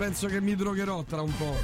penso 0.00 0.28
che 0.28 0.40
mi 0.40 0.54
drogherò 0.56 1.04
tra 1.06 1.20
un 1.20 1.36
po'. 1.36 1.54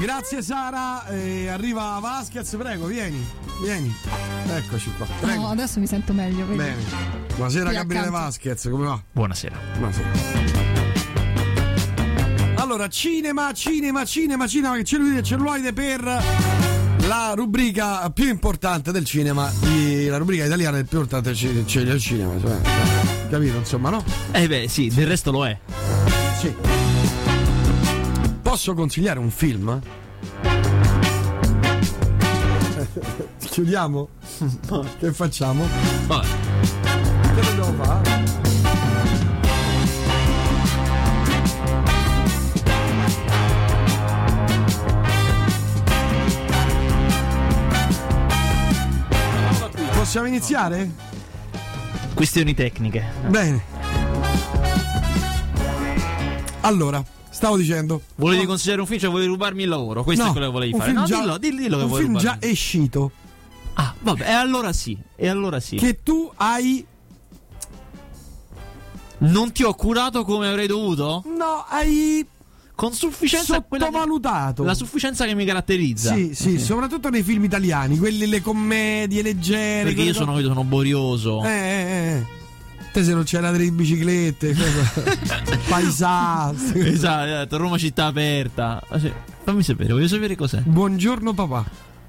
Grazie 0.00 0.40
Sara, 0.40 1.06
eh, 1.08 1.48
arriva 1.48 1.98
Vasquez, 2.00 2.56
prego, 2.56 2.86
vieni, 2.86 3.22
vieni. 3.62 3.94
Eccoci 4.48 4.90
qua. 4.96 5.04
Prego. 5.20 5.42
No, 5.42 5.48
adesso 5.50 5.80
mi 5.80 5.86
sento 5.86 6.14
meglio. 6.14 6.46
Vedi? 6.46 6.56
Bene. 6.56 6.82
Buonasera 7.34 7.72
Gabriele 7.72 8.06
accanto. 8.06 8.24
Vasquez, 8.24 8.68
come 8.70 8.86
va? 8.86 9.02
Buonasera. 9.12 9.56
Buonasera. 9.76 10.08
Allora, 12.56 12.88
cinema, 12.88 13.52
cinema, 13.52 14.06
cinema, 14.06 14.46
cinema, 14.46 14.76
che 14.76 14.84
cellulite 14.84 15.18
e 15.18 15.22
celluloide 15.22 15.72
per 15.74 16.00
la 17.06 17.32
rubrica 17.36 18.08
più 18.08 18.28
importante 18.30 18.92
del 18.92 19.04
cinema, 19.04 19.52
di- 19.60 20.06
la 20.06 20.16
rubrica 20.16 20.46
italiana 20.46 20.82
più 20.84 20.96
importante 21.00 21.28
del 21.28 21.36
ci- 21.36 21.64
ci- 21.66 21.84
del 21.84 22.00
cinema. 22.00 22.32
cioè, 22.40 22.56
capito, 23.28 23.58
insomma, 23.58 23.90
no? 23.90 24.02
Eh 24.32 24.48
beh, 24.48 24.68
sì, 24.68 24.88
del 24.88 25.06
resto 25.06 25.30
lo 25.30 25.46
è. 25.46 25.58
Sì. 26.44 26.54
Posso 28.42 28.74
consigliare 28.74 29.18
un 29.18 29.30
film? 29.30 29.80
Chiudiamo? 33.38 34.08
Che 34.98 35.12
facciamo? 35.14 35.66
Vabbè. 36.06 36.26
Che 37.34 37.40
dobbiamo 37.40 37.82
fare? 37.82 38.32
Possiamo 49.94 50.26
iniziare? 50.26 50.90
Questioni 52.12 52.52
tecniche. 52.52 53.02
Bene. 53.28 53.73
Allora, 56.64 57.04
stavo 57.30 57.56
dicendo. 57.56 58.00
Volevi 58.16 58.46
consigliare 58.46 58.80
un 58.80 58.86
film, 58.86 58.98
cioè 59.00 59.10
volevi 59.10 59.28
rubarmi 59.28 59.62
il 59.64 59.68
lavoro? 59.68 60.02
Questo 60.02 60.24
No, 60.24 60.28
è 60.30 60.32
quello 60.32 60.46
che 60.46 60.52
volevi 60.52 60.72
un 60.72 60.78
fare. 60.78 60.90
film 60.90 61.00
No, 61.02 61.06
già- 61.08 61.20
dillo, 61.20 61.38
dillo, 61.38 61.60
dillo 61.60 61.76
che 61.76 61.82
un 61.82 61.88
vuoi 61.88 62.02
film 62.02 62.16
già 62.18 62.32
rubarmi. 62.32 62.50
uscito 62.52 63.10
Ah, 63.74 63.94
vabbè, 64.00 64.22
e 64.28 64.32
allora 64.32 64.72
sì. 64.72 64.96
E 65.16 65.28
allora 65.28 65.58
sì. 65.60 65.76
che 65.76 66.02
tu 66.02 66.30
hai 66.36 66.86
Non 69.18 69.52
ti 69.52 69.62
ho 69.62 69.74
curato 69.74 70.24
come 70.24 70.48
avrei 70.48 70.66
dovuto? 70.66 71.22
no, 71.36 71.64
hai 71.68 72.24
Con 72.74 72.92
sufficienza 72.92 73.60
quella 73.62 73.86
che- 73.86 73.90
sottovalutato. 73.92 74.64
la 74.64 74.74
sufficienza 74.74 75.24
che 75.26 75.34
mi 75.34 75.44
caratterizza. 75.44 76.14
Sì, 76.14 76.34
sì, 76.34 76.58
soprattutto 76.58 77.08
nei 77.10 77.22
film 77.22 77.44
italiani, 77.44 77.96
quelli 77.98 78.26
le 78.26 78.40
commedie 78.42 79.22
leggere. 79.22 79.84
Perché 79.84 80.02
io 80.02 80.12
sono, 80.14 80.38
io 80.38 80.48
sono 80.48 80.64
borioso. 80.64 81.42
Eh, 81.44 81.48
eh, 81.48 82.12
eh. 82.16 82.26
Te 82.94 83.02
se 83.02 83.12
non 83.12 83.24
c'era 83.24 83.50
delle 83.50 83.72
biciclette, 83.72 84.54
cosa- 84.54 85.58
paesà. 85.68 86.54
Esatto, 86.74 87.56
Roma 87.56 87.76
città 87.76 88.04
aperta. 88.06 88.80
Ah. 88.88 89.00
Fammi 89.42 89.64
sapere, 89.64 89.92
voglio 89.92 90.06
sapere 90.06 90.36
cos'è. 90.36 90.60
Buongiorno 90.60 91.32
papà. 91.32 91.64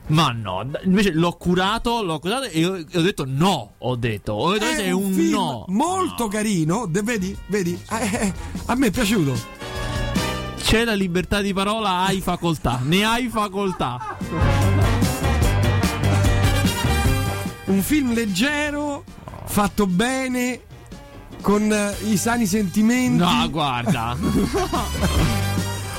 Ma 0.09 0.31
no, 0.31 0.63
invece 0.83 1.11
l'ho 1.11 1.31
curato, 1.31 2.03
l'ho 2.03 2.19
curato 2.19 2.44
e 2.44 2.63
ho, 2.67 2.75
e 2.78 2.86
ho 3.00 3.02
detto 3.02 3.23
no. 3.25 3.73
Ho 3.80 3.95
detto, 3.95 4.33
ho 4.33 4.52
detto 4.52 4.66
questo 4.66 4.83
è 4.83 4.91
un, 4.91 5.11
film 5.11 5.31
no. 5.31 5.66
molto 5.69 6.28
carino, 6.28 6.86
de- 6.86 7.02
vedi? 7.02 7.36
Vedi? 7.47 7.81
Eh, 7.89 8.17
eh, 8.22 8.33
a 8.67 8.75
me 8.75 8.86
è 8.86 8.91
piaciuto. 8.91 9.33
C'è 10.58 10.83
la 10.83 10.94
libertà 10.94 11.41
di 11.41 11.52
parola, 11.52 12.06
hai 12.06 12.22
facoltà. 12.22 12.80
Ne 12.83 13.03
hai 13.03 13.28
facoltà. 13.28 14.17
Un 17.66 17.81
film 17.81 18.13
leggero, 18.13 19.03
fatto 19.45 19.88
bene, 19.88 20.74
con 21.45 21.72
eh, 21.72 21.95
i 22.09 22.17
sani 22.17 22.47
sentimenti. 22.47 23.17
No, 23.23 23.47
guarda. 23.51 24.17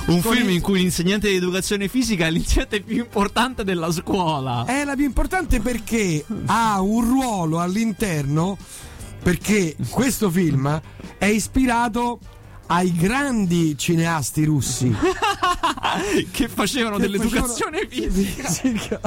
Un 0.09 0.21
Con 0.21 0.33
film 0.35 0.49
il- 0.49 0.55
in 0.57 0.61
cui 0.61 0.81
l'insegnante 0.81 1.29
di 1.29 1.37
educazione 1.37 1.87
fisica 1.87 2.27
è 2.27 2.31
l'insegnante 2.31 2.81
più 2.81 2.97
importante 2.99 3.63
della 3.63 3.93
scuola. 3.93 4.65
È 4.65 4.83
la 4.85 4.97
più 4.97 5.05
importante 5.05 5.61
perché 5.61 6.25
ha 6.47 6.81
un 6.81 7.05
ruolo 7.05 7.61
all'interno. 7.61 8.59
Perché 9.23 9.77
questo 9.89 10.29
film 10.31 10.81
è 11.19 11.25
ispirato 11.27 12.19
ai 12.67 12.93
grandi 12.93 13.79
cineasti 13.79 14.45
russi. 14.45 14.93
che 16.33 16.49
facevano 16.49 16.97
Che 16.97 17.03
dell'educazione 17.03 17.89
facevano- 17.89 18.49
fisica. 18.51 19.01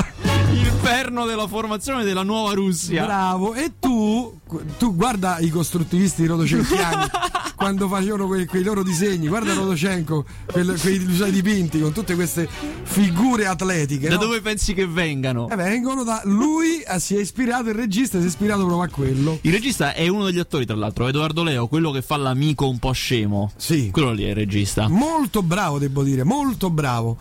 il 0.53 0.71
perno 0.81 1.25
della 1.25 1.47
formazione 1.47 2.03
della 2.05 2.23
nuova 2.23 2.53
Russia. 2.53 3.03
Bravo, 3.05 3.53
e 3.53 3.71
tu, 3.79 4.38
tu 4.77 4.95
guarda 4.95 5.39
i 5.39 5.49
costruttivisti 5.49 6.25
rodocenchiani 6.25 7.07
quando 7.55 7.87
facevano 7.87 8.25
quei, 8.27 8.45
quei 8.45 8.63
loro 8.63 8.83
disegni, 8.83 9.27
guarda 9.27 9.53
Rodochenko, 9.53 10.25
quel- 10.45 10.79
quei 10.79 11.05
suoi 11.13 11.31
dipinti 11.31 11.79
con 11.81 11.91
tutte 11.91 12.15
queste 12.15 12.47
figure 12.83 13.45
atletiche. 13.45 14.07
da 14.07 14.15
no? 14.15 14.21
dove 14.21 14.41
pensi 14.41 14.73
che 14.73 14.87
vengano? 14.87 15.49
Eh, 15.49 15.55
vengono 15.55 16.03
da 16.03 16.21
lui, 16.25 16.79
eh, 16.79 16.99
si 16.99 17.15
è 17.15 17.19
ispirato, 17.19 17.69
il 17.69 17.75
regista 17.75 18.17
si 18.19 18.23
è 18.25 18.27
ispirato 18.27 18.65
proprio 18.65 18.83
a 18.83 18.87
quello. 18.87 19.39
Il 19.41 19.51
regista 19.51 19.93
è 19.93 20.07
uno 20.07 20.25
degli 20.25 20.39
attori, 20.39 20.65
tra 20.65 20.75
l'altro, 20.75 21.07
Edoardo 21.07 21.43
Leo, 21.43 21.67
quello 21.67 21.91
che 21.91 22.01
fa 22.01 22.15
l'amico 22.17 22.67
un 22.67 22.79
po' 22.79 22.91
scemo. 22.91 23.51
Sì, 23.57 23.89
Quello 23.91 24.11
lì 24.13 24.23
è 24.23 24.29
il 24.29 24.35
regista. 24.35 24.87
molto 24.87 25.43
bravo, 25.43 25.79
devo 25.79 26.03
dire, 26.03 26.23
molto 26.23 26.69
bravo. 26.69 27.17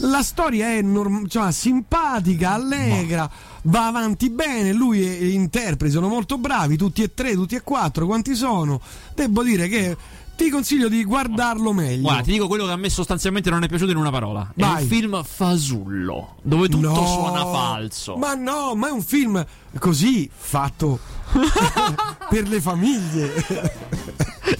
La 0.00 0.22
storia 0.22 0.72
è 0.72 0.82
norm- 0.82 1.22
insomma, 1.22 1.50
simpatica, 1.50 2.52
allegra, 2.52 3.30
va 3.62 3.86
avanti 3.86 4.28
bene. 4.30 4.72
Lui 4.72 5.02
e 5.02 5.24
gli 5.24 5.34
interpreti 5.34 5.92
sono 5.92 6.08
molto 6.08 6.36
bravi, 6.36 6.76
tutti 6.76 7.02
e 7.02 7.14
tre, 7.14 7.32
tutti 7.32 7.54
e 7.54 7.62
quattro. 7.62 8.06
Quanti 8.06 8.34
sono? 8.34 8.80
Devo 9.14 9.42
dire 9.42 9.68
che 9.68 9.96
ti 10.36 10.50
consiglio 10.50 10.88
di 10.88 11.02
guardarlo 11.04 11.72
meglio. 11.72 12.02
Guarda, 12.02 12.22
ti 12.22 12.32
dico 12.32 12.46
quello 12.46 12.66
che 12.66 12.72
a 12.72 12.76
me 12.76 12.90
sostanzialmente 12.90 13.50
non 13.50 13.62
è 13.64 13.68
piaciuto 13.68 13.90
in 13.90 13.96
una 13.96 14.10
parola. 14.10 14.52
È 14.54 14.60
Vai. 14.60 14.82
un 14.82 14.88
film 14.88 15.22
fasullo, 15.24 16.36
dove 16.42 16.68
tutto 16.68 16.88
No, 16.90 17.06
suona 17.06 17.46
falso. 17.46 18.16
Ma 18.16 18.34
no, 18.34 18.74
ma 18.74 18.88
è 18.88 18.90
un 18.90 19.02
film 19.02 19.44
così 19.78 20.28
fatto 20.34 20.98
per 22.28 22.48
le 22.48 22.60
famiglie. 22.60 23.44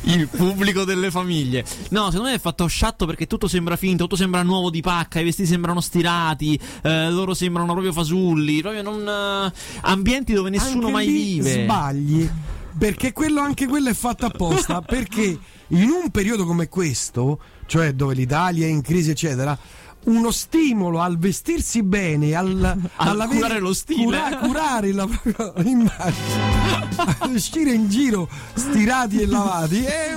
Il 0.03 0.29
pubblico 0.29 0.85
delle 0.85 1.11
famiglie. 1.11 1.65
No, 1.91 2.07
secondo 2.11 2.31
me 2.31 2.35
è 2.35 2.41
fatto 2.41 2.67
sciatto 2.67 3.07
perché 3.07 3.27
tutto 3.27 3.47
sembra 3.47 3.77
finto, 3.77 4.05
tutto 4.05 4.17
sembra 4.17 4.43
nuovo 4.43 4.71
di 4.71 4.81
pacca, 4.81 5.21
i 5.21 5.25
vestiti 5.25 5.49
sembrano 5.49 5.81
stirati, 5.81 6.59
eh, 6.83 7.11
loro 7.11 7.35
sembrano 7.35 7.71
proprio 7.73 7.93
fasulli, 7.93 8.61
proprio 8.61 8.83
non. 8.83 9.07
eh, 9.07 9.53
ambienti 9.83 10.33
dove 10.33 10.51
nessuno 10.51 10.87
Anche 10.87 10.91
mai 10.93 11.07
vive. 11.07 11.63
Sbagli. 11.65 12.31
Perché 12.79 13.13
quello, 13.13 13.41
anche 13.41 13.67
quello 13.67 13.89
è 13.89 13.95
fatto 13.95 14.27
apposta. 14.27 14.83
perché 14.87 15.39
in 15.69 15.89
un 15.91 16.11
periodo 16.11 16.45
come 16.45 16.69
questo, 16.69 17.41
cioè 17.67 17.93
dove 17.93 18.15
l'Italia 18.15 18.67
è 18.67 18.69
in 18.71 18.83
crisi, 18.83 19.11
eccetera. 19.11 19.59
Uno 20.05 20.31
stimolo 20.31 21.01
al 21.01 21.19
vestirsi 21.19 21.83
bene, 21.83 22.33
al, 22.35 22.79
Al 22.97 23.27
curare 23.29 23.59
lo 23.59 23.73
stile. 23.73 24.05
cura- 24.05 24.37
curare 24.37 24.93
la 24.93 25.07
propria 25.11 25.53
immagine, 25.69 26.86
uscire 27.33 27.73
in 27.73 27.89
giro 27.89 28.29
stirati 28.55 29.21
e 29.21 29.27
lavati. 29.27 29.83
È, 29.83 30.17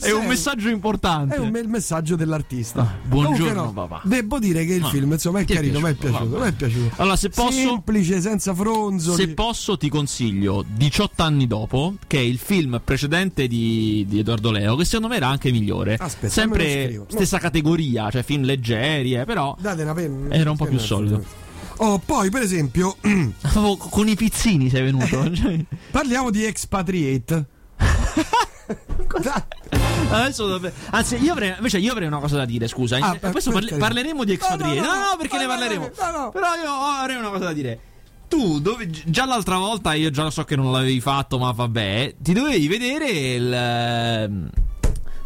È 0.00 0.10
un 0.12 0.26
messaggio 0.26 0.68
importante. 0.68 1.34
È 1.36 1.38
un 1.38 1.50
bel 1.50 1.68
messaggio 1.68 2.16
dell'artista. 2.16 2.96
buongiorno, 3.04 3.54
Comunque 3.72 3.86
papà. 3.88 4.00
Devo 4.04 4.38
dire 4.38 4.64
che 4.64 4.74
il 4.74 4.84
Ah, 4.84 4.88
film, 4.88 5.12
insomma, 5.12 5.40
è 5.40 5.44
carino, 5.44 5.80
mi 5.80 5.90
è 5.90 5.94
piaciuto, 5.94 6.42
è 6.42 6.52
piaciuto. 6.52 6.94
Allora, 7.02 7.16
se 7.16 7.28
posso- 7.30 7.50
Semplice, 7.58 8.20
senza 8.20 8.54
fronzoli. 8.54 9.16
Se 9.16 9.28
posso, 9.34 9.76
ti 9.76 9.88
consiglio 9.88 10.64
18 10.66 11.22
anni 11.22 11.46
dopo, 11.46 11.94
che 12.06 12.18
è 12.18 12.22
il 12.22 12.38
film 12.38 12.80
precedente 12.84 13.46
di, 13.48 14.04
di 14.08 14.18
Edoardo 14.20 14.50
Leo, 14.50 14.76
che 14.76 14.84
secondo 14.84 15.08
me 15.08 15.16
era 15.16 15.28
anche 15.28 15.50
migliore. 15.50 15.94
Aspetta, 15.98 16.16
me 16.20 16.28
lo 16.28 16.32
Sempre 16.32 16.84
scrivo. 16.84 17.02
No. 17.04 17.10
stessa 17.10 17.38
categoria, 17.38 18.10
cioè 18.10 18.22
film 18.22 18.42
leggeri, 18.44 19.14
eh, 19.14 19.24
però 19.24 19.56
Date 19.58 19.82
una 19.82 19.94
penna. 19.94 20.34
Era 20.34 20.50
un 20.50 20.56
po' 20.56 20.66
più 20.66 20.76
Che 20.78 20.82
solido. 20.84 21.24
Oh, 21.78 21.98
poi, 21.98 22.28
per 22.30 22.42
esempio, 22.42 22.96
proprio 23.40 23.76
con 23.90 24.08
i 24.08 24.14
pizzini 24.16 24.68
sei 24.68 24.82
venuto. 24.82 25.32
Cioè, 25.32 25.64
parliamo 25.90 26.30
di 26.30 26.44
Expatriate. 26.44 27.44
Dai. 29.22 29.42
Adesso 30.10 30.60
Anzi, 30.90 31.16
io 31.16 31.32
avrei, 31.32 31.54
invece 31.56 31.78
io 31.78 31.92
avrei 31.92 32.06
una 32.06 32.18
cosa 32.18 32.36
da 32.36 32.44
dire, 32.44 32.66
scusa. 32.68 32.98
Ah, 33.00 33.14
Eh, 33.14 33.18
per- 33.18 33.30
Questo 33.32 33.50
carità. 33.50 33.76
parleremo 33.76 34.24
di 34.24 34.32
No, 34.40 34.46
no, 34.48 34.54
Expatriate. 34.54 34.80
no, 34.80 34.86
No, 34.86 34.94
no, 35.00 35.00
no, 35.10 35.16
perché 35.18 35.34
no, 35.36 35.40
ne 35.42 35.46
parleremo. 35.48 35.90
no, 35.98 36.10
no. 36.18 36.30
Però 36.30 36.46
io 36.54 36.70
avrei 36.70 37.16
una 37.16 37.30
cosa 37.30 37.44
da 37.44 37.52
dire. 37.52 37.78
Tu, 38.28 38.60
dove- 38.60 38.90
già 39.06 39.24
l'altra 39.24 39.56
volta, 39.56 39.94
io 39.94 40.10
già 40.10 40.22
lo 40.24 40.30
so 40.30 40.44
che 40.44 40.54
non 40.56 40.70
l'avevi 40.70 41.00
fatto, 41.00 41.38
ma 41.38 41.50
vabbè, 41.52 42.16
ti 42.18 42.32
dovevi 42.34 42.68
vedere 42.68 43.08
il. 43.10 44.50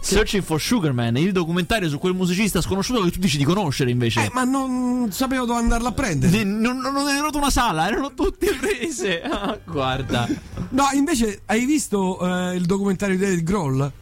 Searching 0.03 0.43
for 0.43 0.61
Sugarman, 0.61 1.17
il 1.17 1.31
documentario 1.31 1.89
su 1.89 1.99
quel 1.99 2.13
musicista 2.13 2.61
sconosciuto 2.61 3.03
che 3.03 3.13
tu 3.13 3.21
dici 3.21 3.39
di 3.39 3.45
conoscere 3.45 3.91
invece. 3.91 4.25
Eh, 4.25 4.31
ma 4.33 4.43
non 4.43 5.11
sapevo 5.13 5.45
dove 5.45 5.61
andarla 5.61 5.91
a 5.91 5.93
prendere. 5.93 6.43
Non, 6.43 6.79
non 6.79 7.09
è 7.09 7.15
venuta 7.15 7.39
una 7.39 7.51
sala, 7.51 7.87
erano 7.87 8.13
tutte 8.13 8.53
prese. 8.55 9.23
Ah, 9.33 9.59
guarda. 9.65 10.29
No, 10.71 10.85
invece, 10.93 11.43
hai 11.47 11.65
visto 11.65 12.19
eh, 12.21 12.55
il 12.57 12.67
documentario 12.67 13.17
di 13.17 13.23
David 13.23 13.43
Grohl? 13.43 13.93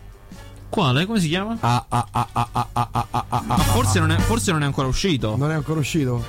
Quale? 0.69 1.07
Come 1.07 1.21
si 1.21 1.29
chiama? 1.29 1.57
Ah, 1.61 1.85
ah, 1.89 2.07
ah, 2.11 2.29
ah, 2.33 2.49
ah, 2.53 2.69
ah, 2.73 2.89
ah, 2.91 3.07
ah, 3.11 3.25
ah, 3.29 3.45
ah. 3.47 3.59
forse 3.59 4.01
non, 4.01 4.11
è, 4.11 4.19
forse 4.19 4.53
non 4.53 4.63
è 4.63 4.65
ancora 4.65 4.89
uscito. 4.89 5.37
Non 5.37 5.51
è 5.51 5.55
ancora 5.55 5.81
uscito? 5.81 6.25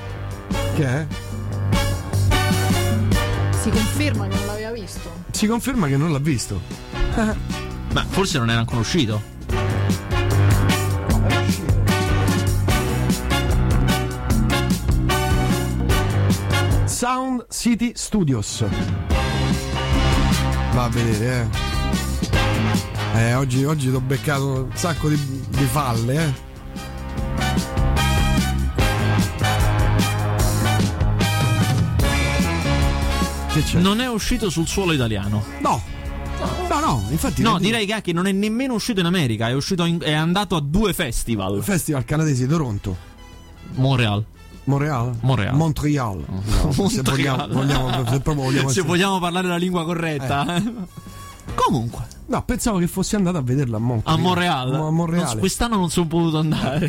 Che 0.75 0.85
è? 0.85 1.07
Si 3.61 3.69
conferma 3.69 4.27
che 4.27 4.35
non 4.35 4.45
l'aveva 4.45 4.71
visto. 4.71 5.11
Si 5.31 5.47
conferma 5.47 5.87
che 5.87 5.97
non 5.97 6.11
l'ha 6.11 6.19
visto. 6.19 6.59
Ma 7.93 8.05
forse 8.09 8.37
non 8.37 8.49
era 8.49 8.59
ancora 8.59 8.79
uscito. 8.79 9.21
Sound 17.01 17.47
City 17.49 17.93
Studios. 17.95 18.63
Va 20.71 20.83
a 20.83 20.89
vedere, 20.89 21.49
eh. 23.15 23.19
Eh, 23.19 23.33
oggi, 23.33 23.63
oggi 23.63 23.89
ti 23.89 23.95
ho 23.95 23.99
beccato 23.99 24.45
un 24.45 24.69
sacco 24.75 25.09
di, 25.09 25.19
di 25.49 25.63
falle, 25.63 26.13
eh. 26.23 26.33
Che 33.51 33.63
c'è? 33.63 33.79
Non 33.79 33.99
è 33.99 34.07
uscito 34.07 34.51
sul 34.51 34.67
suolo 34.67 34.91
italiano. 34.91 35.43
No. 35.61 35.81
No, 36.69 36.79
no, 36.79 37.07
infatti. 37.09 37.41
No, 37.41 37.57
direi 37.57 37.87
che 37.87 37.93
anche 37.93 38.13
non 38.13 38.27
è 38.27 38.31
nemmeno 38.31 38.75
uscito 38.75 38.99
in 38.99 39.07
America. 39.07 39.47
È, 39.47 39.53
uscito 39.53 39.85
in- 39.85 40.03
è 40.03 40.13
andato 40.13 40.55
a 40.55 40.61
due 40.61 40.93
festival. 40.93 41.63
Festival 41.63 42.05
canadese 42.05 42.45
di 42.45 42.51
Toronto. 42.51 42.95
Montreal. 43.73 44.23
Montreal? 44.65 45.17
Montreal. 45.21 45.55
Montreal. 45.55 46.23
No, 46.27 46.71
Se, 46.71 46.81
Montreal. 47.01 47.49
vogliamo, 47.51 47.83
vogliamo- 47.89 48.05
se 48.09 48.19
vogliamo 48.23 48.69
Se 48.69 48.81
vogliamo 48.81 49.19
parlare 49.19 49.47
la 49.47 49.57
lingua 49.57 49.83
corretta. 49.83 50.55
eh. 50.55 50.73
Comunque, 51.55 52.07
No, 52.27 52.43
pensavo 52.45 52.77
che 52.77 52.87
fossi 52.87 53.15
andato 53.17 53.37
a 53.37 53.41
vederla 53.41 53.75
a 53.75 53.79
Montreal. 53.79 54.17
a 54.17 54.21
Montreal. 54.21 54.73
A 54.75 54.89
Monreale. 54.91 55.25
Non- 55.31 55.39
quest'anno 55.39 55.75
non 55.75 55.89
sono 55.89 56.07
potuto 56.07 56.37
andare. 56.37 56.87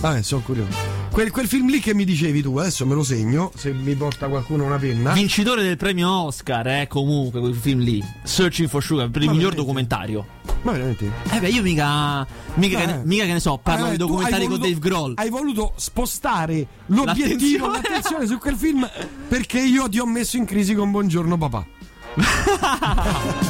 Vabbè, 0.00 0.22
sono 0.22 0.42
curioso. 0.42 1.00
Quel, 1.10 1.30
quel 1.32 1.46
film 1.48 1.68
lì 1.68 1.80
che 1.80 1.92
mi 1.94 2.04
dicevi 2.04 2.40
tu, 2.42 2.56
adesso 2.56 2.86
me 2.86 2.94
lo 2.94 3.02
segno, 3.02 3.50
se 3.56 3.72
mi 3.72 3.94
porta 3.96 4.28
qualcuno 4.28 4.64
una 4.64 4.76
penna. 4.78 5.12
Vincitore 5.12 5.62
del 5.62 5.76
premio 5.76 6.08
Oscar, 6.10 6.66
eh, 6.68 6.86
comunque, 6.88 7.40
quel 7.40 7.54
film 7.54 7.80
lì. 7.80 8.02
Searching 8.22 8.68
for 8.68 8.82
Sugar, 8.82 9.10
per 9.10 9.20
il 9.22 9.28
Ma 9.28 9.34
miglior 9.34 9.50
veramente? 9.54 9.56
documentario. 9.56 10.26
Ma 10.62 10.72
veramente? 10.72 11.10
Eh 11.30 11.40
beh, 11.40 11.48
io 11.48 11.62
mica. 11.62 12.26
Mica, 12.54 12.78
Eh. 12.78 12.80
che, 12.80 12.86
ne, 12.86 13.00
mica 13.04 13.24
che 13.24 13.32
ne 13.32 13.40
so, 13.40 13.58
parlo 13.60 13.86
Eh, 13.86 13.90
di 13.92 13.96
documentari 13.96 14.42
hai 14.42 14.48
con 14.48 14.58
voluto- 14.58 14.68
Dave 14.68 14.78
Grohl. 14.88 15.12
Hai 15.16 15.30
voluto 15.30 15.72
spostare 15.76 16.66
l'obiettivo, 16.86 17.66
L'attenzione. 17.66 17.72
l'attenzione 17.72 18.26
su 18.26 18.38
quel 18.38 18.56
film 18.56 18.88
perché 19.28 19.58
io 19.60 19.88
ti 19.88 19.98
ho 19.98 20.06
messo 20.06 20.36
in 20.36 20.44
crisi 20.44 20.74
con 20.74 20.90
Buongiorno 20.92 21.36
papà. 21.36 21.66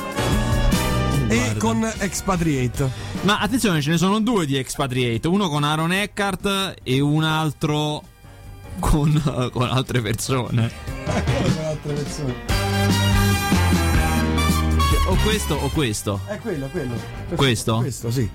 e 1.29 1.37
Guarda. 1.37 1.59
con 1.59 1.93
Expatriate. 1.99 2.91
Ma 3.23 3.39
attenzione, 3.41 3.83
ce 3.83 3.91
ne 3.91 3.99
sono 3.99 4.21
due 4.21 4.47
di 4.47 4.57
Expatriate. 4.57 5.29
Uno 5.29 5.49
con 5.49 5.65
Aaron 5.65 5.93
Eckhart 5.93 6.75
e 6.83 7.01
un 7.01 7.25
altro 7.25 8.03
con, 8.81 9.51
con 9.53 9.69
altre 9.69 10.01
persone. 10.01 10.71
con 11.05 11.65
altre 11.65 11.93
persone. 11.93 13.92
Cioè, 15.03 15.11
o 15.11 15.17
questo 15.17 15.55
o 15.55 15.69
questo. 15.71 16.21
È 16.27 16.39
quello, 16.39 16.69
quello. 16.69 16.95
Questo? 17.35 17.79
Questo, 17.79 18.11
sì. 18.11 18.29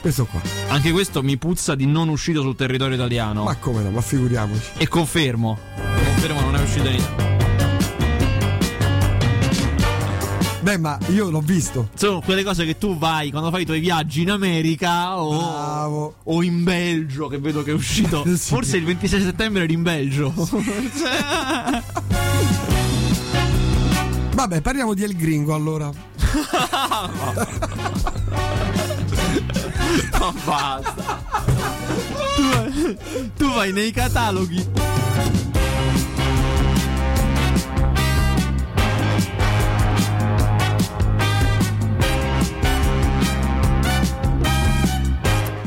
Questo 0.00 0.26
qua. 0.26 0.40
Anche 0.68 0.92
questo 0.92 1.22
mi 1.22 1.38
puzza 1.38 1.74
di 1.74 1.86
non 1.86 2.08
uscito 2.08 2.42
sul 2.42 2.54
territorio 2.56 2.94
italiano. 2.94 3.44
Ma 3.44 3.56
come 3.56 3.82
no, 3.82 3.90
ma 3.90 4.02
figuriamoci. 4.02 4.72
E 4.76 4.86
confermo. 4.86 5.58
Confermo 6.04 6.40
non 6.40 6.56
è 6.56 6.62
uscito 6.62 6.88
in 6.88 6.94
Italia. 6.96 7.32
Beh, 10.60 10.78
ma 10.78 10.98
io 11.08 11.30
l'ho 11.30 11.40
visto. 11.40 11.88
Sono 11.94 12.20
quelle 12.20 12.42
cose 12.42 12.64
che 12.64 12.78
tu 12.78 12.96
vai 12.96 13.30
quando 13.30 13.50
fai 13.50 13.62
i 13.62 13.66
tuoi 13.66 13.80
viaggi 13.80 14.22
in 14.22 14.30
America 14.30 15.18
o, 15.18 16.14
o 16.22 16.42
in 16.42 16.64
Belgio, 16.64 17.28
che 17.28 17.38
vedo 17.38 17.62
che 17.62 17.70
è 17.70 17.74
uscito. 17.74 18.24
Sì. 18.34 18.50
Forse 18.50 18.76
il 18.76 18.84
26 18.84 19.22
settembre 19.22 19.64
eri 19.64 19.72
in 19.74 19.82
Belgio. 19.82 20.32
Vabbè, 24.44 24.60
parliamo 24.60 24.92
di 24.92 25.02
El 25.02 25.16
Gringo 25.16 25.54
allora. 25.54 25.86
Ma 30.20 30.34
basta. 30.44 31.22
Tu, 32.36 32.94
tu 33.38 33.50
vai 33.54 33.72
nei 33.72 33.90
cataloghi. 33.90 34.68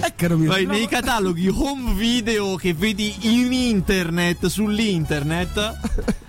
Eh, 0.01 0.13
caro 0.15 0.37
mio. 0.37 0.49
Vai 0.49 0.65
no, 0.65 0.73
nei 0.73 0.87
cataloghi 0.87 1.47
home 1.47 1.93
video 1.95 2.55
che 2.57 2.75
vedi 2.75 3.15
in 3.21 3.51
internet, 3.51 4.45
sull'internet. 4.45 6.25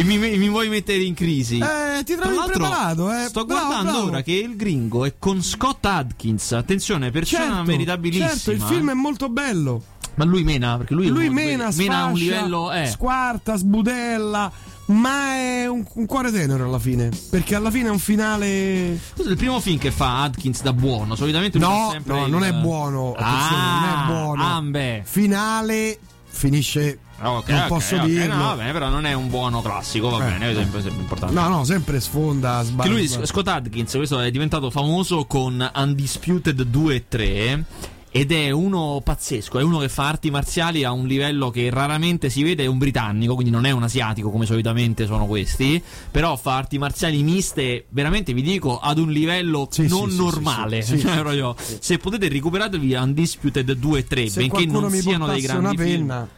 e 0.00 0.04
mi, 0.04 0.16
mi 0.18 0.48
vuoi 0.48 0.68
mettere 0.68 1.02
in 1.02 1.14
crisi. 1.14 1.58
Eh, 1.58 2.02
ti 2.04 2.14
trovi 2.16 2.34
impreparato, 2.36 3.12
eh. 3.12 3.26
Sto 3.28 3.44
Bravo, 3.44 3.66
guardando 3.66 3.90
bravo. 3.92 4.06
ora 4.08 4.22
che 4.22 4.32
il 4.32 4.56
gringo 4.56 5.04
è 5.04 5.14
con 5.18 5.42
Scott 5.42 5.84
Adkins. 5.84 6.52
Attenzione, 6.52 7.10
persona 7.10 7.44
Certo, 7.46 7.62
meritabilissima. 7.64 8.28
certo, 8.28 8.50
il 8.52 8.60
film 8.62 8.90
è 8.90 8.94
molto 8.94 9.28
bello. 9.28 9.82
Ma 10.14 10.24
lui 10.24 10.42
mena, 10.42 10.76
perché 10.76 10.94
lui, 10.94 11.06
è 11.06 11.10
Lui 11.10 11.30
mena, 11.30 11.70
mena 11.74 11.98
a 12.00 12.04
un 12.06 12.14
livello. 12.18 12.72
Eh. 12.72 12.86
squarta, 12.86 13.56
sbudella, 13.56 14.50
ma 14.86 15.34
è 15.34 15.66
un, 15.68 15.84
un 15.94 16.06
cuore 16.06 16.30
tenero 16.32 16.64
alla 16.64 16.78
fine. 16.78 17.10
Perché 17.30 17.54
alla 17.54 17.70
fine 17.70 17.88
è 17.88 17.90
un 17.90 17.98
finale. 17.98 18.98
Questo 19.12 19.28
è 19.28 19.32
il 19.32 19.38
primo 19.38 19.60
film 19.60 19.78
che 19.78 19.90
fa 19.90 20.22
Adkins 20.22 20.62
da 20.62 20.72
buono. 20.72 21.14
Solitamente 21.14 21.58
No, 21.58 21.88
sempre 21.92 22.14
no, 22.18 22.24
il- 22.24 22.30
non 22.30 22.44
è 22.44 22.52
buono. 22.52 23.12
Attenzione, 23.16 23.62
Ah, 23.62 23.80
non 23.80 23.88
è 24.02 24.06
buono. 24.12 24.56
ah, 24.56 24.60
beh. 24.62 25.02
Finale 25.04 25.98
finisce. 26.26 26.98
Ok, 27.22 27.48
non 27.48 27.60
ok, 27.60 27.66
posso 27.68 27.96
ok, 27.96 28.04
dirlo. 28.06 28.34
No, 28.34 28.56
bene, 28.56 28.72
però 28.72 28.88
non 28.88 29.04
è 29.04 29.12
un 29.12 29.28
buono 29.28 29.60
classico, 29.60 30.08
va 30.10 30.26
Eh, 30.26 30.30
bene, 30.30 30.50
è 30.50 30.54
sempre, 30.54 30.80
sempre 30.82 31.00
importante. 31.02 31.34
No, 31.34 31.48
no, 31.48 31.64
sempre 31.64 32.00
sfonda, 32.00 32.60
Che 32.60 32.66
sbaglia. 32.66 32.90
lui, 32.90 33.08
Scott 33.08 33.48
Adkins, 33.48 33.92
questo 33.94 34.20
è 34.20 34.30
diventato 34.30 34.70
famoso 34.70 35.26
con 35.26 35.70
Undisputed 35.74 36.62
2 36.62 36.94
e 36.94 37.04
3. 37.08 37.64
Ed 38.12 38.32
è 38.32 38.50
uno 38.50 39.00
pazzesco, 39.04 39.60
è 39.60 39.62
uno 39.62 39.78
che 39.78 39.88
fa 39.88 40.08
arti 40.08 40.32
marziali 40.32 40.82
a 40.82 40.90
un 40.90 41.06
livello 41.06 41.50
che 41.50 41.70
raramente 41.70 42.28
si 42.28 42.42
vede, 42.42 42.64
è 42.64 42.66
un 42.66 42.76
britannico, 42.76 43.34
quindi 43.34 43.52
non 43.52 43.66
è 43.66 43.70
un 43.70 43.84
asiatico 43.84 44.30
come 44.32 44.46
solitamente 44.46 45.06
sono 45.06 45.26
questi, 45.26 45.80
però 46.10 46.34
fa 46.36 46.56
arti 46.56 46.76
marziali 46.76 47.22
miste, 47.22 47.84
veramente 47.90 48.32
vi 48.32 48.42
dico, 48.42 48.80
ad 48.80 48.98
un 48.98 49.12
livello 49.12 49.68
Sì, 49.70 49.86
non 49.86 50.10
sì, 50.10 50.16
normale. 50.16 50.82
sì. 50.82 50.98
Cioè, 51.00 51.54
Se 51.78 51.98
potete 51.98 52.26
recuperatevi 52.28 52.94
Undisputed 52.94 53.70
2 53.74 53.98
e 54.00 54.04
3, 54.04 54.28
Se 54.28 54.40
benché 54.40 54.66
non 54.66 54.90
siano 54.90 55.28
dei 55.28 55.40
grandi 55.40 55.64
una 55.76 55.84
film. 55.84 56.28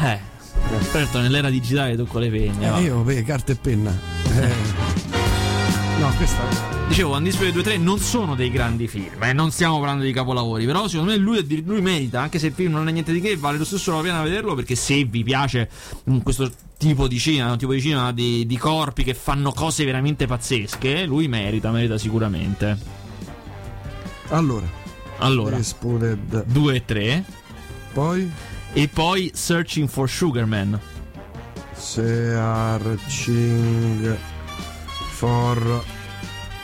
Eh, 0.00 0.18
certo, 0.90 1.20
nell'era 1.20 1.50
digitale 1.50 1.96
tocco 1.96 2.18
le 2.18 2.30
penne. 2.30 2.78
Eh, 2.78 2.82
io, 2.82 3.02
beh, 3.02 3.22
carta 3.24 3.52
e 3.52 3.56
penna. 3.56 3.96
Eh. 4.38 5.06
No, 5.98 6.14
questa. 6.16 6.44
Dicevo, 6.86 7.16
Undisputed 7.16 7.52
2 7.54 7.60
e 7.60 7.64
3 7.64 7.76
non 7.78 7.98
sono 7.98 8.36
dei 8.36 8.52
grandi 8.52 8.86
film, 8.86 9.20
eh, 9.20 9.32
non 9.32 9.50
stiamo 9.50 9.80
parlando 9.80 10.04
di 10.04 10.12
capolavori, 10.12 10.64
però 10.64 10.86
secondo 10.86 11.10
me 11.10 11.18
lui, 11.18 11.44
lui 11.64 11.80
merita, 11.80 12.20
anche 12.20 12.38
se 12.38 12.46
il 12.46 12.52
film 12.52 12.72
non 12.72 12.86
è 12.88 12.92
niente 12.92 13.10
di 13.10 13.20
che, 13.20 13.36
vale 13.36 13.58
lo 13.58 13.64
stesso 13.64 13.96
la 13.96 14.00
pena 14.00 14.22
vederlo 14.22 14.54
perché 14.54 14.76
se 14.76 15.02
vi 15.04 15.24
piace 15.24 15.68
mm, 16.08 16.18
questo 16.20 16.48
tipo 16.78 17.08
di 17.08 17.18
cinema, 17.18 17.50
un 17.50 17.58
tipo 17.58 17.72
di 17.72 17.80
cinema 17.80 18.12
di, 18.12 18.46
di 18.46 18.56
corpi 18.56 19.02
che 19.02 19.12
fanno 19.14 19.50
cose 19.50 19.84
veramente 19.84 20.26
pazzesche, 20.26 21.04
lui 21.04 21.26
merita, 21.26 21.72
merita 21.72 21.98
sicuramente. 21.98 22.78
Allora, 24.28 24.66
Allora, 25.18 25.56
Exploded. 25.56 26.44
2 26.44 26.74
e 26.74 26.84
3 26.84 27.24
Poi 27.92 28.30
e 28.78 28.86
poi 28.86 29.32
Searching 29.34 29.88
for 29.88 30.08
Sugarman. 30.08 30.78
Searching 31.74 32.96
for 35.10 35.82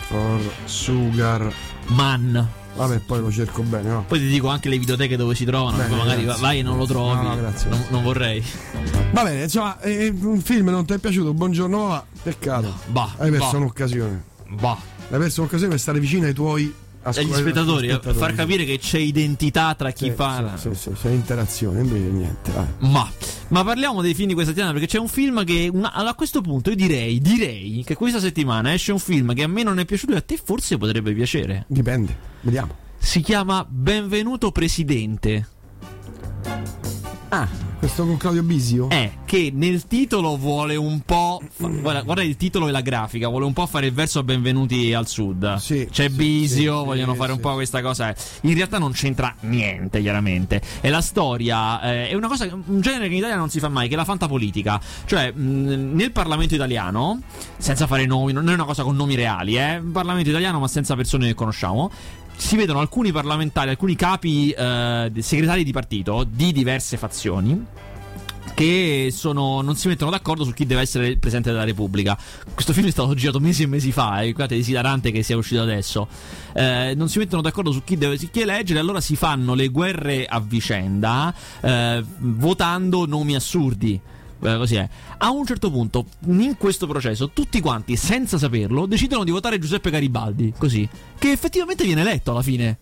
for 0.06 0.40
sugar. 0.66 1.52
Man. 1.88 2.48
Vabbè, 2.76 2.98
poi 3.00 3.20
lo 3.20 3.32
cerco 3.32 3.62
bene, 3.62 3.88
no? 3.88 4.04
Poi 4.06 4.18
ti 4.20 4.28
dico 4.28 4.46
anche 4.48 4.68
le 4.68 4.78
videoteche 4.78 5.16
dove 5.16 5.34
si 5.34 5.44
trovano, 5.44 5.76
Bene, 5.76 5.94
magari 5.96 6.22
grazie. 6.22 6.40
vai 6.42 6.58
e 6.60 6.62
non 6.62 6.76
lo 6.78 6.86
trovi. 6.86 7.16
No, 7.16 7.22
no, 7.22 7.36
grazie. 7.36 7.68
Non, 7.70 7.84
non 7.90 8.02
vorrei. 8.04 8.44
Va 9.10 9.24
bene, 9.24 9.42
insomma, 9.42 9.80
eh, 9.80 10.14
un 10.20 10.40
film 10.40 10.68
non 10.70 10.84
ti 10.84 10.92
è 10.92 10.98
piaciuto? 10.98 11.34
Buongiorno, 11.34 11.86
va. 11.88 12.04
Peccato. 12.22 12.72
Bah, 12.86 13.12
Hai 13.16 13.30
perso 13.30 13.50
bah, 13.50 13.56
un'occasione. 13.58 14.24
bah. 14.50 14.78
Hai 15.10 15.18
perso 15.18 15.40
un'occasione 15.40 15.70
per 15.72 15.80
stare 15.80 15.98
vicino 15.98 16.26
ai 16.26 16.32
tuoi 16.34 16.72
agli 17.04 17.32
spettatori, 17.32 17.90
a 17.90 18.00
far 18.00 18.34
capire 18.34 18.64
che 18.64 18.78
c'è 18.78 18.98
identità 18.98 19.74
tra 19.74 19.90
chi 19.92 20.06
Sì, 20.06 20.10
fa. 20.12 20.56
Sì, 20.56 20.68
sì, 20.72 20.74
sì, 20.74 20.90
c'è 21.00 21.10
interazione, 21.10 21.80
invece 21.80 22.04
niente. 22.10 22.52
Ma, 22.78 23.08
ma 23.48 23.64
parliamo 23.64 24.00
dei 24.02 24.14
film 24.14 24.28
di 24.28 24.34
questa 24.34 24.52
settimana 24.52 24.72
perché 24.72 24.88
c'è 24.88 24.98
un 24.98 25.08
film 25.08 25.44
che 25.44 25.68
una- 25.72 25.92
a 25.92 26.14
questo 26.14 26.40
punto 26.40 26.70
io 26.70 26.76
direi, 26.76 27.20
direi 27.20 27.82
che 27.84 27.94
questa 27.94 28.20
settimana 28.20 28.72
esce 28.72 28.92
un 28.92 28.98
film 28.98 29.34
che 29.34 29.42
a 29.42 29.48
me 29.48 29.62
non 29.62 29.78
è 29.78 29.84
piaciuto 29.84 30.12
e 30.12 30.16
a 30.16 30.20
te 30.22 30.38
forse 30.42 30.76
potrebbe 30.78 31.12
piacere. 31.12 31.64
Dipende, 31.68 32.16
vediamo. 32.40 32.74
Si 32.98 33.20
chiama 33.20 33.66
Benvenuto 33.68 34.50
Presidente. 34.50 35.48
Ah, 37.28 37.48
questo 37.78 38.06
con 38.06 38.16
Claudio 38.16 38.42
Bisio? 38.42 38.88
È 38.88 39.10
che 39.24 39.50
nel 39.52 39.86
titolo 39.86 40.36
vuole 40.36 40.76
un 40.76 41.00
po'. 41.00 41.23
Fa- 41.50 41.68
guarda, 41.68 42.02
guarda 42.02 42.22
il 42.22 42.36
titolo 42.36 42.68
e 42.68 42.70
la 42.70 42.80
grafica, 42.80 43.28
vuole 43.28 43.44
un 43.44 43.52
po' 43.52 43.66
fare 43.66 43.86
il 43.86 43.92
verso 43.92 44.20
a 44.20 44.22
Benvenuti 44.22 44.92
al 44.92 45.06
Sud. 45.06 45.56
Sì, 45.56 45.88
C'è 45.90 46.08
sì, 46.08 46.14
Bisio, 46.14 46.80
sì, 46.80 46.84
vogliono 46.84 47.14
fare 47.14 47.32
un 47.32 47.40
po' 47.40 47.54
questa 47.54 47.82
cosa. 47.82 48.14
In 48.42 48.54
realtà 48.54 48.78
non 48.78 48.92
c'entra 48.92 49.34
niente, 49.40 50.00
chiaramente. 50.00 50.60
È 50.80 50.88
la 50.88 51.00
storia, 51.00 51.80
eh, 51.82 52.08
è 52.08 52.14
una 52.14 52.28
cosa, 52.28 52.44
un 52.52 52.80
genere 52.80 53.06
che 53.08 53.12
in 53.12 53.18
Italia 53.18 53.36
non 53.36 53.50
si 53.50 53.58
fa 53.58 53.68
mai, 53.68 53.88
che 53.88 53.94
è 53.94 53.96
la 53.96 54.04
fantapolitica. 54.04 54.80
Cioè, 55.04 55.32
mh, 55.32 55.94
nel 55.94 56.12
Parlamento 56.12 56.54
italiano, 56.54 57.20
senza 57.56 57.86
fare 57.86 58.06
nomi, 58.06 58.32
non 58.32 58.48
è 58.48 58.54
una 58.54 58.64
cosa 58.64 58.82
con 58.82 58.96
nomi 58.96 59.14
reali, 59.14 59.56
eh. 59.56 59.82
Parlamento 59.92 60.30
italiano, 60.30 60.58
ma 60.58 60.68
senza 60.68 60.94
persone 60.94 61.26
che 61.26 61.34
conosciamo. 61.34 61.90
Si 62.36 62.56
vedono 62.56 62.80
alcuni 62.80 63.12
parlamentari, 63.12 63.70
alcuni 63.70 63.94
capi 63.94 64.50
eh, 64.50 65.12
segretari 65.18 65.62
di 65.62 65.70
partito 65.70 66.26
di 66.28 66.52
diverse 66.52 66.96
fazioni 66.96 67.64
che 68.54 69.08
sono, 69.12 69.60
non 69.62 69.76
si 69.76 69.88
mettono 69.88 70.10
d'accordo 70.10 70.44
su 70.44 70.52
chi 70.52 70.66
deve 70.66 70.82
essere 70.82 71.08
il 71.08 71.18
Presidente 71.18 71.50
della 71.50 71.64
Repubblica. 71.64 72.16
Questo 72.52 72.72
film 72.72 72.86
è 72.86 72.90
stato 72.90 73.14
girato 73.14 73.40
mesi 73.40 73.62
e 73.62 73.66
mesi 73.66 73.92
fa, 73.92 74.20
e 74.20 74.32
guardate, 74.32 74.56
è 74.56 74.58
esilarante 74.58 75.10
che 75.10 75.22
sia 75.22 75.36
uscito 75.36 75.62
adesso. 75.62 76.06
Eh, 76.52 76.94
non 76.96 77.08
si 77.08 77.18
mettono 77.18 77.42
d'accordo 77.42 77.72
su 77.72 77.82
chi 77.82 77.96
deve 77.96 78.18
su 78.18 78.30
chi 78.30 78.40
eleggere, 78.40 78.78
allora 78.78 79.00
si 79.00 79.16
fanno 79.16 79.54
le 79.54 79.68
guerre 79.68 80.26
a 80.26 80.40
vicenda, 80.40 81.34
eh, 81.60 82.04
votando 82.18 83.06
nomi 83.06 83.34
assurdi. 83.34 84.00
Eh, 84.40 84.56
Così 84.56 84.76
è. 84.76 84.88
A 85.18 85.30
un 85.30 85.46
certo 85.46 85.70
punto, 85.70 86.06
in 86.26 86.56
questo 86.58 86.86
processo, 86.86 87.30
tutti 87.30 87.60
quanti, 87.60 87.96
senza 87.96 88.36
saperlo, 88.36 88.86
decidono 88.86 89.24
di 89.24 89.30
votare 89.30 89.58
Giuseppe 89.58 89.90
Garibaldi. 89.90 90.52
Così. 90.56 90.86
Che 91.18 91.30
effettivamente 91.30 91.84
viene 91.84 92.02
eletto 92.02 92.30
alla 92.30 92.42
fine. 92.42 92.78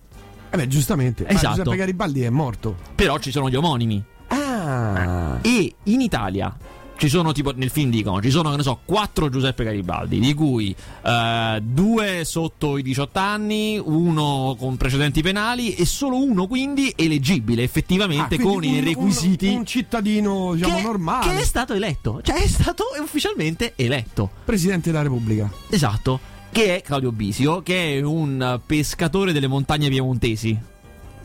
Eh 0.50 0.57
beh, 0.57 0.66
giustamente. 0.66 1.26
Esatto. 1.26 1.57
Giuseppe 1.57 1.76
Garibaldi 1.76 2.23
è 2.23 2.31
morto. 2.31 2.76
Però 2.95 3.19
ci 3.19 3.31
sono 3.31 3.49
gli 3.49 3.54
omonimi. 3.54 4.04
Ah. 4.62 5.38
E 5.42 5.75
in 5.85 6.00
Italia 6.00 6.57
ci 6.97 7.09
sono 7.09 7.33
tipo 7.33 7.52
nel 7.57 7.71
film 7.71 7.90
dicono 7.90 8.23
ci 8.23 8.31
sono 8.31 8.50
che 8.50 8.59
ne 8.59 8.62
so 8.62 8.78
quattro 8.85 9.28
Giuseppe 9.28 9.64
Garibaldi 9.64 10.21
di 10.21 10.35
cui 10.35 10.73
eh, 11.04 11.59
due 11.61 12.23
sotto 12.25 12.76
i 12.76 12.83
18 12.83 13.19
anni 13.19 13.81
uno 13.83 14.54
con 14.57 14.76
precedenti 14.76 15.21
penali 15.21 15.75
e 15.75 15.85
solo 15.85 16.23
uno 16.23 16.47
quindi 16.47 16.92
eleggibile 16.95 17.64
effettivamente 17.64 18.37
Ah, 18.37 18.40
con 18.40 18.62
i 18.62 18.78
requisiti 18.78 19.49
Un, 19.49 19.57
un 19.57 19.66
cittadino, 19.66 20.52
diciamo, 20.54 20.76
che, 20.76 20.83
normale. 20.83 21.26
che 21.35 21.40
è 21.40 21.45
stato 21.45 21.73
eletto 21.75 22.21
cioè 22.23 22.37
è 22.37 22.47
stato 22.47 22.85
ufficialmente 23.02 23.73
eletto 23.75 24.31
Presidente 24.45 24.92
della 24.92 25.02
Repubblica. 25.02 25.50
esatto 25.71 26.21
che 26.52 26.76
è 26.76 26.83
Claudio 26.83 27.11
Bisio 27.11 27.62
che 27.62 27.97
è 27.99 28.00
un 28.02 28.61
pescatore 28.64 29.33
delle 29.33 29.49
montagne 29.49 29.88
piemontesi 29.88 30.57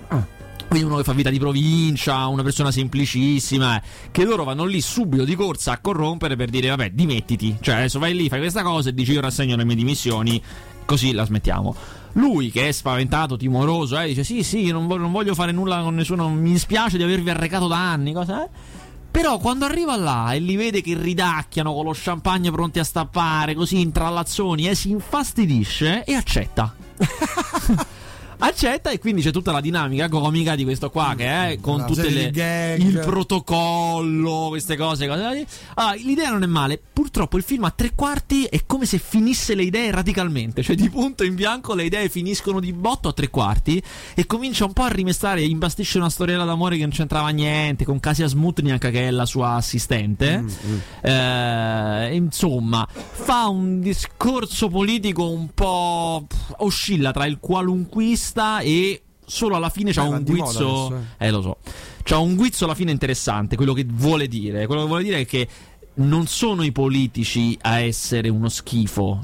Ah. 0.08 0.25
Quindi 0.68 0.86
uno 0.86 0.98
che 0.98 1.04
fa 1.04 1.14
vita 1.14 1.30
di 1.30 1.40
provincia, 1.40 2.28
una 2.28 2.44
persona 2.44 2.72
semplicissima, 2.72 3.78
eh, 3.78 3.82
che 4.12 4.26
loro 4.26 4.44
vanno 4.44 4.66
lì 4.66 4.82
subito 4.82 5.24
di 5.24 5.36
corsa 5.36 5.74
a 5.74 5.80
corrompere 5.80 6.36
per 6.36 6.50
dire 6.50 6.70
vabbè 6.70 6.92
dimettiti, 6.92 7.58
cioè 7.62 7.76
adesso 7.76 8.00
vai 8.00 8.14
lì, 8.14 8.28
fai 8.28 8.40
questa 8.40 8.64
cosa 8.64 8.90
e 8.90 8.94
dici 8.94 9.14
io 9.14 9.22
rassegno 9.22 9.56
le 9.56 9.64
mie 9.64 9.76
dimissioni, 9.76 10.42
così 10.86 11.14
la 11.14 11.26
smettiamo. 11.26 11.76
Lui 12.14 12.52
che 12.52 12.68
è 12.68 12.72
spaventato, 12.72 13.38
timoroso, 13.38 13.98
eh, 14.00 14.08
dice 14.08 14.24
sì 14.24 14.44
sì, 14.44 14.70
non 14.72 14.88
voglio, 14.88 15.04
non 15.04 15.12
voglio 15.12 15.36
fare 15.36 15.52
nulla 15.52 15.82
con 15.82 15.96
nessuno, 15.96 16.30
mi 16.30 16.52
dispiace 16.52 16.98
di 16.98 17.04
avervi 17.04 17.30
arrecato 17.30 17.68
danni, 17.68 18.12
cosa 18.12 18.44
eh? 18.44 18.50
Però 19.10 19.40
quando 19.40 19.66
arriva 19.66 19.96
là 19.96 20.34
e 20.34 20.40
li 20.40 20.56
vede 20.56 20.82
che 20.82 20.96
ridacchiano 20.96 21.74
con 21.74 21.86
lo 21.86 21.94
champagne 21.96 22.52
pronti 22.52 22.80
a 22.80 22.84
stappare, 22.84 23.56
così 23.56 23.80
intrallazzoni, 23.80 24.68
eh, 24.68 24.76
si 24.76 24.90
infastidisce 24.90 26.04
e 26.04 26.14
accetta. 26.14 26.76
accetta 28.39 28.89
e 28.89 29.00
quindi 29.00 29.22
c'è 29.22 29.32
tutta 29.32 29.51
la 29.51 29.62
dinamica 29.62 30.10
comica 30.10 30.56
di 30.56 30.63
questo 30.63 30.89
qua 30.89 31.13
che 31.17 31.25
è 31.25 31.58
con 31.60 31.86
tutte 31.86 32.10
le 32.10 32.32
gag. 32.32 32.79
il 32.79 33.00
protocollo, 33.00 34.48
queste 34.50 34.75
cose, 34.75 35.08
cose. 35.08 35.46
Allora, 35.75 35.94
l'idea 35.96 36.29
non 36.32 36.44
è 36.44 36.48
male. 36.48 36.82
Purtroppo 36.94 37.38
il 37.38 37.44
film 37.44 37.63
a 37.63 37.72
tre 37.72 37.91
quarti 37.96 38.46
è 38.46 38.62
come 38.65 38.86
se 38.86 38.98
finisse 38.98 39.56
le 39.56 39.63
idee 39.63 39.91
radicalmente, 39.91 40.63
cioè 40.63 40.75
di 40.75 40.89
punto 40.89 41.24
in 41.24 41.36
bianco 41.36 41.74
le 41.74 41.86
idee 41.86 42.10
finiscono 42.10 42.60
di 42.60 42.74
botto 42.74 43.10
a 43.10 43.13
tre 43.13 43.29
quarti 43.29 43.82
e 44.13 44.25
comincia 44.25 44.65
un 44.65 44.74
po' 44.74 44.84
a 44.84 44.89
rimestare, 44.89 45.41
imbastisce 45.41 45.98
una 45.98 46.10
storiella 46.10 46.44
d'amore 46.44 46.75
che 46.75 46.84
non 46.84 46.91
c'entrava 46.91 47.29
niente 47.29 47.86
con 47.86 48.00
Kasia 48.00 48.27
Smutniak 48.27 48.89
che 48.89 49.08
è 49.08 49.12
la 49.12 49.25
sua 49.25 49.53
assistente. 49.53 50.44
Eh, 51.01 52.15
insomma, 52.15 52.88
fa 52.89 53.48
un 53.48 53.79
discorso 53.79 54.67
politico 54.70 55.29
un 55.29 55.50
po' 55.53 56.25
oscilla 56.58 57.12
tra 57.12 57.25
il 57.25 57.39
qualunquista 58.34 58.60
e 58.60 59.02
solo 59.26 59.56
alla 59.56 59.70
fine 59.70 59.92
c'ha 59.92 60.06
Eh, 60.06 60.08
un 60.08 60.24
guizzo. 60.24 60.86
adesso, 60.88 61.04
Eh, 61.18 61.32
lo 61.32 61.42
so. 61.42 61.58
C'ha 62.04 62.18
un 62.18 62.36
guizzo 62.36 62.66
alla 62.66 62.76
fine 62.76 62.92
interessante. 62.92 63.56
Quello 63.56 63.74
che 63.74 63.86
vuole 63.90 64.28
dire. 64.28 64.66
Quello 64.66 64.82
che 64.82 64.88
vuole 64.88 65.04
dire 65.04 65.20
è 65.22 65.26
che 65.26 65.48
non 65.96 66.28
sono 66.28 66.64
i 66.64 66.72
politici 66.72 67.58
a 67.62 67.80
essere 67.80 68.30
uno 68.30 68.50
schifo. 68.50 69.24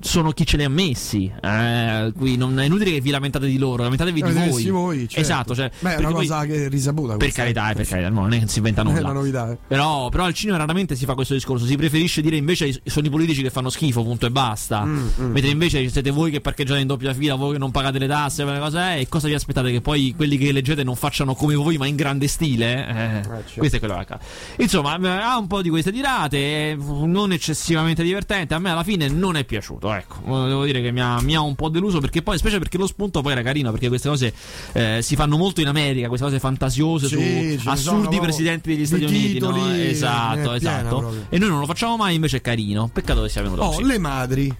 Sono 0.00 0.30
chi 0.32 0.46
ce 0.46 0.56
li 0.56 0.64
ha 0.64 0.68
messi. 0.68 1.32
Eh, 1.40 2.12
qui 2.16 2.36
non 2.36 2.58
è 2.60 2.64
inutile 2.66 2.92
che 2.92 3.00
vi 3.00 3.10
lamentate 3.10 3.46
di 3.46 3.58
loro, 3.58 3.82
lamentatevi 3.84 4.22
di 4.22 4.32
voi. 4.32 4.64
Voi 4.70 4.98
certo. 5.08 5.20
Esatto, 5.20 5.54
cioè, 5.54 5.70
Beh, 5.80 5.94
è 5.96 5.98
una 5.98 6.10
poi- 6.10 6.26
cosa 6.26 6.44
che 6.44 6.66
è 6.66 6.68
risaputa. 6.68 7.16
per 7.16 7.32
carità, 7.32 7.70
eh, 7.70 7.74
per 7.74 7.86
carità, 7.86 8.08
no, 8.10 8.20
non 8.20 8.32
è 8.34 8.40
che 8.40 8.48
si 8.48 8.58
inventa 8.58 8.82
È 8.82 8.84
nulla. 8.84 9.00
una 9.00 9.12
novità. 9.12 9.50
eh. 9.52 9.58
Però, 9.66 10.08
però 10.10 10.24
al 10.24 10.34
cinema 10.34 10.58
raramente 10.58 10.94
si 10.96 11.04
fa 11.04 11.14
questo 11.14 11.34
discorso. 11.34 11.64
Si 11.64 11.76
preferisce 11.76 12.20
dire 12.20 12.36
invece 12.36 12.80
sono 12.84 13.06
i 13.06 13.10
politici 13.10 13.42
che 13.42 13.50
fanno 13.50 13.70
schifo, 13.70 14.02
punto 14.02 14.26
e 14.26 14.30
basta. 14.30 14.84
Mm, 14.84 15.06
Mentre 15.18 15.48
invece 15.48 15.88
siete 15.88 16.10
voi 16.10 16.30
che 16.30 16.40
parcheggiate 16.40 16.80
in 16.80 16.86
doppia 16.86 17.14
fila, 17.14 17.34
voi 17.34 17.52
che 17.52 17.58
non 17.58 17.70
pagate 17.70 17.98
le 17.98 18.06
tasse, 18.06 18.42
quelle 18.44 18.58
cose 18.58 18.78
è, 18.78 18.98
e 19.00 19.08
cosa 19.08 19.26
vi 19.28 19.34
aspettate? 19.34 19.70
Che 19.72 19.80
poi 19.80 20.12
quelli 20.16 20.36
che 20.36 20.48
eleggete 20.48 20.82
non 20.84 20.96
facciano 20.96 21.34
come 21.34 21.54
voi, 21.54 21.76
ma 21.78 21.86
in 21.86 21.96
grande 21.96 22.26
stile? 22.28 22.86
Eh, 22.86 23.22
certo. 23.22 23.52
Questo 23.56 23.76
è 23.76 23.78
quello 23.78 23.94
che 23.94 24.00
accade. 24.00 24.24
Insomma, 24.58 24.98
eh, 24.98 25.08
ha 25.08 25.38
un 25.38 25.46
po' 25.46 25.62
di 25.62 25.70
queste 25.70 25.92
tirate, 25.92 26.36
eh, 26.36 26.76
non 26.78 27.32
eccessivamente 27.32 28.02
divertente. 28.02 28.54
A 28.54 28.58
me 28.58 28.70
alla 28.70 28.82
fine 28.84 29.08
non 29.08 29.36
è 29.36 29.44
piaciuto. 29.46 29.92
Ecco, 29.92 30.16
Eh, 30.44 30.48
devo 30.48 30.64
dire 30.64 30.82
che 30.82 30.90
mi 30.92 31.00
ha, 31.00 31.20
mi 31.22 31.34
ha 31.34 31.40
un 31.40 31.54
po' 31.54 31.68
deluso 31.68 32.00
perché 32.00 32.20
poi, 32.22 32.36
specie 32.38 32.58
perché 32.58 32.76
lo 32.76 32.86
spunto 32.86 33.22
poi 33.22 33.32
era 33.32 33.42
carino, 33.42 33.70
perché 33.70 33.88
queste 33.88 34.08
cose 34.08 34.32
eh, 34.72 34.98
si 35.02 35.16
fanno 35.16 35.36
molto 35.38 35.60
in 35.62 35.68
America, 35.68 36.08
queste 36.08 36.26
cose 36.26 36.38
fantasiose 36.38 37.06
Sì, 37.08 37.58
su 37.58 37.68
assurdi 37.68 38.18
presidenti 38.20 38.74
degli 38.74 38.86
Stati 38.86 39.04
Uniti. 39.04 39.38
no? 39.38 39.70
è 39.70 39.78
Esatto, 39.88 40.52
esatto. 40.52 40.98
proprio. 40.98 41.26
E 41.30 41.38
noi 41.38 41.48
non 41.48 41.60
lo 41.60 41.66
facciamo 41.66 41.96
mai, 41.96 42.14
invece 42.16 42.38
è 42.38 42.40
carino. 42.40 42.90
Peccato 42.92 43.22
che 43.22 43.28
sia 43.28 43.42
venuto 43.42 43.62
Oh, 43.62 43.70
così. 43.70 43.84
le 43.84 43.98
madri. 43.98 44.56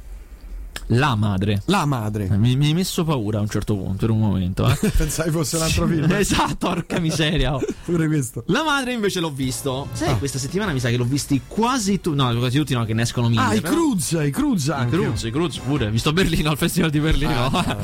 La 0.91 1.15
madre. 1.15 1.63
La 1.67 1.85
madre. 1.85 2.29
Mi, 2.37 2.57
mi 2.57 2.67
hai 2.67 2.75
messo 2.75 3.05
paura 3.05 3.39
a 3.39 3.41
un 3.41 3.49
certo 3.49 3.75
punto, 3.77 3.97
per 3.99 4.11
un 4.11 4.21
momento. 4.21 4.69
Eh. 4.69 4.91
Pensavi 4.97 5.31
fosse 5.31 5.57
un 5.57 5.63
altro 5.63 5.87
film. 5.87 6.11
esatto, 6.15 6.55
porca 6.57 6.99
miseria. 7.01 7.55
oh. 7.55 7.61
Pure 7.85 8.07
questo. 8.07 8.45
La 8.49 8.63
madre 8.65 8.93
invece 8.93 9.21
l'ho 9.21 9.31
visto. 9.31 9.89
Sai, 9.93 10.09
Ah. 10.11 10.17
questa 10.17 10.39
settimana 10.39 10.73
mi 10.73 10.81
sa 10.81 10.89
che 10.89 10.97
l'ho 10.97 11.05
visti 11.05 11.41
quasi 11.47 12.01
tutti. 12.01 12.17
No, 12.17 12.35
quasi 12.37 12.59
tutti 12.59 12.75
no, 12.75 12.85
che 12.85 12.95
ne 12.95 13.03
escono 13.03 13.29
mille. 13.29 13.41
Ah, 13.41 13.55
i 13.55 13.61
però- 13.61 13.75
Cruz, 13.75 14.19
i 14.25 14.31
Cruz 14.31 14.67
I 14.67 14.71
anche. 14.71 14.97
Cruz, 14.97 15.23
i 15.25 15.31
Cruz 15.31 15.59
pure. 15.59 15.91
Visto 15.91 16.09
a 16.11 16.13
Berlino, 16.13 16.51
al 16.51 16.57
Festival 16.57 16.91
di 16.91 17.01
Berlino. 17.01 17.47
Ah, 17.47 17.77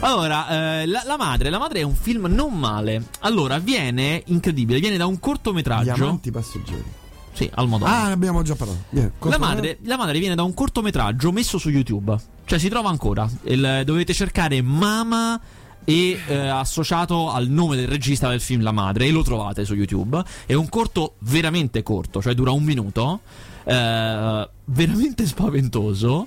allora, 0.00 0.80
eh, 0.82 0.86
la, 0.86 1.02
la 1.06 1.16
madre, 1.16 1.50
la 1.50 1.58
madre 1.58 1.80
è 1.80 1.82
un 1.82 1.94
film 1.94 2.26
non 2.26 2.52
male. 2.58 3.06
Allora, 3.20 3.58
viene 3.58 4.22
incredibile, 4.26 4.78
viene 4.80 4.96
da 4.96 5.06
un 5.06 5.14
Gli 5.14 5.20
cortometraggio. 5.20 5.92
amanti 6.04 6.30
passeggeri. 6.30 6.84
Sì, 7.34 7.50
al 7.54 7.68
modo. 7.68 7.84
Ah, 7.84 8.06
abbiamo 8.06 8.42
già 8.42 8.54
parlato. 8.54 8.84
Vieni, 8.90 9.10
La 9.20 9.38
madre, 9.38 9.78
la 9.82 9.96
madre 9.96 10.18
viene 10.18 10.34
da 10.34 10.42
un 10.44 10.54
cortometraggio 10.54 11.32
messo 11.32 11.58
su 11.58 11.68
YouTube. 11.68 12.16
Cioè, 12.46 12.58
si 12.58 12.68
trova 12.68 12.88
ancora. 12.90 13.28
Il- 13.42 13.82
dovete 13.84 14.14
cercare 14.14 14.62
Mama 14.62 15.38
e 15.84 16.18
eh, 16.28 16.34
associato 16.48 17.30
al 17.30 17.48
nome 17.48 17.76
del 17.76 17.88
regista 17.88 18.28
del 18.28 18.40
film 18.40 18.62
La 18.62 18.72
madre 18.72 19.06
e 19.06 19.10
lo 19.10 19.22
trovate 19.22 19.64
su 19.64 19.74
YouTube. 19.74 20.22
È 20.46 20.54
un 20.54 20.68
corto 20.68 21.14
veramente 21.20 21.82
corto, 21.82 22.22
cioè 22.22 22.34
dura 22.34 22.52
un 22.52 22.62
minuto. 22.62 23.20
eh, 23.64 24.48
veramente 24.66 25.26
spaventoso. 25.26 26.26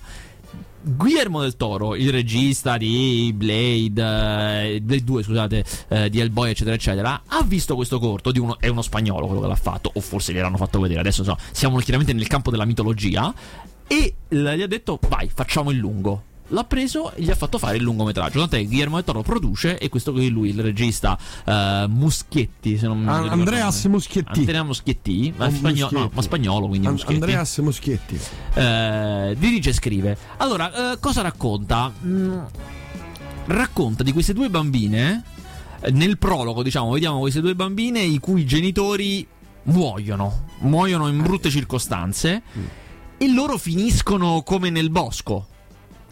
Guillermo 0.88 1.42
del 1.42 1.56
Toro, 1.58 1.96
il 1.96 2.12
regista 2.12 2.78
di 2.78 3.34
Blade, 3.36 4.74
eh, 4.74 4.82
Blade 4.82 5.04
2, 5.04 5.24
scusate, 5.24 5.66
eh, 5.90 6.10
di 6.10 6.20
Hellboy, 6.20 6.52
eccetera, 6.52 6.76
eccetera, 6.76 7.22
ha 7.28 7.44
visto 7.44 7.76
questo 7.76 8.00
corto 8.00 8.32
di 8.32 8.40
uno, 8.40 8.58
è 8.60 8.68
uno 8.68 8.82
spagnolo 8.82 9.26
quello 9.26 9.42
che 9.42 9.48
l'ha 9.48 9.56
fatto, 9.56 9.92
o 9.94 10.00
forse 10.00 10.34
gliel'hanno 10.34 10.58
fatto 10.58 10.80
vedere, 10.80 11.02
adesso 11.02 11.24
so, 11.24 11.38
siamo 11.52 11.78
chiaramente 11.80 12.14
nel 12.14 12.28
campo 12.28 12.52
della 12.52 12.66
mitologia, 12.66 13.34
e 13.88 14.14
gli 14.28 14.62
ha 14.62 14.68
detto, 14.68 15.00
vai, 15.08 15.30
facciamo 15.34 15.72
il 15.72 15.78
lungo. 15.78 16.24
L'ha 16.50 16.64
preso 16.64 17.12
e 17.14 17.22
gli 17.22 17.30
ha 17.30 17.36
fatto 17.36 17.58
fare 17.58 17.78
il 17.78 17.84
lungometraggio. 17.84 18.40
Tant'è 18.40 18.60
che 18.60 18.66
Guillermo 18.68 18.96
del 18.96 19.04
Toro 19.04 19.22
produce 19.22 19.78
e 19.78 19.90
questo 19.90 20.14
qui 20.14 20.30
lui, 20.30 20.50
il 20.50 20.62
regista 20.62 21.18
eh, 21.44 21.86
Muschietti, 21.90 22.78
se 22.78 22.88
non 22.88 23.00
mi 23.00 23.06
ricordo 23.12 23.32
Andreas. 23.34 23.86
Muschietti. 23.86 24.40
Andrea 24.40 24.64
Muschietti, 24.64 25.34
ma, 25.36 25.50
spagnolo, 25.52 26.00
no, 26.00 26.10
ma 26.14 26.22
spagnolo, 26.22 26.68
quindi 26.68 26.88
An- 26.88 26.94
Muschietti 26.94 27.14
Andreas 27.16 27.58
Muschietti. 27.58 28.20
eh, 28.54 29.36
dirige 29.38 29.70
e 29.72 29.74
scrive. 29.74 30.18
Allora, 30.38 30.94
eh, 30.94 31.00
cosa 31.00 31.22
racconta? 31.22 31.92
Mm, 32.06 32.40
racconta 33.48 34.04
di 34.04 34.12
queste 34.12 34.34
due 34.34 34.50
bambine. 34.50 35.24
Nel 35.92 36.18
prologo, 36.18 36.64
diciamo, 36.64 36.92
vediamo 36.92 37.20
queste 37.20 37.40
due 37.40 37.56
bambine 37.56 38.00
i 38.00 38.20
cui 38.20 38.46
genitori 38.46 39.26
muoiono. 39.64 40.46
Muoiono 40.60 41.08
in 41.08 41.22
brutte 41.22 41.50
circostanze. 41.50 42.42
E 43.18 43.32
loro 43.32 43.58
finiscono 43.58 44.42
come 44.44 44.70
nel 44.70 44.90
bosco. 44.90 45.48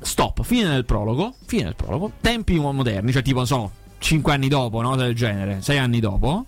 Stop, 0.02 0.44
fine 0.44 0.70
del 0.70 0.86
prologo. 0.86 1.34
Fine 1.46 1.64
del 1.64 1.75
prologo. 1.75 2.12
Tempi 2.22 2.60
moderni, 2.60 3.12
cioè 3.12 3.22
tipo, 3.22 3.38
non 3.38 3.48
so, 3.48 3.72
5 3.98 4.34
anni 4.34 4.48
dopo, 4.48 4.82
no? 4.82 4.96
Del 4.96 5.16
genere, 5.16 5.62
6 5.62 5.78
anni 5.78 6.00
dopo. 6.00 6.46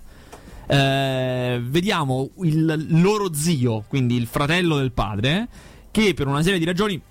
Eh, 0.67 1.61
vediamo 1.63 2.29
il 2.41 2.85
loro 3.01 3.33
zio, 3.33 3.85
quindi 3.87 4.15
il 4.15 4.27
fratello 4.27 4.77
del 4.77 4.91
padre, 4.91 5.47
che 5.91 6.13
per 6.13 6.27
una 6.27 6.43
serie 6.43 6.59
di 6.59 6.65
ragioni 6.65 7.01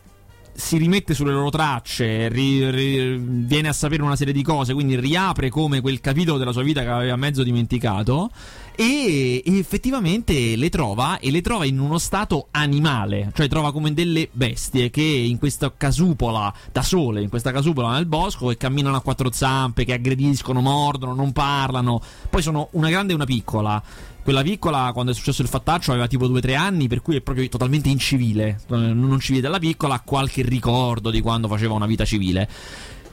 si 0.52 0.78
rimette 0.78 1.14
sulle 1.14 1.33
loro 1.33 1.50
tracce, 1.50 2.28
ri- 2.28 2.71
ri- 2.71 3.19
viene 3.19 3.69
a 3.69 3.73
sapere 3.73 4.02
una 4.02 4.16
serie 4.16 4.33
di 4.33 4.43
cose, 4.43 4.73
quindi 4.73 4.99
riapre 4.99 5.50
come 5.50 5.81
quel 5.81 6.00
capitolo 6.00 6.38
della 6.38 6.52
sua 6.52 6.62
vita 6.62 6.83
che 6.83 6.88
aveva 6.88 7.16
mezzo 7.16 7.43
dimenticato 7.43 8.31
e, 8.76 9.42
e 9.45 9.59
effettivamente 9.59 10.54
le 10.54 10.68
trova 10.68 11.18
e 11.18 11.30
le 11.30 11.40
trova 11.40 11.64
in 11.64 11.78
uno 11.80 11.99
stato 11.99 12.49
animale, 12.50 13.33
cioè 13.35 13.49
trova 13.49 13.73
come 13.73 13.95
delle 13.95 14.28
bestie 14.30 14.90
che 14.90 15.02
in 15.02 15.38
questa 15.38 15.73
casupola 15.75 16.52
da 16.71 16.83
sole, 16.83 17.23
in 17.23 17.30
questa 17.30 17.52
casupola 17.52 17.92
nel 17.92 18.06
bosco 18.06 18.49
che 18.49 18.59
camminano 18.59 18.97
a 18.97 19.00
quattro 19.00 19.33
zampe, 19.33 19.85
che 19.85 19.95
aggrediscono, 19.95 20.61
mordono, 20.61 21.14
non 21.14 21.33
parlano, 21.33 22.00
poi 22.28 22.42
sono 22.42 22.68
una 22.73 22.90
grande 22.90 23.12
e 23.12 23.14
una 23.16 23.25
piccola. 23.25 23.83
Quella 24.23 24.42
piccola, 24.42 24.90
quando 24.92 25.12
è 25.12 25.14
successo 25.14 25.40
il 25.40 25.49
fattaccio, 25.49 25.92
aveva 25.92 26.09
tipo 26.09 26.26
2-3 26.28 26.56
anni, 26.56 26.88
per 26.88 27.00
cui 27.00 27.14
è 27.14 27.21
proprio 27.21 27.49
totalmente 27.49 27.88
incivile. 27.88 28.59
Non 28.66 29.21
civile 29.21 29.40
della 29.40 29.61
piccola, 29.61 29.95
ha 29.95 30.00
qualche 30.00 30.42
ricordo 30.42 31.11
di 31.11 31.21
quando 31.21 31.47
faceva 31.47 31.75
una 31.75 31.87
vita 31.87 32.04
civile. 32.04 32.49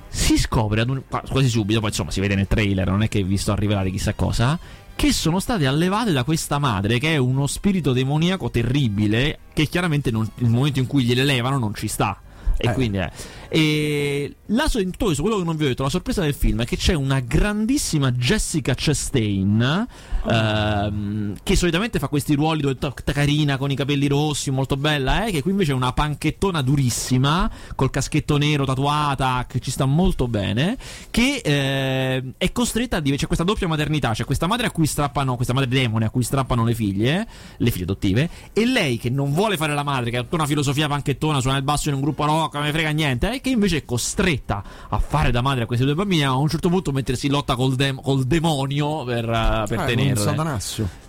Si 0.10 0.39
scopre 0.39 0.82
un, 0.82 1.03
quasi 1.08 1.50
subito, 1.50 1.79
poi 1.79 1.89
insomma 1.89 2.10
si 2.10 2.20
vede 2.20 2.34
nel 2.34 2.48
trailer, 2.48 2.89
non 2.89 3.03
è 3.03 3.10
che 3.10 3.24
vi 3.24 3.38
sto 3.38 3.51
a 3.51 3.55
rivelare 3.55 3.91
chissà 3.91 4.13
cosa, 4.13 4.60
che 4.96 5.12
sono 5.12 5.40
state 5.40 5.68
allevate 5.68 6.12
da 6.12 6.24
questa 6.24 6.60
madre 6.60 7.00
che 7.00 7.14
è 7.14 7.18
uno 7.18 7.48
spirito 7.48 7.94
demoniaco 7.94 8.50
terribile 8.50 9.40
che 9.54 9.68
chiaramente 9.68 10.12
non, 10.12 10.30
nel 10.36 10.50
momento 10.50 10.80
in 10.80 10.88
cui 10.88 11.04
gliele 11.04 11.24
levano 11.24 11.58
non 11.58 11.74
ci 11.74 11.88
sta. 11.88 12.20
E 12.56 12.70
Eh. 12.70 12.74
quindi 12.74 12.98
è. 12.98 13.12
E 13.55 14.36
la 14.48 14.67
tutto 14.67 15.13
quello 15.22 15.38
che 15.38 15.43
non 15.43 15.55
vi 15.55 15.65
ho 15.65 15.67
detto, 15.67 15.83
la 15.83 15.89
sorpresa 15.89 16.22
del 16.22 16.33
film 16.33 16.63
è 16.63 16.65
che 16.65 16.75
c'è 16.75 16.95
una 16.95 17.19
grandissima 17.19 18.12
Jessica 18.12 18.74
Chastain. 18.75 19.88
ehm, 20.27 21.36
che 21.43 21.55
solitamente 21.55 22.00
fa 22.00 22.07
questi 22.07 22.33
ruoli 22.33 22.62
dove 22.62 22.77
è 22.79 23.12
carina 23.12 23.57
con 23.57 23.69
i 23.69 23.75
capelli 23.75 24.07
rossi, 24.07 24.50
molto 24.50 24.75
bella, 24.75 25.25
eh, 25.25 25.31
che 25.31 25.43
qui 25.43 25.51
invece 25.51 25.72
è 25.72 25.75
una 25.75 25.93
panchettona 25.93 26.63
durissima 26.63 27.50
col 27.75 27.91
caschetto 27.91 28.38
nero 28.38 28.65
tatuata 28.65 29.45
che 29.48 29.60
ci 29.60 29.69
sta 29.69 29.86
molto 29.86 30.27
bene. 30.27 30.75
Che 31.12 31.41
eh, 31.43 32.24
è 32.38 32.51
costretta 32.51 32.98
a 32.98 33.00
dire: 33.01 33.17
c'è 33.17 33.27
questa 33.27 33.43
doppia 33.43 33.67
maternità, 33.67 34.13
c'è 34.13 34.25
questa 34.25 34.48
madre 34.48 34.65
a 34.65 34.72
cui 34.72 34.88
strappano, 34.88 35.36
questa 35.36 35.53
madre 35.53 35.69
demone 35.69 36.05
a 36.05 36.10
cui 36.10 36.24
strappano 36.24 36.65
le 36.65 36.74
figlie, 36.74 37.27
le 37.57 37.69
figlie 37.69 37.83
adottive, 37.83 38.29
e 38.51 38.65
lei 38.65 38.98
che 38.98 39.12
non 39.12 39.31
vuole 39.31 39.57
fare 39.57 39.75
la 39.75 39.83
madre, 39.83 40.10
che 40.10 40.17
ha 40.17 40.24
tutta 40.24 40.36
una 40.36 40.48
filosofia 40.48 40.88
panchettona, 40.88 41.39
suona 41.39 41.57
il 41.57 41.63
basso 41.63 41.89
in 41.89 41.95
un 41.95 42.01
gruppo 42.01 42.25
rock, 42.25 42.55
non 42.55 42.63
me 42.63 42.72
frega 42.72 42.89
niente, 42.89 43.31
e 43.31 43.41
che 43.44 43.50
invece 43.50 43.78
è 43.78 43.86
costretta 43.86 44.64
a 44.90 45.00
fare 45.00 45.30
da 45.32 45.42
madre 45.42 45.64
a 45.64 45.66
questi 45.66 45.84
due 45.84 45.94
bambini, 45.96 46.24
a 46.24 46.34
un 46.36 46.48
certo 46.48 46.70
punto 46.70 46.92
mettersi 46.94 47.26
in 47.26 47.34
lotta 47.34 47.56
col, 47.56 47.76
dem- 47.76 48.02
col 48.02 48.24
demonio 48.24 49.04
per, 49.04 49.30
eh, 49.30 49.66
per 49.68 49.80
Eh, 49.82 49.86
tenerle 49.86 50.60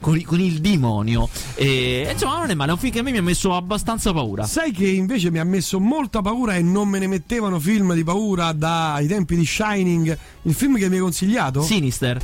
con, 0.01 0.21
con 0.23 0.41
il 0.41 0.61
demonio. 0.61 1.29
E 1.55 2.09
insomma, 2.11 2.39
non 2.39 2.51
è 2.51 2.55
male. 2.55 2.71
È 2.71 2.75
un 2.75 2.81
film 2.81 2.93
che 2.93 2.99
a 2.99 3.03
me 3.03 3.11
mi 3.13 3.19
ha 3.19 3.23
messo 3.23 3.55
abbastanza 3.55 4.13
paura. 4.13 4.45
Sai 4.45 4.73
che 4.73 4.89
invece 4.89 5.31
mi 5.31 5.39
ha 5.39 5.45
messo 5.45 5.79
molta 5.79 6.21
paura 6.21 6.57
e 6.57 6.63
non 6.63 6.89
me 6.89 6.99
ne 6.99 7.07
mettevano 7.07 7.61
film 7.61 7.95
di 7.95 8.03
paura 8.03 8.53
dai 8.53 9.07
tempi 9.07 9.37
di 9.37 9.47
Shining, 9.47 10.19
il 10.43 10.55
film 10.55 10.77
che 10.77 10.89
mi 10.89 10.97
hai 10.97 11.01
consigliato? 11.01 11.63
Sinister. 11.63 12.21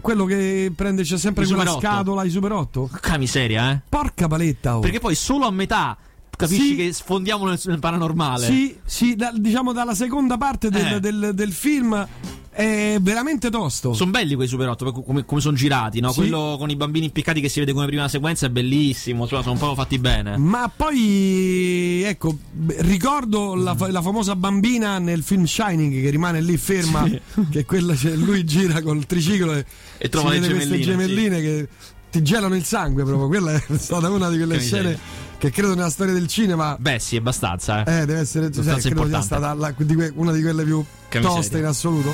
Quello 0.00 0.24
che 0.24 0.72
prende 0.74 1.02
c'è 1.02 1.18
sempre 1.18 1.44
I 1.44 1.46
quella 1.48 1.70
Super 1.70 1.76
8. 1.76 1.86
scatola, 1.86 2.24
i 2.24 2.30
Super 2.30 2.52
8? 2.52 2.88
Porca 2.90 3.18
miseria, 3.18 3.72
eh. 3.72 3.80
Porca 3.88 4.26
paletta, 4.26 4.78
oh. 4.78 4.80
Perché 4.80 4.98
poi 5.00 5.14
solo 5.14 5.46
a 5.46 5.50
metà 5.50 5.96
capisci 6.36 6.68
Sì. 6.68 6.76
che 6.76 6.92
sfondiamo 6.92 7.46
nel, 7.46 7.58
nel 7.64 7.78
paranormale. 7.78 8.46
Sì, 8.46 8.76
sì, 8.84 9.14
da- 9.16 9.32
diciamo 9.34 9.72
dalla 9.72 9.94
seconda 9.94 10.36
parte 10.36 10.68
del, 10.70 10.94
Eh. 10.94 11.00
del- 11.00 11.30
del 11.34 11.52
film 11.52 12.06
è 12.50 12.96
veramente 13.02 13.50
tosto. 13.50 13.92
Sono 13.92 14.10
belli 14.10 14.34
quei 14.34 14.48
Super 14.48 14.68
8, 14.70 14.90
come, 14.92 15.26
come 15.26 15.40
sono 15.42 15.54
girati, 15.56 16.00
no? 16.00 16.10
Sì. 16.10 16.20
Quello 16.20 16.56
con 16.58 16.70
i 16.70 16.76
bambini 16.76 17.04
impiccati 17.06 17.40
che 17.42 17.50
si 17.50 17.60
vede 17.60 17.72
come 17.74 17.84
prima 17.86 18.08
sequenza 18.08 18.46
è 18.46 18.48
bellissimo, 18.48 19.24
insomma, 19.24 19.42
sono 19.42 19.56
proprio 19.56 19.76
fatti 19.82 19.98
bene. 19.98 20.38
Ma 20.38 20.70
poi, 20.74 22.02
ecco, 22.04 22.36
ricordo 22.78 23.54
la, 23.54 23.74
fa- 23.74 23.90
la 23.90 24.00
famosa 24.00 24.34
bambina 24.36 24.98
nel 24.98 25.22
film 25.22 25.44
Shining 25.44 26.00
che 26.02 26.08
rimane 26.10 26.40
lì 26.40 26.56
ferma, 26.56 27.04
che 27.50 27.64
quella, 27.66 27.94
cioè, 27.94 28.14
lui 28.14 28.44
gira 28.44 28.80
col 28.82 29.04
triciclo 29.06 29.52
e, 29.54 29.64
E 29.98 30.08
trova 30.08 30.30
le 30.30 30.40
vede 30.40 30.54
queste 30.54 30.78
gemelline, 30.80 31.14
gemelline 31.36 31.40
che 31.42 31.68
ti 32.10 32.22
gelano 32.22 32.54
il 32.54 32.64
sangue 32.64 33.04
proprio. 33.04 33.26
Quella 33.28 33.52
è 33.52 33.62
stata 33.76 34.08
una 34.10 34.30
di 34.30 34.36
quelle 34.38 34.56
Che 34.56 34.62
scene 34.62 34.98
che 35.38 35.50
credo 35.50 35.74
nella 35.74 35.90
storia 35.90 36.12
del 36.14 36.26
cinema 36.26 36.76
Beh, 36.78 36.98
sì, 36.98 37.16
abbastanza, 37.16 37.84
eh. 37.84 38.00
eh, 38.02 38.06
deve 38.06 38.20
essere 38.20 38.50
cioè, 38.50 38.64
credo 38.80 39.06
sia 39.08 39.20
stata 39.20 39.52
la- 39.54 39.74
di 39.76 39.94
que- 39.94 40.12
una 40.16 40.32
di 40.32 40.42
quelle 40.42 40.64
più 40.64 40.84
Che 41.08 41.20
toste 41.20 41.38
miseria. 41.38 41.58
in 41.58 41.64
assoluto. 41.66 42.12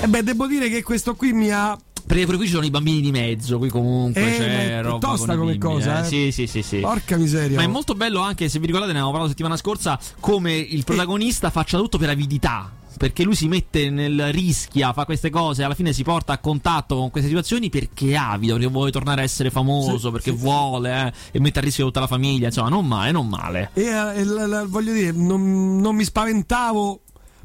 E 0.00 0.06
beh, 0.06 0.22
devo 0.22 0.46
dire 0.46 0.68
che 0.68 0.82
questo 0.82 1.14
qui 1.14 1.32
mi 1.32 1.50
ha 1.50 1.76
Perché 2.08 2.24
pure 2.24 2.38
qui 2.38 2.46
ci 2.46 2.52
sono 2.52 2.64
i 2.64 2.70
bambini 2.70 3.02
di 3.02 3.10
mezzo, 3.10 3.58
qui 3.58 3.68
comunque 3.68 4.22
Eh, 4.34 4.38
c'è 4.38 4.82
roba 4.82 4.98
tosta 5.08 5.36
come 5.36 5.50
bimbi, 5.52 5.58
cosa, 5.58 5.98
eh. 5.98 6.06
eh. 6.06 6.08
Sì, 6.08 6.32
sì, 6.32 6.46
sì, 6.46 6.62
sì. 6.62 6.78
porca 6.78 7.18
miseria. 7.18 7.58
Ma 7.58 7.64
è 7.64 7.66
molto 7.66 7.94
bello 7.94 8.20
anche, 8.20 8.48
se 8.48 8.58
vi 8.58 8.64
ricordate, 8.64 8.92
ne 8.92 8.98
avevamo 9.00 9.10
parlato 9.12 9.28
settimana 9.32 9.58
scorsa, 9.58 9.98
come 10.18 10.54
il 10.56 10.84
protagonista 10.84 11.50
faccia 11.50 11.76
tutto 11.76 11.98
per 11.98 12.08
avidità. 12.08 12.72
Perché 12.98 13.22
lui 13.22 13.34
si 13.34 13.48
mette 13.48 13.88
nel 13.90 14.30
rischia, 14.32 14.92
fa 14.92 15.04
queste 15.06 15.30
cose, 15.30 15.62
alla 15.64 15.74
fine 15.74 15.92
si 15.94 16.02
porta 16.02 16.34
a 16.34 16.38
contatto 16.38 16.96
con 16.96 17.10
queste 17.10 17.28
situazioni 17.30 17.70
perché 17.70 18.10
è 18.10 18.14
avido, 18.16 18.54
perché 18.54 18.68
vuole 18.68 18.90
tornare 18.90 19.22
a 19.22 19.24
essere 19.24 19.50
famoso, 19.50 19.98
Sì, 20.06 20.10
perché 20.10 20.30
sì, 20.32 20.36
vuole, 20.36 21.06
eh, 21.06 21.12
e 21.32 21.40
mette 21.40 21.60
a 21.60 21.62
rischio 21.62 21.84
tutta 21.86 22.00
la 22.00 22.06
famiglia. 22.06 22.46
Insomma, 22.46 22.68
non 22.68 22.86
male, 22.86 23.10
non 23.12 23.26
male. 23.28 23.70
E 23.72 23.82
eh, 23.84 24.24
la- 24.24 24.46
la- 24.46 24.64
voglio 24.66 24.92
dire, 24.92 25.12
non, 25.12 25.78
non 25.80 25.94
mi 25.94 26.04
spaventavo, 26.04 27.00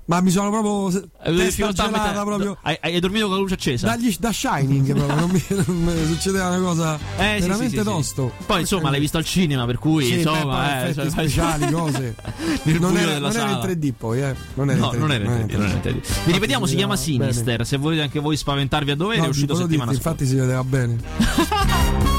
ma 0.05 0.19
mi 0.21 0.31
sono 0.31 0.49
proprio 0.49 1.01
Eh, 1.23 1.33
testa 1.35 1.71
gelata 1.71 1.89
metà- 2.09 2.23
proprio. 2.23 2.57
Hai, 2.61 2.77
hai 2.81 2.99
dormito 2.99 3.25
con 3.27 3.35
la 3.35 3.41
luce 3.41 3.53
accesa? 3.53 3.87
Dagli, 3.87 4.15
da 4.19 4.31
Shining 4.31 4.93
proprio, 4.93 5.15
non 5.15 5.29
mi, 5.29 5.43
non 5.65 5.83
mi 5.83 6.05
succedeva 6.07 6.49
una 6.49 6.59
cosa 6.59 6.95
Eh, 7.17 7.35
sì, 7.35 7.41
veramente 7.41 7.63
sì, 7.69 7.69
sì, 7.69 7.77
sì. 7.77 7.83
tosto. 7.83 8.31
Poi 8.45 8.59
insomma 8.61 8.89
l'hai 8.89 8.99
visto 8.99 9.17
al 9.17 9.25
cinema, 9.25 9.65
per 9.65 9.77
cui 9.79 10.03
Sì, 10.05 10.11
beh, 10.11 10.17
insomma, 10.17 10.57
poi 10.81 10.89
eh, 10.89 10.93
cioè, 10.93 11.09
speciali, 11.09 11.71
cose. 11.71 12.15
non 12.79 12.97
era, 12.97 13.17
non 13.19 13.31
era 13.31 13.49
in 13.49 13.59
sala. 13.61 13.65
3D 13.65 13.93
poi, 13.97 14.21
eh. 14.21 14.35
Non 14.55 14.69
era 14.69 14.79
No, 14.79 14.85
in 14.93 14.97
3D. 14.97 14.99
non 14.99 15.11
era 15.11 15.23
in 15.23 15.29
3D, 15.31 15.51
non 15.57 15.61
era 15.63 15.73
in 15.73 15.79
3D. 15.83 16.01
Vi 16.25 16.31
ripetiamo, 16.31 16.65
si 16.65 16.75
chiama 16.75 16.95
vedeva 16.95 17.17
bene. 17.17 17.31
Sinister. 17.33 17.65
Se 17.65 17.77
volete 17.77 18.01
anche 18.01 18.19
voi 18.19 18.35
spaventarvi 18.35 18.91
a 18.91 18.95
dovere, 18.95 19.19
No, 19.21 19.25
è 19.27 19.29
uscito 19.29 19.55
settimana 19.55 19.91
dirti, 19.91 20.03
scorsa. 20.03 20.09
infatti 20.23 20.25
si 20.25 20.35
vedeva 20.39 20.63
bene. 20.63 20.97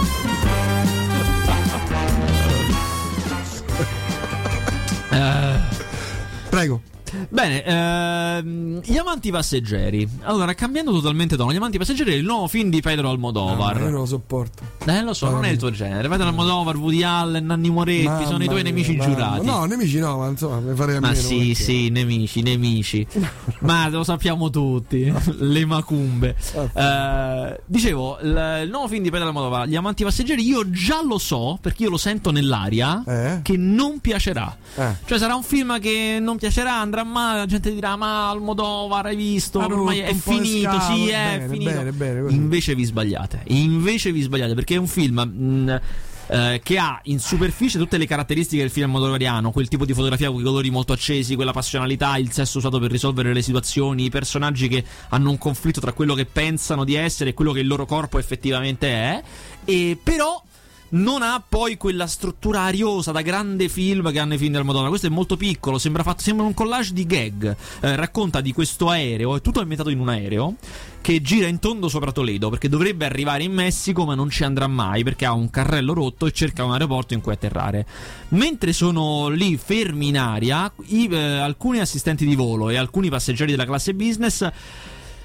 Prego. 6.50 6.80
Bene, 7.28 7.62
ehm, 7.64 8.80
gli 8.82 8.96
amanti 8.96 9.30
passeggeri. 9.30 10.08
Allora, 10.22 10.54
cambiando 10.54 10.92
totalmente 10.92 11.36
tono, 11.36 11.52
gli 11.52 11.56
amanti 11.56 11.78
passeggeri 11.78 12.12
è 12.12 12.16
il 12.16 12.24
nuovo 12.24 12.48
film 12.48 12.70
di 12.70 12.80
Pedro 12.80 13.10
Almodovar. 13.10 13.76
Ah, 13.76 13.78
io 13.78 13.84
non 13.90 14.00
lo 14.00 14.06
sopporto. 14.06 14.62
Eh, 14.86 15.02
lo 15.02 15.14
so, 15.14 15.30
non 15.30 15.44
è 15.44 15.48
il 15.50 15.58
tuo 15.58 15.70
genere. 15.70 16.08
Pedro 16.08 16.28
Almodovar, 16.28 16.76
Woody 16.76 17.02
Allen, 17.02 17.46
Nanni 17.46 17.70
Moretti 17.70 18.04
Mamma 18.04 18.26
sono 18.26 18.42
i 18.42 18.46
tuoi 18.48 18.62
mia, 18.62 18.72
nemici 18.72 18.96
mamma. 18.96 19.10
giurati. 19.14 19.46
No, 19.46 19.64
nemici 19.64 19.98
no, 19.98 20.18
ma 20.18 20.28
insomma, 20.28 20.58
mi 20.60 20.74
farei 20.74 20.96
a 20.96 21.00
Ma 21.00 21.08
meno. 21.08 21.20
sì, 21.20 21.36
perché- 21.36 21.54
sì, 21.54 21.88
nemici, 21.90 22.42
nemici. 22.42 23.06
Ma 23.60 23.88
lo 23.88 24.04
sappiamo 24.04 24.50
tutti. 24.50 25.12
Le 25.38 25.64
macumbe. 25.64 26.36
Eh, 26.74 27.60
dicevo, 27.66 28.18
il, 28.22 28.60
il 28.64 28.70
nuovo 28.70 28.88
film 28.88 29.02
di 29.02 29.10
Pedro 29.10 29.28
Almodovar, 29.28 29.66
Gli 29.68 29.76
amanti 29.76 30.04
passeggeri, 30.04 30.46
io 30.46 30.68
già 30.70 31.02
lo 31.02 31.18
so, 31.18 31.58
perché 31.60 31.84
io 31.84 31.90
lo 31.90 31.96
sento 31.96 32.30
nell'aria, 32.30 33.02
Eh? 33.06 33.40
che 33.42 33.56
non 33.56 34.00
piacerà. 34.00 34.56
Eh. 34.76 34.94
Cioè 35.04 35.18
sarà 35.18 35.34
un 35.34 35.42
film 35.42 35.78
che 35.80 36.18
non 36.20 36.36
piacerà, 36.36 36.74
andrà 36.78 37.03
male, 37.04 37.38
la 37.38 37.46
gente 37.46 37.72
dirà 37.72 37.96
ma 37.96 38.28
Almodovar 38.30 39.06
hai 39.06 39.16
visto, 39.16 39.60
Ha 39.60 39.66
ormai 39.66 40.00
rotto 40.00 40.10
è 40.10 40.14
finito, 40.14 40.70
scatole." 40.72 40.96
sì 40.98 41.08
è 41.08 41.36
Bene, 41.38 41.48
finito. 41.48 41.70
bene, 41.70 41.90
bene. 41.92 42.32
Invece 42.32 42.74
vi 42.74 42.84
sbagliate, 42.84 43.42
invece 43.46 44.12
vi 44.12 44.22
sbagliate 44.22 44.54
perché 44.54 44.74
è 44.74 44.78
un 44.78 44.86
film... 44.88 45.18
mh, 45.20 45.80
eh, 46.26 46.60
che 46.64 46.78
ha 46.78 47.00
in 47.04 47.20
superficie 47.20 47.76
tutte 47.78 47.98
le 47.98 48.06
caratteristiche 48.06 48.62
del 48.62 48.70
film 48.70 48.86
almodovariano, 48.86 49.50
quel 49.50 49.68
tipo 49.68 49.84
di 49.84 49.92
fotografia 49.92 50.30
con 50.30 50.40
i 50.40 50.42
colori 50.42 50.70
molto 50.70 50.94
accesi, 50.94 51.34
quella 51.34 51.52
passionalità, 51.52 52.16
il 52.16 52.32
sesso 52.32 52.56
usato 52.56 52.78
per 52.78 52.90
risolvere 52.90 53.34
le 53.34 53.42
situazioni, 53.42 54.04
i 54.06 54.10
personaggi 54.10 54.66
che 54.68 54.82
hanno 55.10 55.28
un 55.28 55.36
conflitto 55.36 55.80
tra 55.80 55.92
quello 55.92 56.14
che 56.14 56.24
pensano 56.24 56.84
di 56.84 56.94
essere 56.94 57.30
e 57.30 57.34
quello 57.34 57.52
che 57.52 57.60
il 57.60 57.66
loro 57.66 57.84
corpo 57.84 58.18
effettivamente 58.18 58.88
è, 58.88 59.22
e 59.66 59.98
però 60.02 60.42
non 60.90 61.22
ha 61.22 61.42
poi 61.46 61.76
quella 61.76 62.06
struttura 62.06 62.60
ariosa 62.62 63.12
da 63.12 63.22
grande 63.22 63.68
film 63.68 64.12
che 64.12 64.18
hanno 64.18 64.34
i 64.34 64.38
film 64.38 64.52
del 64.52 64.64
Madonna. 64.64 64.88
Questo 64.88 65.06
è 65.06 65.10
molto 65.10 65.36
piccolo, 65.36 65.78
sembra, 65.78 66.02
fatto, 66.02 66.22
sembra 66.22 66.46
un 66.46 66.54
collage 66.54 66.92
di 66.92 67.06
gag. 67.06 67.56
Eh, 67.80 67.96
racconta 67.96 68.40
di 68.40 68.52
questo 68.52 68.88
aereo, 68.88 69.36
è 69.36 69.40
tutto 69.40 69.60
ambientato 69.60 69.90
in 69.90 70.00
un 70.00 70.08
aereo 70.08 70.56
che 71.04 71.20
gira 71.20 71.48
in 71.48 71.58
tondo 71.58 71.88
sopra 71.90 72.12
Toledo 72.12 72.48
perché 72.48 72.66
dovrebbe 72.70 73.04
arrivare 73.04 73.42
in 73.42 73.52
Messico 73.52 74.06
ma 74.06 74.14
non 74.14 74.30
ci 74.30 74.42
andrà 74.42 74.66
mai 74.68 75.02
perché 75.02 75.26
ha 75.26 75.34
un 75.34 75.50
carrello 75.50 75.92
rotto 75.92 76.24
e 76.24 76.32
cerca 76.32 76.64
un 76.64 76.72
aeroporto 76.72 77.12
in 77.12 77.20
cui 77.20 77.32
atterrare. 77.32 77.86
Mentre 78.28 78.72
sono 78.72 79.28
lì 79.28 79.58
fermi 79.58 80.08
in 80.08 80.18
aria, 80.18 80.72
i, 80.86 81.06
eh, 81.10 81.16
alcuni 81.16 81.80
assistenti 81.80 82.24
di 82.24 82.34
volo 82.34 82.70
e 82.70 82.76
alcuni 82.76 83.10
passeggeri 83.10 83.50
della 83.50 83.66
classe 83.66 83.92
business 83.92 84.50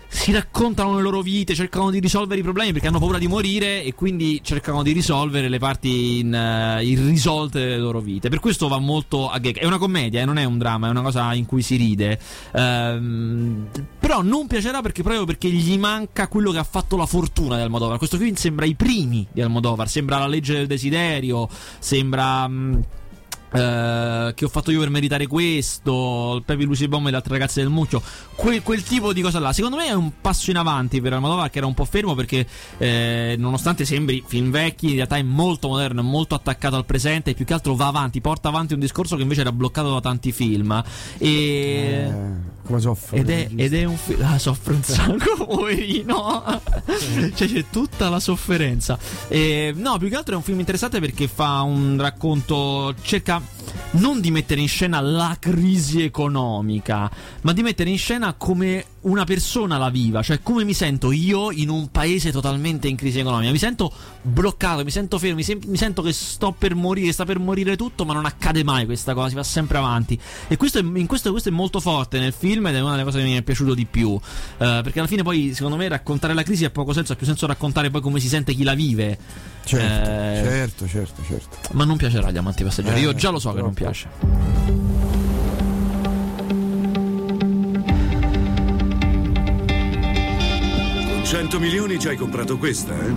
si 0.09 0.31
raccontano 0.31 0.95
le 0.95 1.03
loro 1.03 1.21
vite, 1.21 1.53
cercano 1.53 1.91
di 1.91 1.99
risolvere 1.99 2.39
i 2.39 2.43
problemi 2.43 2.71
perché 2.71 2.87
hanno 2.87 2.99
paura 2.99 3.19
di 3.19 3.27
morire 3.27 3.83
e 3.83 3.93
quindi 3.93 4.41
cercano 4.43 4.81
di 4.81 4.91
risolvere 4.91 5.47
le 5.47 5.59
parti 5.59 6.19
in, 6.19 6.33
eh, 6.33 6.83
irrisolte 6.83 7.59
delle 7.59 7.77
loro 7.77 7.99
vite. 7.99 8.27
Per 8.27 8.39
questo 8.39 8.67
va 8.67 8.79
molto 8.79 9.29
a 9.29 9.37
gag. 9.37 9.57
È 9.59 9.65
una 9.65 9.77
commedia, 9.77 10.21
eh, 10.21 10.25
non 10.25 10.37
è 10.37 10.43
un 10.43 10.57
dramma, 10.57 10.87
è 10.87 10.89
una 10.89 11.03
cosa 11.03 11.33
in 11.35 11.45
cui 11.45 11.61
si 11.61 11.75
ride. 11.75 12.19
Ehm, 12.53 13.67
però 13.99 14.23
non 14.23 14.47
piacerà 14.47 14.81
perché 14.81 15.03
proprio 15.03 15.25
perché 15.25 15.49
gli 15.49 15.77
manca 15.77 16.27
quello 16.27 16.51
che 16.51 16.57
ha 16.57 16.63
fatto 16.63 16.97
la 16.97 17.05
fortuna 17.05 17.55
di 17.55 17.61
Almodovar. 17.61 17.97
Questo 17.99 18.17
film 18.17 18.33
sembra 18.33 18.65
i 18.65 18.73
primi 18.73 19.27
di 19.31 19.41
Almodovar, 19.41 19.87
sembra 19.87 20.17
la 20.17 20.27
legge 20.27 20.53
del 20.53 20.67
desiderio, 20.67 21.47
sembra... 21.77 22.47
mm, 22.47 22.79
eh, 23.51 24.33
che 24.35 24.45
ho 24.45 24.47
fatto 24.47 24.71
io 24.71 24.79
per 24.79 24.89
meritare 24.89 25.27
questo, 25.27 26.35
il 26.35 26.43
Pepe 26.43 26.63
Lucy 26.63 26.87
Bomb 26.87 27.07
e 27.07 27.11
le 27.11 27.15
altre 27.15 27.33
ragazze 27.33 27.61
del 27.61 27.69
mucchio, 27.69 28.01
quel, 28.35 28.61
quel, 28.61 28.83
tipo 28.83 29.13
di 29.13 29.21
cosa 29.21 29.39
là. 29.39 29.53
Secondo 29.53 29.77
me 29.77 29.87
è 29.87 29.93
un 29.93 30.11
passo 30.21 30.51
in 30.51 30.57
avanti 30.57 31.01
per 31.01 31.13
Almodovar 31.13 31.49
che 31.49 31.57
era 31.57 31.67
un 31.67 31.73
po' 31.73 31.85
fermo 31.85 32.15
perché 32.15 32.45
eh, 32.77 33.35
nonostante 33.37 33.85
sembri 33.85 34.23
film 34.25 34.51
vecchi, 34.51 34.89
in 34.89 34.95
realtà 34.95 35.17
è 35.17 35.23
molto 35.23 35.67
moderno, 35.67 36.01
è 36.01 36.03
molto 36.03 36.35
attaccato 36.35 36.75
al 36.75 36.85
presente 36.85 37.31
e 37.31 37.33
più 37.33 37.45
che 37.45 37.53
altro 37.53 37.75
va 37.75 37.87
avanti, 37.87 38.21
porta 38.21 38.49
avanti 38.49 38.73
un 38.73 38.79
discorso 38.79 39.15
che 39.15 39.23
invece 39.23 39.41
era 39.41 39.51
bloccato 39.51 39.93
da 39.93 40.01
tanti 40.01 40.31
film. 40.31 40.83
E... 41.17 41.27
Eh, 41.27 42.57
come 42.65 42.81
soffre? 42.81 43.17
Ed 43.17 43.29
è, 43.29 43.49
ed 43.55 43.73
è 43.73 43.83
un 43.85 43.97
film... 43.97 44.17
Ah, 44.29 44.37
soffre 44.37 44.73
un 44.73 44.83
sacco, 44.83 45.45
poverino. 45.47 46.61
cioè 47.33 47.47
c'è 47.47 47.65
tutta 47.71 48.09
la 48.09 48.19
sofferenza. 48.19 48.97
E, 49.27 49.73
no, 49.75 49.97
più 49.97 50.07
che 50.07 50.15
altro 50.15 50.35
è 50.35 50.37
un 50.37 50.43
film 50.43 50.59
interessante 50.59 50.99
perché 50.99 51.27
fa 51.27 51.61
un 51.61 51.97
racconto... 51.99 52.93
cerca 53.01 53.38
Bye. 53.39 53.58
Non 53.91 54.21
di 54.21 54.31
mettere 54.31 54.61
in 54.61 54.67
scena 54.67 54.99
la 54.99 55.37
crisi 55.39 56.03
economica, 56.03 57.09
ma 57.41 57.53
di 57.53 57.61
mettere 57.61 57.89
in 57.89 57.97
scena 57.97 58.33
come 58.33 58.85
una 59.01 59.23
persona 59.23 59.77
la 59.77 59.89
viva, 59.89 60.21
cioè 60.21 60.41
come 60.41 60.63
mi 60.63 60.73
sento 60.73 61.11
io 61.11 61.51
in 61.51 61.69
un 61.69 61.89
paese 61.89 62.31
totalmente 62.31 62.87
in 62.87 62.95
crisi 62.95 63.19
economica. 63.19 63.51
Mi 63.51 63.57
sento 63.57 63.91
bloccato, 64.21 64.83
mi 64.83 64.91
sento 64.91 65.17
fermo, 65.17 65.35
mi, 65.35 65.43
sem- 65.43 65.61
mi 65.65 65.77
sento 65.77 66.01
che 66.01 66.11
sto 66.11 66.53
per 66.57 66.75
morire, 66.75 67.11
sta 67.11 67.25
per 67.25 67.39
morire 67.39 67.77
tutto, 67.77 68.05
ma 68.05 68.13
non 68.13 68.25
accade 68.25 68.63
mai 68.63 68.85
questa 68.85 69.13
cosa, 69.13 69.29
si 69.29 69.35
va 69.35 69.43
sempre 69.43 69.77
avanti. 69.77 70.19
E 70.47 70.57
questo 70.57 70.79
è, 70.79 70.81
in 70.81 71.07
questo, 71.07 71.31
questo 71.31 71.49
è 71.49 71.51
molto 71.51 71.79
forte 71.79 72.19
nel 72.19 72.33
film 72.33 72.67
ed 72.67 72.75
è 72.75 72.81
una 72.81 72.91
delle 72.91 73.03
cose 73.03 73.19
che 73.19 73.25
mi 73.25 73.35
è 73.35 73.41
piaciuto 73.41 73.73
di 73.73 73.85
più. 73.85 74.09
Uh, 74.09 74.19
perché 74.57 74.99
alla 74.99 75.07
fine 75.07 75.23
poi, 75.23 75.53
secondo 75.53 75.77
me, 75.77 75.87
raccontare 75.87 76.33
la 76.33 76.43
crisi 76.43 76.65
ha 76.65 76.69
poco 76.69 76.93
senso, 76.93 77.13
ha 77.13 77.15
più 77.15 77.25
senso 77.25 77.45
raccontare 77.45 77.89
poi 77.89 78.01
come 78.01 78.19
si 78.19 78.27
sente 78.27 78.53
chi 78.53 78.63
la 78.63 78.73
vive. 78.73 79.17
Certo, 79.63 80.09
eh, 80.09 80.43
certo, 80.43 80.87
certo, 80.87 81.21
certo. 81.27 81.57
Ma 81.73 81.83
non 81.83 81.95
piacerà 81.95 82.27
agli 82.27 82.37
amanti 82.37 82.63
passeggeri, 82.63 83.01
eh, 83.01 83.03
io 83.03 83.13
già 83.13 83.29
lo 83.29 83.37
so 83.37 83.53
che 83.53 83.58
non 83.61 83.73
piace. 83.73 84.07
Con 91.07 91.21
100 91.25 91.59
milioni 91.59 91.99
ci 91.99 92.07
hai 92.07 92.15
comprato 92.17 92.57
questa, 92.57 92.93
eh? 92.93 93.13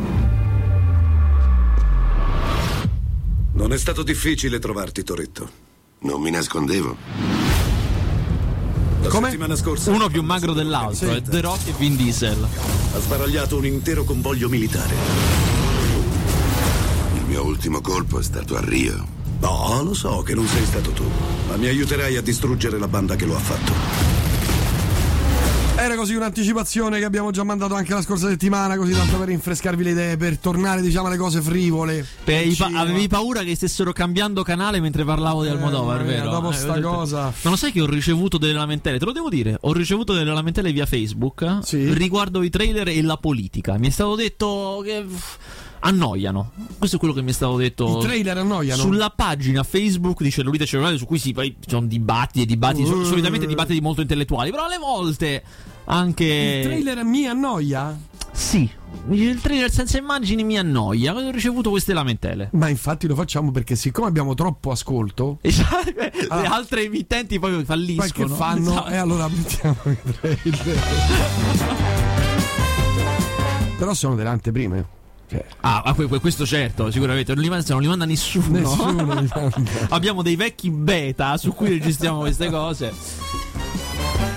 Non 3.52 3.72
è 3.72 3.78
stato 3.78 4.02
difficile 4.02 4.59
trovarti, 4.59 5.02
Toretto. 5.02 5.48
Non 6.00 6.20
mi 6.20 6.31
nascondevo. 6.31 6.96
La 9.02 9.09
Come? 9.09 9.26
settimana 9.26 9.57
scorsa 9.57 9.90
Uno 9.90 10.09
più 10.09 10.22
magro 10.22 10.52
dell'altro, 10.52 11.11
è 11.11 11.22
The 11.22 11.40
Rock 11.40 11.68
e 11.68 11.72
Vin 11.78 11.96
Diesel. 11.96 12.38
ha 12.94 12.98
sbaragliato 13.00 13.57
un 13.57 13.66
intero 13.66 14.05
convoglio 14.05 14.48
militare. 14.48 14.94
Il 17.16 17.24
mio 17.26 17.44
ultimo 17.44 17.81
colpo 17.81 18.18
è 18.18 18.22
stato 18.22 18.57
a 18.57 18.61
Rio. 18.61 19.20
No, 19.42 19.83
lo 19.83 19.92
so 19.94 20.22
che 20.22 20.35
non 20.35 20.46
sei 20.46 20.64
stato 20.64 20.90
tu, 20.92 21.05
ma 21.48 21.57
mi 21.57 21.66
aiuterai 21.66 22.16
a 22.16 22.22
distruggere 22.22 22.78
la 22.78 22.87
banda 22.88 23.16
che 23.16 23.24
lo 23.26 23.35
ha 23.35 23.40
fatto. 23.40 23.72
Era 25.74 25.96
così 25.96 26.14
un'anticipazione 26.14 27.00
che 27.00 27.05
abbiamo 27.05 27.33
già 27.33 27.42
mandato 27.42 27.74
anche 27.74 27.92
la 27.92 28.02
scorsa 28.02 28.28
settimana, 28.28 28.76
così 28.76 28.92
tanto 28.92 29.16
per 29.16 29.26
rinfrescarvi 29.28 29.83
le 29.83 29.90
idee, 29.90 30.16
per 30.16 30.38
tornare 30.38 30.81
diciamo 30.81 31.09
alle 31.09 31.16
cose 31.16 31.40
frivole. 31.42 32.07
Beh, 32.24 32.55
pa- 32.57 32.70
avevi 32.72 33.09
paura 33.09 33.42
che 33.42 33.57
stessero 33.57 33.92
cambiando 33.92 34.44
canale 34.44 34.81
mentre 34.81 35.02
parlavo 35.05 35.42
di 35.42 35.48
Almodovar, 35.48 36.02
Eh, 36.02 36.05
vero? 36.05 36.31
dopo 36.31 36.50
Eh, 36.50 36.55
sta 36.55 36.78
cosa. 36.81 37.33
Ma 37.42 37.50
lo 37.50 37.57
sai 37.57 37.72
che 37.72 37.81
ho 37.81 37.87
ricevuto 37.87 38.38
delle 38.38 38.52
lamentele? 38.52 38.98
Te 39.00 39.05
lo 39.07 39.12
devo 39.12 39.28
dire. 39.28 39.57
Ho 39.62 39.72
ricevuto 39.72 40.12
delle 40.12 40.33
lamentele 40.33 40.70
via 40.70 40.87
Facebook 40.87 41.59
Sì. 41.62 41.92
riguardo 41.92 42.42
i 42.44 42.50
trailer 42.50 42.87
e 42.88 43.02
la 43.02 43.16
politica. 43.16 43.76
Mi 43.76 43.88
è 43.88 43.90
stato 43.90 44.14
detto 44.14 44.83
che 44.85 45.05
annoiano. 45.85 46.53
Questo 46.79 46.97
è 46.97 46.99
quello 46.99 47.14
che 47.14 47.23
mi 47.23 47.31
è 47.31 47.33
stato 47.35 47.57
detto. 47.57 47.99
I 47.99 48.03
trailer 48.03 48.38
annoiano. 48.38 48.81
Sulla 48.83 49.11
pagina 49.11 49.62
Facebook 49.62 50.23
di 50.23 50.31
Cellulite 50.31 50.64
Cellulare, 50.66 50.97
su 50.97 51.07
cui 51.07 51.18
si 51.18 51.33
poi 51.33 51.57
ci 51.61 51.68
sono 51.71 51.87
dibattiti 51.87 52.42
e 52.42 52.47
dibattiti, 52.47 52.88
Uh. 52.88 53.05
solitamente 53.05 53.47
dibattiti 53.47 53.81
molto 53.81 54.01
intellettuali, 54.01 54.51
però 54.51 54.64
alle 54.66 54.79
volte 54.79 55.42
anche. 55.85 56.25
Il 56.25 56.64
trailer 56.66 57.05
mi 57.05 57.27
annoia? 57.27 57.99
Sì, 58.35 58.66
il 59.11 59.40
trailer 59.42 59.71
senza 59.71 59.99
immagini 59.99 60.42
mi 60.42 60.57
annoia. 60.59 61.14
Ho 61.14 61.31
ricevuto 61.31 61.68
queste 61.71 61.92
lamentele. 61.92 62.49
Ma 62.53 62.68
infatti 62.68 63.07
lo 63.07 63.14
facciamo 63.14 63.51
perché 63.51 63.77
siccome 63.77 64.07
abbiamo 64.09 64.33
troppo 64.35 64.71
ascolto, 64.71 65.38
Esatto, 65.42 65.92
Le 65.95 66.12
Ah. 66.29 66.55
altre 66.55 66.85
emittenti 66.85 67.38
poi 67.38 67.53
poi 67.53 67.64
falliscono. 67.64 68.29
che 68.29 68.33
fanno? 68.35 68.71
Esatto. 68.71 68.90
E 68.90 68.97
allora 68.97 69.29
mettiamo 69.29 69.77
i 69.85 69.97
trailer. 70.21 70.81
Però 73.79 73.95
sono 73.95 74.14
delle 74.14 74.29
anteprime. 74.29 75.01
Cioè, 75.33 75.45
Ah, 75.61 75.95
que- 75.95 76.21
questo 76.21 76.45
certo, 76.45 76.90
sicuramente. 76.90 77.33
Non 77.35 77.42
li 77.42 77.49
manda, 77.49 77.64
non 77.68 77.81
li 77.81 77.88
manda 77.88 78.05
nessuno. 78.05 78.59
nessuno 78.59 78.90
li 78.92 79.05
manda. 79.33 79.51
Abbiamo 79.88 80.21
dei 80.23 80.37
vecchi 80.37 80.71
beta 80.71 81.37
su 81.38 81.55
cui 81.55 81.68
registriamo 81.68 82.21
queste 82.21 82.51
cose. 82.51 82.92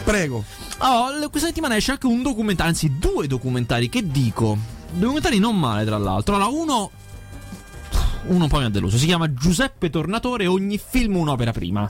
Prego. 0.04 0.44
Oh, 0.80 1.30
questa 1.30 1.48
settimana 1.48 1.76
esce 1.76 1.92
anche 1.92 2.06
un 2.06 2.22
documentario, 2.22 2.72
anzi 2.72 2.94
due 2.98 3.28
documentari, 3.28 3.90
che 3.90 4.08
dico? 4.10 4.58
Documentari 4.94 5.40
non 5.40 5.58
male, 5.60 5.84
tra 5.86 5.98
l'altro. 5.98 6.36
Allora, 6.36 6.50
uno... 6.50 6.92
Uno 8.28 8.44
un 8.44 8.50
po' 8.50 8.58
mi 8.60 8.66
ha 8.66 8.70
deluso. 8.70 8.98
Si 8.98 9.06
chiama 9.06 9.32
Giuseppe 9.34 9.90
Tornatore, 9.90 10.48
ogni 10.48 10.80
film 10.84 11.18
un'opera 11.18 11.52
prima. 11.52 11.88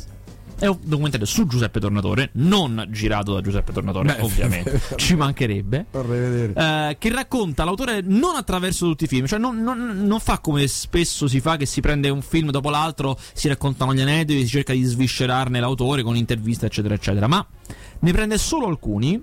È 0.58 0.68
un 0.68 0.78
documentario 0.82 1.26
su 1.26 1.46
Giuseppe 1.48 1.80
Tornatore, 1.80 2.30
non 2.34 2.88
girato 2.89 3.34
da 3.34 3.41
Giuseppe 3.41 3.74
Tornatore, 3.74 4.15
Beh, 4.15 4.22
ovviamente. 4.22 4.82
Ci 4.96 5.15
mancherebbe. 5.15 5.88
Vorrei 5.91 6.20
vedere. 6.20 6.89
Eh, 6.89 6.98
che 6.98 7.12
racconta 7.12 7.65
l'autore 7.65 8.02
non 8.02 8.36
attraverso 8.36 8.88
tutti 8.88 9.04
i 9.04 9.08
film, 9.08 9.26
cioè 9.26 9.38
non, 9.38 9.62
non- 9.62 10.04
non 10.06 10.20
fa 10.20 10.39
come 10.39 10.65
spesso 10.68 11.28
si 11.28 11.41
fa 11.41 11.58
che 11.58 11.65
si 11.65 11.82
prende 11.82 12.10
un 12.10 12.22
film 12.22 12.52
dopo 12.52 12.70
l'altro, 12.70 13.18
si 13.34 13.48
raccontano 13.48 13.94
gli 13.94 14.02
aneddoti, 14.02 14.39
si 14.41 14.48
cerca 14.48 14.74
di 14.74 14.84
sviscerarne 14.84 15.60
l'autore 15.60 16.04
con 16.04 16.15
interviste 16.15 16.65
eccetera 16.68 16.94
eccetera, 16.94 17.28
ma 17.28 17.46
ne 18.00 18.12
prende 18.12 18.38
solo 18.38 18.68
alcuni 18.68 19.22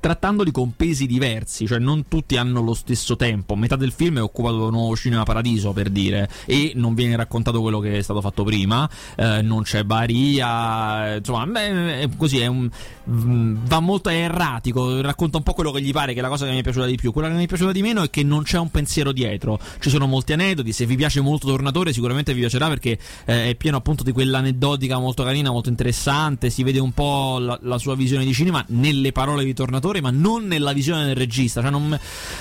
trattandoli 0.00 0.50
con 0.50 0.74
pesi 0.76 1.06
diversi, 1.06 1.66
cioè 1.66 1.78
non 1.78 2.08
tutti 2.08 2.36
hanno 2.36 2.60
lo 2.62 2.74
stesso 2.74 3.16
tempo. 3.16 3.56
Metà 3.56 3.76
del 3.76 3.92
film 3.92 4.18
è 4.18 4.22
occupato 4.22 4.64
da 4.64 4.70
Nuovo 4.70 4.96
Cinema 4.96 5.22
Paradiso, 5.22 5.72
per 5.72 5.90
dire, 5.90 6.28
e 6.46 6.72
non 6.74 6.94
viene 6.94 7.16
raccontato 7.16 7.60
quello 7.60 7.80
che 7.80 7.98
è 7.98 8.02
stato 8.02 8.20
fatto 8.20 8.44
prima, 8.44 8.88
eh, 9.16 9.42
non 9.42 9.62
c'è 9.62 9.84
Baria, 9.84 11.16
insomma, 11.16 11.46
beh, 11.46 12.00
è 12.00 12.08
così, 12.16 12.38
è 12.38 12.46
un, 12.46 12.68
va 13.04 13.80
molto 13.80 14.08
erratico, 14.08 15.00
racconta 15.00 15.38
un 15.38 15.42
po' 15.42 15.52
quello 15.52 15.70
che 15.70 15.80
gli 15.80 15.92
pare, 15.92 16.12
che 16.12 16.18
è 16.18 16.22
la 16.22 16.28
cosa 16.28 16.46
che 16.46 16.52
mi 16.52 16.58
è 16.58 16.62
piaciuta 16.62 16.86
di 16.86 16.96
più. 16.96 17.12
Quella 17.12 17.28
che 17.28 17.34
mi 17.34 17.44
è 17.44 17.46
piaciuta 17.46 17.72
di 17.72 17.82
meno 17.82 18.02
è 18.02 18.10
che 18.10 18.22
non 18.22 18.42
c'è 18.42 18.58
un 18.58 18.70
pensiero 18.70 19.12
dietro, 19.12 19.58
ci 19.80 19.90
sono 19.90 20.06
molti 20.06 20.32
aneddoti, 20.32 20.72
se 20.72 20.86
vi 20.86 20.96
piace 20.96 21.20
molto 21.20 21.46
Tornatore 21.46 21.92
sicuramente 21.92 22.34
vi 22.34 22.40
piacerà 22.40 22.68
perché 22.68 22.98
eh, 23.24 23.50
è 23.50 23.54
pieno 23.54 23.76
appunto 23.78 24.02
di 24.02 24.12
quell'aneddotica 24.12 24.98
molto 24.98 25.22
carina, 25.22 25.50
molto 25.50 25.68
interessante, 25.68 26.50
si 26.50 26.62
vede 26.62 26.78
un 26.78 26.92
po' 26.92 27.38
la, 27.38 27.58
la 27.62 27.78
sua 27.78 27.94
visione 27.94 28.24
di 28.24 28.32
cinema 28.32 28.64
nelle 28.68 29.12
parole 29.12 29.44
di 29.44 29.54
Tornatore, 29.54 29.87
ma 30.00 30.10
non 30.10 30.46
nella 30.46 30.72
visione 30.72 31.04
del 31.06 31.16
regista, 31.16 31.60
cioè 31.60 31.70
non, 31.70 31.98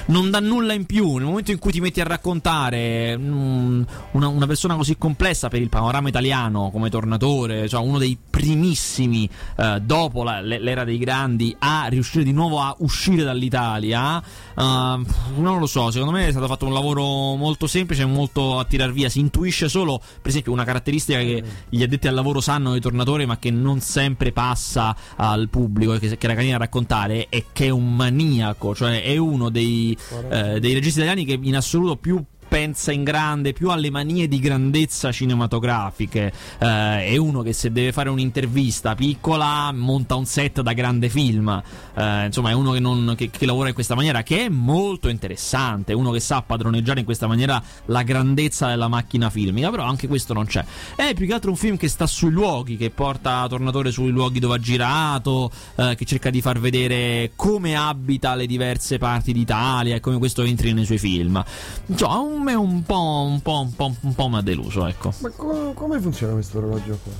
non 0.07 0.29
dà 0.29 0.39
nulla 0.39 0.73
in 0.73 0.86
più. 0.86 1.15
Nel 1.15 1.25
momento 1.25 1.51
in 1.51 1.60
cui 1.60 1.71
ti 1.71 1.79
metti 1.81 1.99
a 2.01 2.03
raccontare 2.03 3.17
mm, 3.17 3.81
una, 4.12 4.27
una 4.27 4.45
persona 4.47 4.75
così 4.75 4.97
complessa 4.97 5.47
per 5.47 5.62
il 5.62 5.69
panorama 5.69 6.10
italiano 6.10 6.69
come 6.71 6.89
Tornatore, 6.89 7.67
cioè 7.67 7.81
uno 7.81 7.97
dei 7.97 8.17
primissimi 8.29 9.29
eh, 9.57 9.79
dopo 9.81 10.23
la- 10.23 10.41
le- 10.41 10.60
l'era 10.60 10.83
dei 10.83 10.97
grandi 10.97 11.55
a 11.60 11.88
riuscire 11.88 12.23
di 12.23 12.31
nuovo 12.31 12.60
a 12.62 12.75
uscire 12.79 13.23
dall'Italia, 13.23 14.19
eh, 14.21 14.23
non 14.55 15.60
lo 15.60 15.65
so, 15.65 15.91
secondo 15.91 16.13
me 16.13 16.27
è 16.27 16.31
stato 16.31 16.47
fatto 16.47 16.65
un 16.65 16.73
lavoro 16.73 17.36
molto 17.36 17.67
semplice 17.67 18.03
e 18.03 18.05
molto 18.05 18.60
a 18.60 18.65
tirar 18.65 18.91
via. 18.91 19.10
Si 19.10 19.19
intuisce 19.19 19.69
solo, 19.69 19.99
per 19.99 20.29
esempio, 20.29 20.51
una 20.51 20.63
caratteristica 20.63 21.19
che 21.19 21.43
gli 21.69 21.83
addetti 21.83 22.07
al 22.07 22.13
lavoro 22.13 22.41
sanno 22.41 22.73
di 22.73 22.79
Tornatore, 22.79 23.25
ma 23.25 23.38
che 23.38 23.51
non 23.51 23.79
sempre 23.79 24.31
passa 24.31 24.95
al 25.15 25.49
pubblico 25.49 25.97
che, 25.97 26.17
che 26.17 26.25
era 26.25 26.33
carina 26.36 26.53
da 26.53 26.63
raccontare, 26.65 27.27
è 27.38 27.43
che 27.54 27.65
è 27.65 27.69
un 27.69 27.95
maniaco, 27.95 28.73
cioè 28.76 29.04
è 29.04 29.17
uno 29.17 29.50
dei, 29.50 29.97
eh, 30.30 30.60
dei 30.60 30.73
registi 30.73 31.00
italiani 31.00 31.26
che 31.26 31.39
in 31.41 31.56
assoluto 31.56 31.95
più 31.95 32.21
pensa 32.58 32.91
in 32.91 33.04
grande, 33.04 33.54
più 33.54 33.70
alle 33.70 33.91
manie 33.91 34.28
di 34.28 34.39
grandezza 34.39 35.12
cinematografiche. 35.12 36.34
Eh, 36.58 37.06
è 37.06 37.15
uno 37.15 37.43
che 37.43 37.54
se 37.54 37.72
deve 37.72 37.91
fare 37.91 38.10
un'intervista 38.10 38.96
piccola 38.96 39.72
monta 39.72 40.15
un 40.15 40.26
set 40.26 40.62
da 40.62 40.74
grande 40.74 41.08
film. 41.08 41.50
Eh, 41.93 42.26
insomma, 42.26 42.50
è 42.50 42.54
uno 42.54 42.72
che, 42.72 42.80
non- 42.80 43.13
che- 43.15 43.30
che 43.30 43.46
lavora 43.46 43.67
in 43.67 43.76
questa 43.76 43.93
maniera, 43.93 44.24
che 44.24 44.46
è 44.46 44.50
molto 44.50 45.08
interessante. 45.08 45.93
Uno 45.93 46.10
che 46.10 46.20
sa 46.20 46.41
padroneggiare 46.41 46.98
in 46.98 47.06
questa 47.06 47.28
maniera 47.28 47.62
la 47.86 48.02
grandezza 48.02 48.65
della 48.70 48.88
macchina 48.88 49.30
filmica. 49.30 49.70
Però 49.70 49.84
anche 49.84 50.08
questo 50.08 50.34
non 50.34 50.48
c'è. 50.48 50.65
È 50.96 51.13
più 51.13 51.28
che 51.28 51.34
altro 51.34 51.52
un 51.52 51.58
film 51.58 51.78
che 51.78 51.88
sta 51.88 52.08
sui 52.08 52.32
luoghi, 52.32 52.76
che 52.76 52.89
porta 52.89 53.46
Tornatore 53.48 53.91
sui 53.91 54.10
luoghi 54.10 54.39
dove 54.39 54.56
ha 54.56 54.60
girato, 54.60 55.52
eh, 55.76 55.93
che 55.96 56.06
cerca 56.06 56.32
di 56.32 56.41
far 56.41 56.60
vedere 56.60 57.34
come 57.36 57.76
abita 57.76 58.34
le 58.34 58.48
diverse 58.48 58.98
parti 58.98 59.32
d'Italia 59.32 59.96
e 59.96 60.00
come 60.00 60.17
questo 60.17 60.41
entri 60.41 60.74
nei 60.74 60.86
suoi 60.86 60.98
film. 60.98 61.43
Insomma, 61.86 62.13
a 62.15 62.17
me 62.47 62.53
un 62.53 62.81
po', 62.83 63.25
un 63.29 63.41
po', 63.41 63.60
un 63.60 63.75
po', 63.75 63.93
un 63.99 64.15
po' 64.15 64.29
mi 64.29 64.38
ha 64.38 64.41
deluso, 64.41 64.88
ecco. 64.88 65.12
Ma 65.19 65.29
co- 65.31 65.73
come 65.73 65.99
funziona 65.99 66.31
questo 66.33 66.60
orologio 66.60 66.97
qua? 67.03 67.12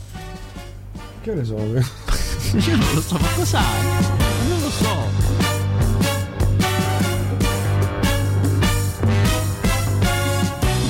Che 1.21 1.33
ne 1.33 1.43
so? 1.43 1.55
Io 1.59 2.75
non 2.77 2.93
lo 2.93 3.01
so, 3.01 3.17
ma 3.17 3.27
cos'hai? 3.35 3.83
Non 4.47 4.59
lo 4.61 4.69
so. 4.69 5.35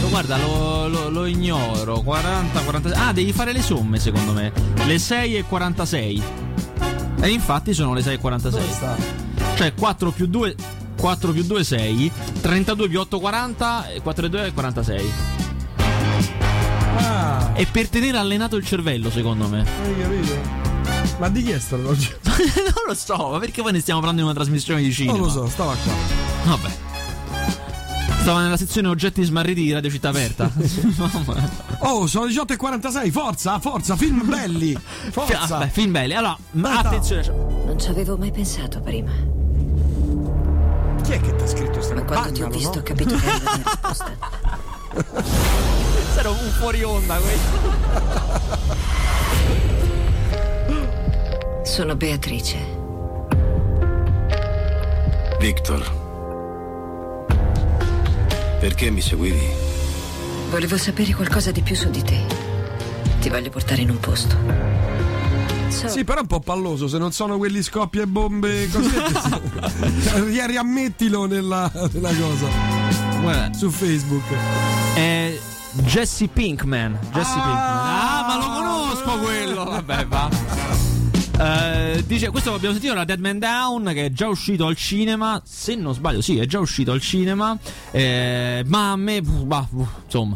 Guarda, 0.10 0.38
lo, 0.38 0.88
lo- 0.88 1.10
lo 1.10 1.26
ignoro. 1.26 2.02
40, 2.02 2.62
46. 2.62 3.00
Ah, 3.08 3.14
devi 3.14 3.32
fare 3.34 3.52
le 3.52 3.62
somme 3.62 4.00
secondo 4.00 4.34
me. 4.34 4.52
Le 4.86 4.98
6 4.98 5.36
e 5.38 5.44
46. 5.44 6.24
E 7.22 7.30
infatti 7.30 7.74
sono 7.74 7.94
le 7.94 8.02
6 8.02 8.16
e 8.16 8.18
46. 8.18 8.60
Dove 8.60 8.74
sta? 8.74 8.96
Cioè 9.56 9.74
4 9.76 10.12
più 10.12 10.26
2 10.26 10.56
4 10.98 11.32
più 11.32 11.44
2 11.44 11.64
6 11.64 12.12
32 12.42 12.88
più 12.90 13.00
8 13.00 13.20
40 13.20 13.90
e 13.92 14.02
4 14.02 14.26
e 14.26 14.30
2 14.30 14.46
è 14.48 14.54
46 14.54 15.12
Ah, 17.00 17.54
è 17.54 17.66
per 17.68 17.88
tenere 17.90 18.18
allenato 18.18 18.56
il 18.56 18.66
cervello 18.66 19.10
secondo 19.12 19.48
me 19.48 19.60
hai 19.84 20.02
capito? 20.02 20.66
Ma 21.20 21.30
di 21.30 21.44
chi 21.44 21.52
è 21.52 21.60
sto 21.60 21.76
orologio? 21.76 22.18
non 22.26 22.84
lo 22.88 22.94
so 22.94 23.30
ma 23.32 23.40
perché 23.40 23.62
poi 23.62 23.72
ne 23.72 23.80
stiamo 23.80 24.00
parlando 24.00 24.24
in 24.24 24.28
una 24.28 24.38
trasmissione 24.38 24.82
di 24.82 24.92
cinema 24.92 25.18
Non 25.18 25.28
lo 25.28 25.32
so, 25.32 25.48
stava 25.48 25.76
qua. 25.76 25.94
vabbè 26.46 26.86
stava 28.20 28.42
nella 28.42 28.58
sezione 28.58 28.90
oggetti 28.90 29.24
smarriti 29.24 29.62
di 29.62 29.72
Radio 29.72 29.90
Città 29.90 30.10
Aperta. 30.10 30.52
Oh, 31.80 32.08
sono 32.08 32.26
18 32.26 32.54
e 32.54 32.56
46, 32.58 33.12
forza, 33.12 33.60
forza, 33.60 33.96
film 33.96 34.28
belli. 34.28 34.76
Forza. 35.12 35.46
Vabbè, 35.46 35.70
film 35.70 35.92
belli 35.92 36.14
allora 36.14 36.36
ma 36.54 36.80
attenzione 36.80 37.26
Non 37.66 37.80
ci 37.80 37.88
avevo 37.88 38.18
mai 38.18 38.32
pensato 38.32 38.82
prima. 38.82 39.37
Chi 41.08 41.14
è 41.14 41.22
che 41.22 41.34
ti 41.34 41.42
ha 41.42 41.48
scritto 41.48 41.82
sta 41.82 41.94
Ma 41.96 42.02
quando 42.04 42.32
ti 42.34 42.42
ho 42.44 42.50
visto 42.50 42.74
no? 42.74 42.80
ho 42.80 42.84
capito 42.84 43.16
che 43.16 43.26
era 43.26 43.38
la 43.42 43.52
mia 43.56 43.64
risposta. 43.64 44.12
era 46.18 46.30
un 46.30 46.50
fuori 46.60 46.84
onda 46.84 47.16
questo 47.16 47.76
Sono 51.64 51.96
Beatrice. 51.96 52.58
Victor. 55.40 57.26
Perché 58.60 58.90
mi 58.90 59.00
seguivi? 59.00 59.48
Volevo 60.50 60.76
sapere 60.78 61.14
qualcosa 61.14 61.52
di 61.52 61.62
più 61.62 61.76
su 61.76 61.90
di 61.90 62.02
te. 62.02 62.20
Ti 63.22 63.30
voglio 63.30 63.50
portare 63.50 63.82
in 63.82 63.92
un 63.92 64.00
posto. 64.02 64.97
So, 65.78 65.88
Sì, 65.90 66.04
però 66.04 66.18
è 66.20 66.22
un 66.22 66.28
po' 66.28 66.40
palloso, 66.40 66.88
se 66.88 66.98
non 66.98 67.12
sono 67.12 67.38
quelli 67.38 67.62
scoppia 67.62 68.02
e 68.04 68.08
bombe 68.08 68.68
così. 68.72 68.90
ri- 70.26 70.46
riammettilo 70.48 71.26
nella, 71.26 71.72
nella 71.92 72.14
cosa 72.16 72.48
Guarda, 73.22 73.56
su 73.58 73.70
Facebook. 73.70 74.24
È 74.96 75.38
Jesse 75.84 76.28
Pinkman. 76.28 76.98
Jesse 77.14 77.38
Ah! 77.38 77.44
Pinkman. 77.44 77.86
Ah, 77.86 78.26
ma 78.28 78.38
lo 78.38 78.46
conosco 78.54 79.20
quello. 79.24 79.64
Vabbè, 79.70 80.06
va. 80.08 80.30
Eh, 81.40 82.04
dice 82.08 82.30
questo 82.32 82.52
abbiamo 82.56 82.74
sentito 82.74 82.96
la 82.96 83.04
Dead 83.06 83.20
Man 83.20 83.38
Down 83.38 83.92
che 83.94 84.06
è 84.06 84.12
già 84.12 84.28
uscito 84.28 84.66
al 84.66 84.76
cinema 84.76 85.40
se 85.46 85.76
non 85.76 85.94
sbaglio 85.94 86.20
sì 86.20 86.40
è 86.40 86.48
già 86.48 86.58
uscito 86.58 86.92
al 86.92 87.00
cinema 87.00 87.56
eh, 87.92 88.64
ma 88.66 88.90
a 88.94 88.96
me 88.96 89.22
bah, 89.22 89.68
insomma 90.06 90.36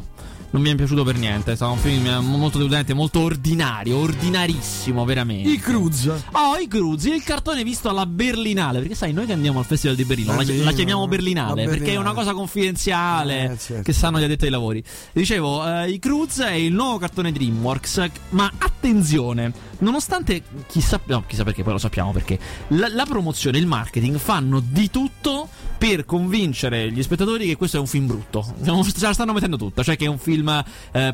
non 0.51 0.61
mi 0.61 0.69
è 0.69 0.75
piaciuto 0.75 1.03
per 1.03 1.15
niente 1.17 1.53
è 1.53 1.55
stato 1.55 1.71
un 1.71 1.77
film 1.77 2.07
molto 2.25 2.57
deludente 2.57 2.93
molto 2.93 3.19
ordinario 3.21 3.97
ordinarissimo 3.97 5.03
veramente 5.05 5.49
I 5.49 5.57
Cruz. 5.57 6.05
Oh, 6.31 6.57
i 6.61 6.67
Cruz, 6.67 7.05
il 7.05 7.23
cartone 7.23 7.63
visto 7.63 7.89
alla 7.89 8.05
Berlinale. 8.05 8.79
Perché 8.79 8.95
sai, 8.95 9.13
noi 9.13 9.25
che 9.25 9.33
andiamo 9.33 9.59
al 9.59 9.65
Festival 9.65 9.95
di 9.95 10.03
Berlino, 10.05 10.35
la, 10.35 10.43
la 10.63 10.71
chiamiamo 10.71 11.07
Berlinale, 11.07 11.53
Berlinale. 11.53 11.77
perché 11.77 11.93
è 11.93 11.97
una 11.97 12.13
cosa 12.13 12.33
confidenziale 12.33 13.51
Eh, 13.51 13.57
certo. 13.57 13.83
che 13.83 13.93
sanno 13.93 14.19
gli 14.19 14.23
addetti 14.23 14.45
ai 14.45 14.51
lavori. 14.51 14.83
Dicevo, 15.13 15.65
eh, 15.67 15.89
i 15.91 15.99
Cruz 15.99 16.39
è 16.39 16.51
il 16.53 16.73
nuovo 16.73 16.97
cartone 16.97 17.31
DreamWorks, 17.31 18.09
ma 18.29 18.51
attenzione, 18.57 19.51
nonostante 19.81 20.41
chissà, 20.67 20.99
no, 21.05 21.23
chissà 21.27 21.43
perché, 21.43 21.61
poi 21.61 21.73
lo 21.73 21.79
sappiamo 21.79 22.11
perché, 22.11 22.39
la, 22.69 22.87
la 22.89 23.05
promozione, 23.05 23.57
il 23.57 23.67
marketing 23.67 24.17
fanno 24.17 24.59
di 24.59 24.89
tutto 24.89 25.47
per 25.77 26.05
convincere 26.05 26.91
gli 26.91 27.01
spettatori 27.01 27.47
che 27.47 27.55
questo 27.55 27.77
è 27.77 27.79
un 27.79 27.87
film 27.87 28.07
brutto. 28.07 28.53
Ce 28.63 29.05
la 29.05 29.13
stanno 29.13 29.33
mettendo 29.33 29.57
tutta, 29.57 29.83
cioè 29.83 29.95
che 29.95 30.05
è 30.05 30.09
un 30.09 30.19
film 30.19 30.47
eh, 30.47 30.63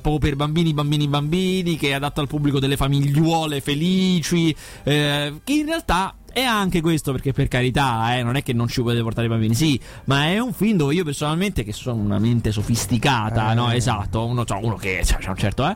proprio 0.02 0.18
per 0.18 0.36
bambini, 0.36 0.74
bambini, 0.74 1.08
bambini, 1.08 1.78
che 1.78 1.90
è 1.90 1.94
adatto 1.94 2.22
al 2.22 2.28
pubblico 2.28 2.60
delle 2.60 2.76
famigliuole 2.78 3.62
felici, 3.62 4.56
eh, 4.84 5.40
che 5.44 5.54
in 5.54 5.66
realtà 5.66 6.16
è 6.34 6.44
anche 6.44 6.82
questo 6.82 7.12
perché 7.14 7.32
per 7.32 7.48
carità, 7.48 8.16
eh, 8.16 8.22
non 8.24 8.36
è 8.36 8.44
che 8.44 8.54
non 8.54 8.68
ci 8.68 8.82
potete 8.82 9.02
portare 9.02 9.26
i 9.26 9.30
bambini, 9.30 9.56
sì, 9.56 9.80
ma 10.04 10.26
è 10.26 10.38
un 10.38 10.54
film 10.54 10.78
dove 10.78 10.94
io 10.94 11.04
personalmente, 11.04 11.64
che 11.64 11.74
sono 11.74 12.02
una 12.02 12.20
mente 12.20 12.52
sofisticata, 12.52 13.52
Eh. 13.52 13.56
no, 13.56 13.72
esatto, 13.72 14.26
uno, 14.26 14.46
cioè, 14.46 14.62
uno 14.62 14.76
che 14.76 15.02
cioè, 15.04 15.18
c'è 15.18 15.30
un 15.30 15.38
certo, 15.38 15.68
eh. 15.68 15.76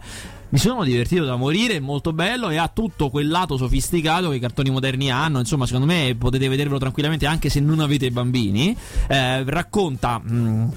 Mi 0.51 0.57
sono 0.57 0.83
divertito 0.83 1.23
da 1.23 1.37
morire, 1.37 1.75
è 1.75 1.79
molto 1.79 2.11
bello 2.11 2.49
e 2.49 2.57
ha 2.57 2.67
tutto 2.67 3.09
quel 3.09 3.29
lato 3.29 3.55
sofisticato 3.55 4.29
che 4.29 4.35
i 4.35 4.39
cartoni 4.39 4.69
moderni 4.69 5.09
hanno. 5.09 5.39
Insomma, 5.39 5.65
secondo 5.65 5.85
me 5.85 6.13
potete 6.17 6.49
vedervelo 6.49 6.77
tranquillamente 6.77 7.25
anche 7.25 7.49
se 7.49 7.61
non 7.61 7.79
avete 7.79 8.11
bambini. 8.11 8.75
Eh, 9.07 9.43
racconta. 9.45 10.19
mh, 10.19 10.73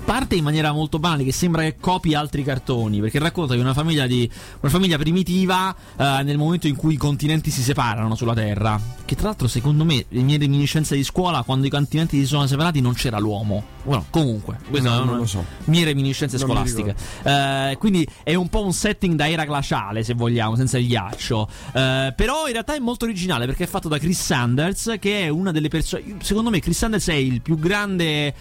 parte 0.00 0.34
in 0.34 0.44
maniera 0.44 0.72
molto 0.72 0.98
banale 0.98 1.24
che 1.24 1.32
sembra 1.32 1.62
che 1.62 1.76
copi 1.78 2.14
altri 2.14 2.42
cartoni 2.42 3.00
perché 3.00 3.18
racconta 3.18 3.54
di 3.54 3.60
una 3.60 3.74
famiglia, 3.74 4.06
di, 4.06 4.28
una 4.60 4.70
famiglia 4.70 4.98
primitiva 4.98 5.74
eh, 5.96 6.22
nel 6.22 6.38
momento 6.38 6.66
in 6.66 6.76
cui 6.76 6.94
i 6.94 6.96
continenti 6.96 7.50
si 7.50 7.62
separano 7.62 8.14
sulla 8.14 8.34
Terra. 8.34 8.80
Che 9.04 9.14
tra 9.14 9.28
l'altro 9.28 9.48
secondo 9.48 9.84
me 9.84 10.04
le 10.08 10.22
mie 10.22 10.38
reminiscenze 10.38 10.94
di 10.94 11.04
scuola 11.04 11.42
quando 11.42 11.66
i 11.66 11.70
continenti 11.70 12.18
si 12.18 12.26
sono 12.26 12.46
separati 12.46 12.80
non 12.80 12.94
c'era 12.94 13.18
l'uomo. 13.18 13.78
Bueno, 13.82 14.06
comunque 14.10 14.58
queste 14.68 14.88
No, 14.88 14.94
sono 14.96 15.10
non 15.10 15.16
lo 15.18 15.26
so. 15.26 15.44
mie 15.64 15.84
reminiscenze 15.84 16.36
Non 16.36 16.46
mi 16.46 16.52
scolastiche. 16.52 16.94
Eh, 17.22 17.76
quindi 17.78 18.06
è 18.22 18.34
un 18.34 18.48
po' 18.48 18.64
un 18.64 18.72
setting 18.72 19.14
da 19.14 19.28
era 19.28 19.44
glaciale 19.44 20.02
se 20.02 20.14
vogliamo 20.14 20.56
senza 20.56 20.78
il 20.78 20.86
ghiaccio. 20.86 21.48
Eh, 21.72 22.12
però 22.16 22.46
in 22.46 22.52
realtà 22.52 22.74
è 22.74 22.78
molto 22.78 23.04
originale 23.04 23.46
perché 23.46 23.64
è 23.64 23.66
fatto 23.66 23.88
da 23.88 23.98
Chris 23.98 24.20
Sanders 24.20 24.96
che 25.00 25.22
è 25.22 25.28
una 25.28 25.50
delle 25.52 25.68
persone 25.68 26.16
secondo 26.20 26.50
me 26.50 26.60
Chris 26.60 26.76
Sanders 26.78 27.08
è 27.08 27.14
il 27.14 27.40
più 27.40 27.58
grande 27.58 28.34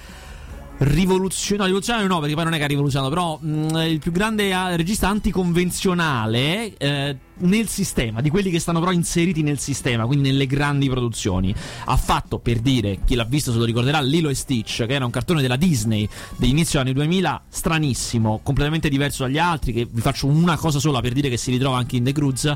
rivoluzionario, 0.79 1.65
rivoluzionario 1.65 2.07
no, 2.07 2.19
perché 2.19 2.35
poi 2.35 2.43
non 2.43 2.53
è 2.53 2.57
che 2.57 2.63
ha 2.63 2.67
rivoluzionato, 2.67 3.09
però 3.09 3.37
mh, 3.41 3.77
è 3.77 3.83
il 3.83 3.99
più 3.99 4.11
grande 4.11 4.49
eh, 4.49 4.77
regista 4.77 5.09
anticonvenzionale 5.09 6.77
eh, 6.77 7.17
nel 7.39 7.67
sistema, 7.67 8.21
di 8.21 8.29
quelli 8.29 8.49
che 8.49 8.59
stanno 8.59 8.79
però 8.79 8.91
inseriti 8.91 9.41
nel 9.41 9.59
sistema, 9.59 10.05
quindi 10.05 10.29
nelle 10.29 10.47
grandi 10.47 10.89
produzioni. 10.89 11.53
Ha 11.85 11.97
fatto, 11.97 12.39
per 12.39 12.59
dire, 12.59 12.99
chi 13.05 13.15
l'ha 13.15 13.25
visto 13.25 13.51
se 13.51 13.57
lo 13.57 13.65
ricorderà, 13.65 13.99
Lilo 14.01 14.29
e 14.29 14.35
Stitch, 14.35 14.85
che 14.85 14.93
era 14.93 15.05
un 15.05 15.11
cartone 15.11 15.41
della 15.41 15.57
Disney 15.57 16.07
dell'inizio 16.37 16.79
anni 16.79 16.93
2000, 16.93 17.43
stranissimo, 17.49 18.39
completamente 18.41 18.89
diverso 18.89 19.23
dagli 19.23 19.37
altri, 19.37 19.73
che 19.73 19.87
vi 19.89 20.01
faccio 20.01 20.27
una 20.27 20.57
cosa 20.57 20.79
sola 20.79 21.01
per 21.01 21.11
dire 21.11 21.29
che 21.29 21.37
si 21.37 21.51
ritrova 21.51 21.77
anche 21.77 21.97
in 21.97 22.03
The 22.03 22.13
Cruz. 22.13 22.55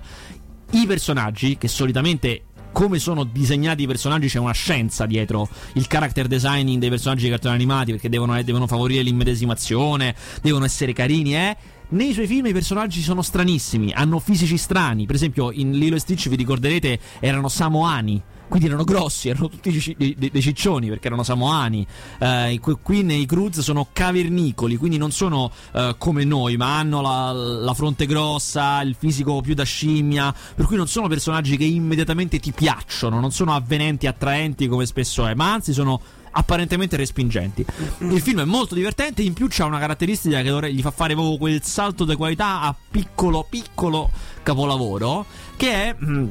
I 0.72 0.86
personaggi, 0.88 1.58
che 1.58 1.68
solitamente 1.68 2.46
come 2.74 3.00
sono 3.00 3.24
disegnati 3.24 3.84
i 3.84 3.88
personaggi 3.88 4.28
c'è 4.28 4.40
una 4.40 4.52
scienza 4.52 5.06
dietro 5.06 5.48
il 5.74 5.88
character 5.88 6.28
designing 6.28 6.80
dei 6.80 6.90
personaggi 6.90 7.22
dei 7.22 7.30
cartoni 7.30 7.54
animati 7.54 7.92
perché 7.92 8.10
devono, 8.10 8.38
eh, 8.38 8.44
devono 8.44 8.68
favorire 8.68 9.04
l'immedesimazione, 9.04 10.14
devono 10.42 10.66
essere 10.66 10.92
carini, 10.92 11.36
eh. 11.36 11.56
Nei 11.90 12.12
suoi 12.12 12.26
film 12.26 12.48
i 12.48 12.54
personaggi 12.54 13.02
sono 13.02 13.22
stranissimi, 13.22 13.94
hanno 13.94 14.18
fisici 14.20 14.58
strani. 14.58 15.06
Per 15.06 15.14
esempio, 15.14 15.52
in 15.52 15.74
Lilo 15.74 15.96
e 15.96 16.00
Stitch 16.00 16.28
vi 16.28 16.36
ricorderete 16.36 17.00
erano 17.20 17.50
samoani. 17.50 18.22
Quindi 18.54 18.70
erano 18.70 18.84
grossi, 18.84 19.30
erano 19.30 19.50
tutti 19.50 19.72
cici- 19.72 19.96
dei, 19.98 20.16
dei 20.16 20.42
ciccioni 20.42 20.88
perché 20.88 21.08
erano 21.08 21.24
samoani. 21.24 21.88
Eh, 22.20 22.60
qui, 22.84 23.02
nei 23.02 23.26
Cruz 23.26 23.62
sono 23.62 23.88
cavernicoli, 23.92 24.76
quindi 24.76 25.00
non 25.00 25.10
sono 25.10 25.52
eh, 25.72 25.96
come 25.98 26.24
noi, 26.24 26.56
ma 26.56 26.78
hanno 26.78 27.02
la, 27.02 27.32
la 27.32 27.74
fronte 27.74 28.06
grossa, 28.06 28.84
il 28.84 28.96
fisico 28.96 29.42
più 29.42 29.56
da 29.56 29.64
scimmia. 29.64 30.32
Per 30.54 30.68
cui 30.68 30.78
non 30.78 30.88
sono 30.88 31.08
personaggi 31.08 31.58
che 31.58 31.64
immediatamente 31.64 32.38
ti 32.38 32.52
piacciono, 32.52 33.20
non 33.20 33.32
sono 33.32 33.56
avvenenti, 33.56 34.06
attraenti 34.06 34.68
come 34.68 34.86
spesso 34.86 35.26
è, 35.26 35.34
ma 35.34 35.52
anzi 35.52 35.74
sono 35.74 36.00
apparentemente 36.30 36.96
respingenti. 36.96 37.66
Il 38.02 38.22
film 38.22 38.42
è 38.42 38.46
molto 38.46 38.76
divertente, 38.76 39.24
in 39.24 39.34
più 39.34 39.48
c'ha 39.50 39.66
una 39.66 39.80
caratteristica 39.80 40.44
che 40.44 40.72
gli 40.72 40.82
fa 40.82 40.92
fare 40.92 41.16
proprio 41.16 41.38
quel 41.38 41.64
salto 41.64 42.06
di 42.06 42.16
qualità 42.16 42.62
a 42.62 42.76
piccolo 42.92 43.48
piccolo 43.50 44.12
capolavoro 44.44 45.26
che 45.56 45.72
è 45.72 45.96
mm, 46.00 46.28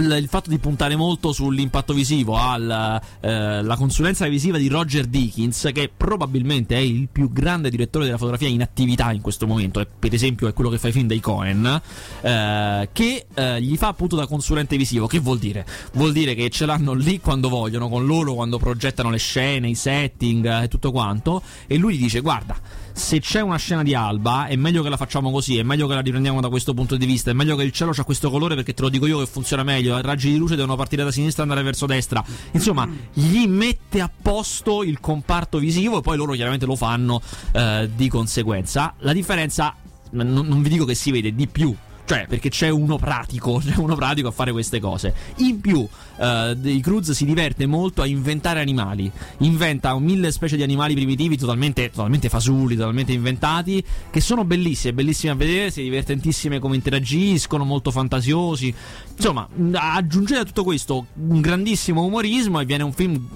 il, 0.00 0.26
fatto 0.28 0.50
di 0.50 0.58
puntare 0.58 0.96
molto 0.96 1.32
sull'impatto 1.32 1.92
visivo, 1.92 2.36
alla 2.36 3.00
eh, 3.20 3.64
consulenza 3.76 4.26
visiva 4.28 4.58
di 4.58 4.68
Roger 4.68 5.06
Dickens, 5.06 5.70
che 5.72 5.90
probabilmente 5.94 6.76
è 6.76 6.80
il 6.80 7.08
più 7.10 7.32
grande 7.32 7.70
direttore 7.70 8.04
della 8.04 8.16
fotografia 8.16 8.48
in 8.48 8.62
attività 8.62 9.12
in 9.12 9.20
questo 9.20 9.46
momento, 9.46 9.80
e 9.80 9.86
per 9.86 10.14
esempio 10.14 10.48
è 10.48 10.52
quello 10.52 10.70
che 10.70 10.78
fa 10.78 10.88
i 10.88 10.92
film 10.92 11.06
dei 11.06 11.20
Cohen, 11.20 11.80
eh, 12.20 12.88
che 12.92 13.26
eh, 13.34 13.60
gli 13.60 13.76
fa 13.76 13.88
appunto 13.88 14.16
da 14.16 14.26
consulente 14.26 14.76
visivo. 14.76 15.06
Che 15.06 15.18
vuol 15.18 15.38
dire? 15.38 15.66
Vuol 15.92 16.12
dire 16.12 16.34
che 16.34 16.48
ce 16.50 16.66
l'hanno 16.66 16.92
lì 16.92 17.20
quando 17.20 17.48
vogliono, 17.48 17.88
con 17.88 18.06
loro 18.06 18.34
quando 18.34 18.58
progettano 18.58 19.10
le 19.10 19.18
scene, 19.18 19.68
i 19.68 19.74
setting 19.74 20.44
eh, 20.44 20.64
e 20.64 20.68
tutto 20.68 20.90
quanto, 20.90 21.42
e 21.66 21.76
lui 21.76 21.96
gli 21.96 22.02
dice 22.02 22.20
guarda 22.20 22.86
se 22.98 23.20
c'è 23.20 23.40
una 23.40 23.56
scena 23.56 23.82
di 23.82 23.94
alba 23.94 24.46
è 24.46 24.56
meglio 24.56 24.82
che 24.82 24.88
la 24.88 24.96
facciamo 24.96 25.30
così, 25.30 25.56
è 25.56 25.62
meglio 25.62 25.86
che 25.86 25.94
la 25.94 26.00
riprendiamo 26.00 26.40
da 26.40 26.48
questo 26.48 26.74
punto 26.74 26.96
di 26.96 27.06
vista, 27.06 27.30
è 27.30 27.32
meglio 27.32 27.54
che 27.54 27.62
il 27.62 27.70
cielo 27.70 27.92
c'ha 27.92 28.02
questo 28.02 28.28
colore 28.28 28.56
perché 28.56 28.74
te 28.74 28.82
lo 28.82 28.88
dico 28.88 29.06
io 29.06 29.20
che 29.20 29.26
funziona 29.26 29.62
meglio, 29.62 29.87
i 29.96 30.02
raggi 30.02 30.30
di 30.30 30.36
luce 30.36 30.56
devono 30.56 30.76
partire 30.76 31.04
da 31.04 31.10
sinistra 31.10 31.42
e 31.42 31.46
andare 31.46 31.62
verso 31.62 31.86
destra. 31.86 32.24
Insomma, 32.52 32.88
gli 33.12 33.46
mette 33.46 34.00
a 34.00 34.10
posto 34.10 34.82
il 34.82 35.00
comparto 35.00 35.58
visivo 35.58 35.98
e 35.98 36.00
poi 36.02 36.16
loro 36.16 36.32
chiaramente 36.32 36.66
lo 36.66 36.76
fanno 36.76 37.20
eh, 37.52 37.88
di 37.94 38.08
conseguenza. 38.08 38.94
La 38.98 39.12
differenza, 39.12 39.74
non, 40.10 40.30
non 40.30 40.62
vi 40.62 40.68
dico 40.68 40.84
che 40.84 40.94
si 40.94 41.10
vede 41.10 41.34
di 41.34 41.46
più 41.46 41.74
Cioè, 42.08 42.24
perché 42.26 42.48
c'è 42.48 42.70
uno 42.70 42.96
pratico, 42.96 43.60
c'è 43.62 43.76
uno 43.76 43.94
pratico 43.94 44.28
a 44.28 44.30
fare 44.30 44.50
queste 44.50 44.80
cose. 44.80 45.12
In 45.36 45.60
più, 45.60 45.86
eh, 46.16 46.56
The 46.58 46.80
Cruz 46.80 47.10
si 47.10 47.26
diverte 47.26 47.66
molto 47.66 48.00
a 48.00 48.06
inventare 48.06 48.60
animali. 48.60 49.12
Inventa 49.40 49.96
mille 49.98 50.32
specie 50.32 50.56
di 50.56 50.62
animali 50.62 50.94
primitivi 50.94 51.36
totalmente, 51.36 51.90
totalmente 51.90 52.30
fasulli, 52.30 52.76
totalmente 52.76 53.12
inventati, 53.12 53.84
che 54.08 54.22
sono 54.22 54.46
bellissime, 54.46 54.94
bellissime 54.94 55.32
a 55.32 55.34
vedere, 55.34 55.70
si 55.70 55.82
divertentissime 55.82 56.58
come 56.58 56.76
interagiscono, 56.76 57.64
molto 57.64 57.90
fantasiosi. 57.90 58.74
Insomma, 59.14 59.46
aggiungete 59.74 60.40
a 60.40 60.44
tutto 60.44 60.64
questo 60.64 61.08
un 61.12 61.42
grandissimo 61.42 62.04
umorismo 62.04 62.58
e 62.58 62.64
viene 62.64 62.84
un 62.84 62.92
film 62.94 63.28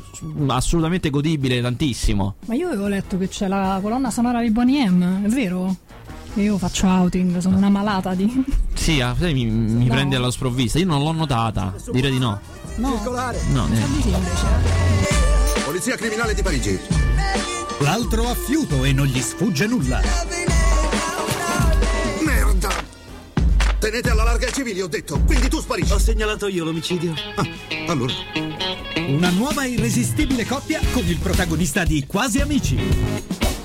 assolutamente 0.47 1.11
godibile 1.11 1.61
tantissimo. 1.61 2.37
Ma 2.47 2.55
io 2.55 2.69
avevo 2.69 2.87
letto 2.87 3.19
che 3.19 3.29
c'è 3.29 3.49
la 3.49 3.79
colonna 3.83 4.11
sonora 4.11 4.41
di 4.41 4.51
Bonnie 4.51 4.89
M, 4.89 5.25
è 5.25 5.29
vero? 5.29 5.77
Io 6.35 6.57
faccio 6.57 6.87
outing, 6.87 7.39
sono 7.39 7.57
una 7.59 7.69
malata 7.69 8.15
di. 8.15 8.45
Sì, 8.75 9.01
ah, 9.01 9.15
sai, 9.19 9.35
mi, 9.35 9.45
mi 9.47 9.87
No. 9.87 9.93
prendi 9.95 10.15
alla 10.15 10.31
sprovvista. 10.31 10.79
Io 10.79 10.87
non 10.87 11.03
l'ho 11.03 11.13
notata. 11.13 11.75
Direi 11.93 12.11
di 12.11 12.19
no. 12.19 12.41
No, 12.77 13.01
No, 13.53 13.67
invece. 13.67 14.19
Polizia 15.65 15.97
criminale 15.97 16.35
di 16.35 16.43
Parigi. 16.43 16.79
L'altro 17.81 18.29
a 18.29 18.35
fiuto 18.35 18.85
e 18.85 18.93
non 18.93 19.07
gli 19.07 19.21
sfugge 19.21 19.67
nulla. 19.67 20.01
Merda! 22.25 22.71
Tenete 23.79 24.11
alla 24.11 24.23
larga 24.25 24.47
i 24.49 24.53
civili, 24.53 24.81
ho 24.81 24.87
detto. 24.89 25.21
Quindi 25.27 25.49
tu 25.49 25.61
sparisci. 25.61 25.93
Ho 25.93 25.99
segnalato 25.99 26.47
io 26.49 26.65
l'omicidio. 26.65 27.13
Ah, 27.35 27.45
allora. 27.89 28.15
Una 29.09 29.31
nuova 29.31 29.65
irresistibile 29.65 30.47
coppia 30.47 30.81
con 30.93 31.05
il 31.07 31.19
protagonista 31.19 31.85
di 31.85 32.05
Quasi 32.07 32.39
Amici. 32.41 32.77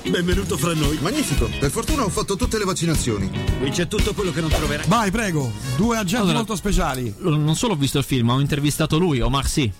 Benvenuto 0.06 0.56
fra 0.56 0.72
noi. 0.74 0.98
Magnifico. 1.00 1.48
Per 1.58 1.70
fortuna 1.70 2.04
ho 2.04 2.08
fatto 2.08 2.36
tutte 2.36 2.56
le 2.58 2.64
vaccinazioni. 2.64 3.30
Qui 3.58 3.70
c'è 3.70 3.86
tutto 3.88 4.14
quello 4.14 4.30
che 4.30 4.40
non 4.40 4.48
troverai. 4.50 4.86
Vai, 4.88 5.10
prego. 5.10 5.50
Due 5.76 5.96
agenti 5.96 6.16
Allora- 6.16 6.36
molto 6.38 6.56
speciali. 6.56 7.14
Non 7.18 7.54
solo 7.56 7.74
ho 7.74 7.76
visto 7.76 7.98
il 7.98 8.04
film, 8.04 8.30
ho 8.30 8.40
intervistato 8.40 8.98
lui, 8.98 9.20
Omar 9.20 9.46
Sy. 9.46 9.70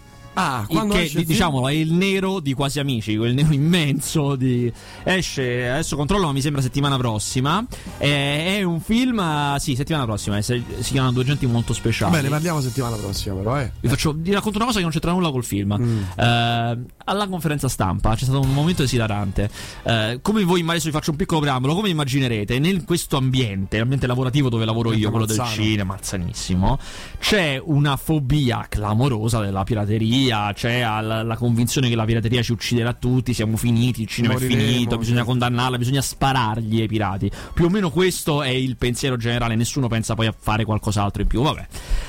Ah, 0.40 0.64
quando 0.68 0.94
che, 0.94 1.02
esce 1.02 1.24
diciamolo, 1.24 1.66
è 1.66 1.72
il 1.72 1.92
nero 1.92 2.38
di 2.38 2.54
Quasi 2.54 2.78
Amici, 2.78 3.16
quel 3.16 3.34
nero 3.34 3.52
immenso 3.52 4.36
di... 4.36 4.72
Esce, 5.02 5.68
adesso 5.68 5.96
controllo, 5.96 6.26
ma 6.26 6.32
mi 6.32 6.40
sembra 6.40 6.62
settimana 6.62 6.96
prossima. 6.96 7.64
È, 7.96 8.56
è 8.58 8.62
un 8.62 8.80
film, 8.80 9.18
eh, 9.18 9.56
sì, 9.58 9.74
settimana 9.74 10.04
prossima, 10.04 10.36
eh, 10.36 10.42
si 10.42 10.62
chiamano 10.82 11.12
Due 11.12 11.24
Genti 11.24 11.46
Molto 11.46 11.72
Speciali. 11.72 12.12
Bene, 12.12 12.28
parliamo 12.28 12.60
settimana 12.60 12.94
prossima, 12.94 13.34
però, 13.34 13.58
eh. 13.58 13.72
Vi, 13.80 13.88
faccio, 13.88 14.14
vi 14.16 14.32
racconto 14.32 14.58
una 14.58 14.66
cosa 14.66 14.78
che 14.78 14.84
non 14.84 14.92
c'entra 14.92 15.10
nulla 15.10 15.30
col 15.30 15.44
film. 15.44 15.76
Mm. 15.76 16.02
Eh, 16.16 16.78
alla 17.04 17.26
conferenza 17.28 17.68
stampa 17.68 18.14
c'è 18.14 18.24
stato 18.24 18.40
un 18.40 18.52
momento 18.52 18.84
esilarante. 18.84 19.50
Eh, 19.82 20.20
come 20.22 20.44
voi, 20.44 20.62
ma 20.62 20.72
adesso 20.72 20.86
vi 20.86 20.92
faccio 20.92 21.10
un 21.10 21.16
piccolo 21.16 21.40
preambolo, 21.40 21.74
come 21.74 21.88
immaginerete, 21.88 22.54
in 22.54 22.84
questo 22.84 23.16
ambiente, 23.16 23.78
l'ambiente 23.78 24.06
lavorativo 24.06 24.48
dove 24.48 24.64
lavoro 24.64 24.92
io, 24.92 25.10
quello 25.10 25.26
del 25.26 25.38
Mazzano. 25.38 25.62
cinema, 25.62 25.94
mazzanissimo, 25.94 26.78
c'è 27.18 27.60
una 27.64 27.96
fobia 27.96 28.66
clamorosa 28.68 29.40
della 29.40 29.64
pirateria, 29.64 30.27
c'è 30.54 30.80
la, 30.80 31.22
la 31.22 31.36
convinzione 31.36 31.88
che 31.88 31.96
la 31.96 32.04
pirateria 32.04 32.42
ci 32.42 32.52
ucciderà 32.52 32.92
tutti, 32.92 33.34
siamo 33.34 33.56
finiti, 33.56 34.02
il 34.02 34.08
cinema 34.08 34.34
Moriremo, 34.34 34.60
è 34.60 34.64
finito, 34.64 34.98
bisogna 34.98 35.24
condannarla, 35.24 35.78
bisogna 35.78 36.02
sparargli 36.02 36.80
ai 36.80 36.88
pirati. 36.88 37.30
Più 37.54 37.64
o 37.64 37.68
meno 37.68 37.90
questo 37.90 38.42
è 38.42 38.48
il 38.48 38.76
pensiero 38.76 39.16
generale, 39.16 39.54
nessuno 39.54 39.88
pensa 39.88 40.14
poi 40.14 40.26
a 40.26 40.34
fare 40.36 40.64
qualcos'altro 40.64 41.22
in 41.22 41.28
più, 41.28 41.42
vabbè. 41.42 41.66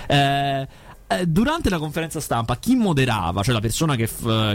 Eh, 0.07 0.67
eh, 1.11 1.25
Durante 1.25 1.69
la 1.69 1.79
conferenza 1.79 2.19
stampa, 2.19 2.57
chi 2.57 2.75
moderava, 2.75 3.41
cioè 3.41 3.53
la 3.53 3.61
persona 3.61 3.95
che, 3.95 4.07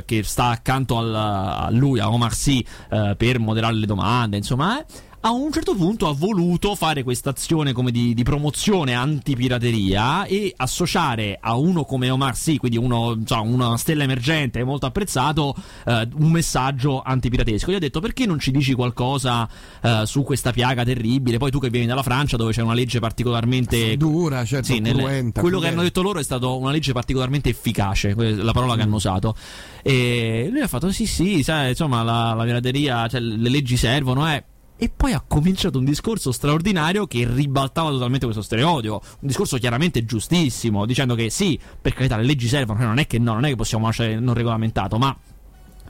che 0.05 0.22
sta 0.22 0.50
accanto 0.50 0.98
al- 0.98 1.14
a 1.14 1.68
lui, 1.70 1.98
a 1.98 2.11
Omar 2.11 2.33
Sy, 2.33 2.64
eh, 2.90 3.14
per 3.16 3.40
moderare 3.40 3.74
le 3.74 3.87
domande, 3.87 4.37
insomma, 4.37 4.79
eh, 4.79 4.85
a 5.27 5.31
un 5.31 5.51
certo 5.51 5.75
punto 5.75 6.07
ha 6.07 6.13
voluto 6.13 6.75
fare 6.75 7.03
questa 7.03 7.31
azione 7.31 7.73
come 7.73 7.91
di, 7.91 8.13
di 8.13 8.23
promozione 8.23 8.93
antipirateria 8.93 10.27
e 10.27 10.53
associare 10.55 11.39
a 11.41 11.57
uno 11.57 11.87
come 11.87 12.11
Omar 12.11 12.37
Sy, 12.37 12.59
quindi 12.59 12.77
uno, 12.77 13.13
insomma, 13.13 13.41
una 13.41 13.77
stella 13.79 14.03
emergente 14.03 14.63
molto 14.65 14.85
apprezzato, 14.85 15.55
eh, 15.87 16.07
un 16.19 16.31
messaggio 16.31 17.01
antipiratesco. 17.01 17.71
Gli 17.71 17.75
ho 17.75 17.79
detto 17.79 18.01
perché 18.01 18.27
non 18.27 18.39
ci 18.39 18.51
dici 18.51 18.75
qualcosa 18.75 19.49
eh, 19.81 20.03
su 20.05 20.23
questa 20.25 20.53
piaga 20.53 20.85
terribile? 20.85 21.39
Poi 21.39 21.51
tu 21.51 21.59
che 21.59 21.71
vieni 21.71 21.87
dalla 21.87 22.03
Francia 22.03 22.37
dove 22.37 22.53
c'è 22.53 22.61
una 22.61 22.75
legge 22.75 23.01
particolarmente 23.01 23.97
Dura, 23.97 24.45
certo, 24.45 24.75
sì, 24.75 24.81
nelle- 24.81 25.05
cruenta. 25.05 25.41
quello 25.41 25.59
che 25.59 25.69
hanno 25.69 25.83
detto 25.83 26.03
loro 26.03 26.19
è 26.19 26.23
stato 26.23 26.59
una 26.59 26.71
legge 26.71 26.93
particolarmente 26.93 27.49
efficace, 27.49 28.15
la 28.15 28.53
parola 28.53 28.77
che 28.77 28.83
hanno 28.83 28.97
usato. 28.97 29.35
E 29.83 30.49
lui 30.51 30.61
ha 30.61 30.69
fatto: 30.69 30.93
Sì, 30.93 31.07
sì, 31.07 31.43
sai, 31.43 31.71
insomma, 31.71 32.03
la, 32.03 32.35
la 32.35 32.45
pirateria, 32.45 33.09
cioè, 33.09 33.21
le 33.21 33.49
leggi 33.49 33.79
servono, 33.79 34.31
eh. 34.31 34.45
E 34.77 34.91
poi 34.95 35.13
ha 35.13 35.25
cominciato 35.27 35.79
un 35.79 35.85
discorso 35.85 36.33
straordinario 36.33 37.07
che 37.07 37.27
ribaltava 37.31 37.91
totalmente 37.91 38.25
questo 38.25 38.43
stereotipo. 38.43 39.01
Un 39.05 39.29
discorso 39.29 39.57
chiaramente 39.57 40.05
giustissimo, 40.05 40.85
dicendo 40.85 41.15
che 41.15 41.31
sì, 41.31 41.59
per 41.81 41.95
carità, 41.95 42.17
le 42.17 42.25
leggi 42.25 42.49
servono, 42.49 42.85
non 42.85 42.99
è 42.99 43.07
che 43.07 43.19
no, 43.19 43.35
non 43.35 43.45
è 43.45 43.51
che 43.51 43.57
possiamo 43.57 43.87
lasciare 43.87 44.19
non 44.19 44.35
regolamentato, 44.35 44.99
ma 44.99 45.17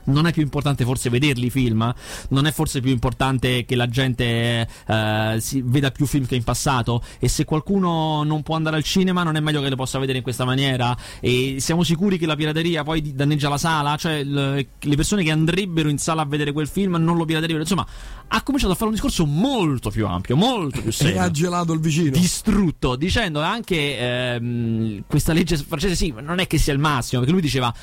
non 0.05 0.27
è 0.27 0.31
più 0.31 0.41
importante 0.41 0.83
forse 0.83 1.09
vederli 1.09 1.47
i 1.47 1.49
film? 1.49 1.93
Non 2.29 2.45
è 2.45 2.51
forse 2.51 2.81
più 2.81 2.91
importante 2.91 3.65
che 3.65 3.75
la 3.75 3.87
gente 3.87 4.67
eh, 4.87 5.37
si 5.39 5.61
veda 5.63 5.91
più 5.91 6.05
film 6.05 6.25
che 6.25 6.35
in 6.35 6.43
passato? 6.43 7.03
E 7.19 7.27
se 7.27 7.45
qualcuno 7.45 8.23
non 8.23 8.43
può 8.43 8.55
andare 8.55 8.75
al 8.77 8.83
cinema, 8.83 9.23
non 9.23 9.35
è 9.35 9.39
meglio 9.39 9.61
che 9.61 9.69
le 9.69 9.75
possa 9.75 9.99
vedere 9.99 10.17
in 10.17 10.23
questa 10.23 10.45
maniera? 10.45 10.95
E 11.19 11.57
siamo 11.59 11.83
sicuri 11.83 12.17
che 12.17 12.25
la 12.25 12.35
pirateria 12.35 12.83
poi 12.83 13.13
danneggia 13.13 13.49
la 13.49 13.57
sala? 13.57 13.95
Cioè, 13.95 14.23
le 14.23 14.95
persone 14.95 15.23
che 15.23 15.31
andrebbero 15.31 15.89
in 15.89 15.97
sala 15.97 16.21
a 16.21 16.25
vedere 16.25 16.51
quel 16.51 16.67
film 16.67 16.95
non 16.95 17.17
lo 17.17 17.25
piraterebbero? 17.25 17.61
Insomma, 17.61 17.85
ha 18.27 18.41
cominciato 18.41 18.73
a 18.73 18.75
fare 18.75 18.87
un 18.89 18.93
discorso 18.95 19.25
molto 19.25 19.89
più 19.89 20.05
ampio, 20.07 20.35
molto 20.35 20.81
più 20.81 20.89
E 20.89 20.93
serio 20.93 21.21
ha 21.21 21.31
gelato 21.31 21.73
il 21.73 21.79
vicino. 21.79 22.09
distrutto 22.11 22.95
dicendo 22.95 23.41
anche 23.41 23.97
ehm, 23.99 25.03
questa 25.07 25.33
legge 25.33 25.57
francese 25.57 25.95
sì 25.95 26.13
non 26.21 26.39
è 26.39 26.47
che 26.47 26.57
sia 26.57 26.73
il 26.73 26.79
massimo 26.79 27.19
perché 27.19 27.33
lui 27.33 27.41
diceva 27.43 27.73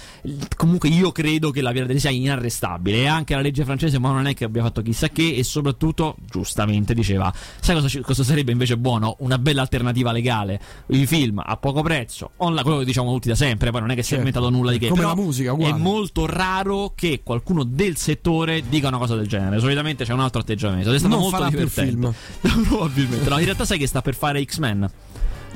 comunque 0.56 0.88
io 0.88 1.12
credo 1.12 1.50
che 1.50 1.60
la 1.60 1.70
pirateria 1.72 2.00
sia 2.00 2.10
inarrestabile 2.12 2.98
e 2.98 3.06
anche 3.06 3.34
la 3.34 3.40
legge 3.40 3.64
francese 3.64 3.98
ma 3.98 4.10
non 4.10 4.26
è 4.26 4.34
che 4.34 4.44
abbia 4.44 4.62
fatto 4.62 4.82
chissà 4.82 5.08
che 5.08 5.34
e 5.34 5.42
soprattutto 5.44 6.16
giustamente 6.30 6.94
diceva 6.94 7.32
sai 7.60 7.80
cosa, 7.80 8.00
cosa 8.00 8.24
sarebbe 8.24 8.52
invece 8.52 8.76
buono 8.76 9.16
una 9.20 9.38
bella 9.38 9.60
alternativa 9.62 10.12
legale 10.12 10.60
i 10.88 11.06
film 11.06 11.42
a 11.44 11.56
poco 11.56 11.82
prezzo 11.82 12.30
online, 12.38 12.62
quello 12.62 12.78
che 12.78 12.84
diciamo 12.84 13.12
tutti 13.12 13.28
da 13.28 13.34
sempre 13.34 13.70
poi 13.70 13.80
non 13.80 13.90
è 13.90 13.94
che 13.94 14.02
si 14.02 14.14
è 14.14 14.16
Certo. 14.16 14.26
inventato 14.28 14.50
nulla 14.54 14.70
di 14.72 14.78
che 14.78 14.88
Come 14.88 15.02
la 15.02 15.14
musica, 15.14 15.50
è 15.50 15.52
uguale. 15.52 15.76
molto 15.78 16.26
raro 16.26 16.92
che 16.94 17.20
qualcuno 17.24 17.64
del 17.64 17.96
settore 17.96 18.62
dica 18.68 18.88
una 18.88 18.98
cosa 18.98 19.16
del 19.16 19.26
genere 19.26 19.58
solitamente 19.60 20.04
c'è 20.04 20.12
un 20.12 20.20
altro 20.20 20.40
atteggiamento 20.40 20.88
ed 20.90 20.94
è 20.94 20.98
stato 20.98 21.14
Non 21.14 21.22
molto 21.30 21.48
divertente 21.48 22.12
Probabilmente. 22.68 23.28
No, 23.28 23.38
in 23.38 23.44
realtà 23.44 23.64
sai 23.64 23.78
che 23.78 23.86
sta 23.86 24.02
per 24.02 24.14
fare 24.14 24.44
X-Men. 24.44 24.90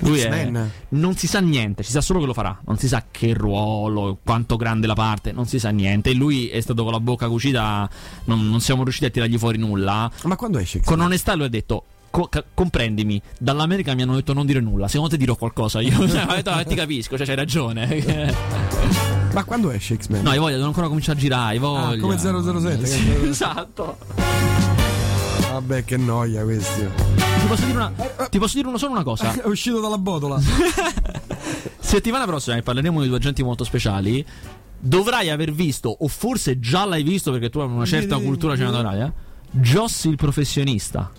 Lui 0.01 0.21
è- 0.21 0.51
non 0.91 1.17
si 1.17 1.27
sa 1.27 1.41
niente, 1.41 1.83
si 1.83 1.91
sa 1.91 2.01
solo 2.01 2.21
che 2.21 2.27
lo 2.27 2.33
farà. 2.35 2.59
Non 2.67 2.77
si 2.79 2.89
sa 2.89 3.05
che 3.11 3.33
ruolo, 3.35 4.19
quanto 4.25 4.57
grande 4.57 4.87
la 4.87 4.95
parte, 4.95 5.33
non 5.33 5.47
si 5.47 5.59
sa 5.59 5.71
niente. 5.71 6.11
E 6.11 6.15
lui 6.15 6.49
è 6.49 6.61
stato 6.61 6.83
con 6.83 6.93
la 6.93 7.01
bocca 7.01 7.29
cucita, 7.29 7.89
non, 8.25 8.49
non 8.49 8.61
siamo 8.61 8.83
riusciti 8.83 9.07
a 9.07 9.11
tirargli 9.11 9.39
fuori 9.39 9.59
nulla. 9.59 10.11
Ma 10.25 10.37
quando 10.37 10.59
esce? 10.59 10.81
Con 10.85 11.01
onestà 11.01 11.35
lui 11.35 11.47
ha 11.47 11.51
detto. 11.51 11.85
"Co- 12.11 12.31
comprendimi, 12.55 13.21
dall'America 13.39 13.93
mi 13.95 14.01
hanno 14.03 14.15
detto 14.15 14.33
non 14.33 14.47
dire 14.47 14.61
nulla. 14.61 14.89
Secondo 14.89 15.11
te 15.13 15.19
dirò 15.19 15.35
qualcosa? 15.37 15.81
Io 15.83 15.91
cioè, 16.09 16.25
detto, 16.37 16.51
"Ah, 16.51 16.65
ti 16.65 16.75
capisco, 16.75 17.17
cioè, 17.19 17.27
c'hai 17.27 17.35
ragione. 17.37 18.35
Ma 19.35 19.45
quando 19.45 19.71
esce 19.71 19.97
X-Men? 19.97 20.23
no, 20.23 20.33
io 20.33 20.41
voglio, 20.41 20.55
devo 20.57 20.69
ancora 20.69 20.89
cominciare 20.89 21.19
a 21.19 21.21
girare. 21.21 21.57
io 21.57 21.77
Ah, 21.77 21.87
voglio. 21.89 22.01
come 22.01 22.17
007, 22.19 22.87
Sì, 22.87 23.05
che- 23.05 23.29
esatto. 23.29 23.99
Vabbè, 25.59 25.85
che 25.85 25.97
noia 25.97 26.43
questi. 26.45 26.81
Ti 27.41 27.47
posso 27.47 27.65
dire, 27.65 27.77
una, 27.77 27.93
ti 28.31 28.39
posso 28.39 28.57
dire 28.57 28.69
una- 28.69 28.79
solo 28.79 28.93
una 28.93 29.03
cosa. 29.03 29.33
È 29.43 29.47
uscito 29.47 29.81
dalla 29.81 29.97
botola. 29.99 30.39
Settimana 31.79 32.25
prossima 32.27 32.57
che 32.57 32.63
parleremo 32.63 33.01
di 33.01 33.09
due 33.09 33.17
agenti 33.17 33.43
molto 33.43 33.65
speciali. 33.65 34.25
Dovrai 34.79 35.31
aver 35.31 35.53
visto, 35.53 35.89
o 35.99 36.09
forse 36.09 36.59
già 36.61 36.85
l'hai 36.85 37.03
visto 37.03 37.31
perché 37.31 37.49
tu 37.49 37.61
hai 37.61 37.69
una 37.69 37.87
certa 37.87 38.19
cultura 38.19 38.55
cinematografica. 38.55 39.13
Jossi 39.51 40.09
il 40.09 40.17
professionista. 40.17 41.11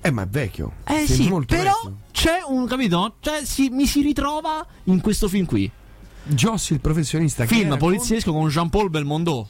Eh, 0.00 0.10
ma 0.10 0.22
è 0.22 0.26
vecchio. 0.28 0.72
Eh 0.86 1.04
Film 1.06 1.40
sì, 1.40 1.46
però 1.46 1.72
vecchio. 1.82 1.96
c'è 2.12 2.38
un 2.46 2.66
capito? 2.66 3.16
Cioè, 3.20 3.44
si- 3.44 3.68
mi 3.70 3.86
si 3.86 4.00
ritrova 4.02 4.64
in 4.84 5.00
questo 5.00 5.26
film 5.28 5.44
qui. 5.46 5.70
Jossi 6.24 6.74
il 6.74 6.80
professionista. 6.80 7.44
Film 7.46 7.76
poliziesco 7.76 8.32
con 8.32 8.48
Jean-Paul 8.48 8.88
Belmondo. 8.90 9.48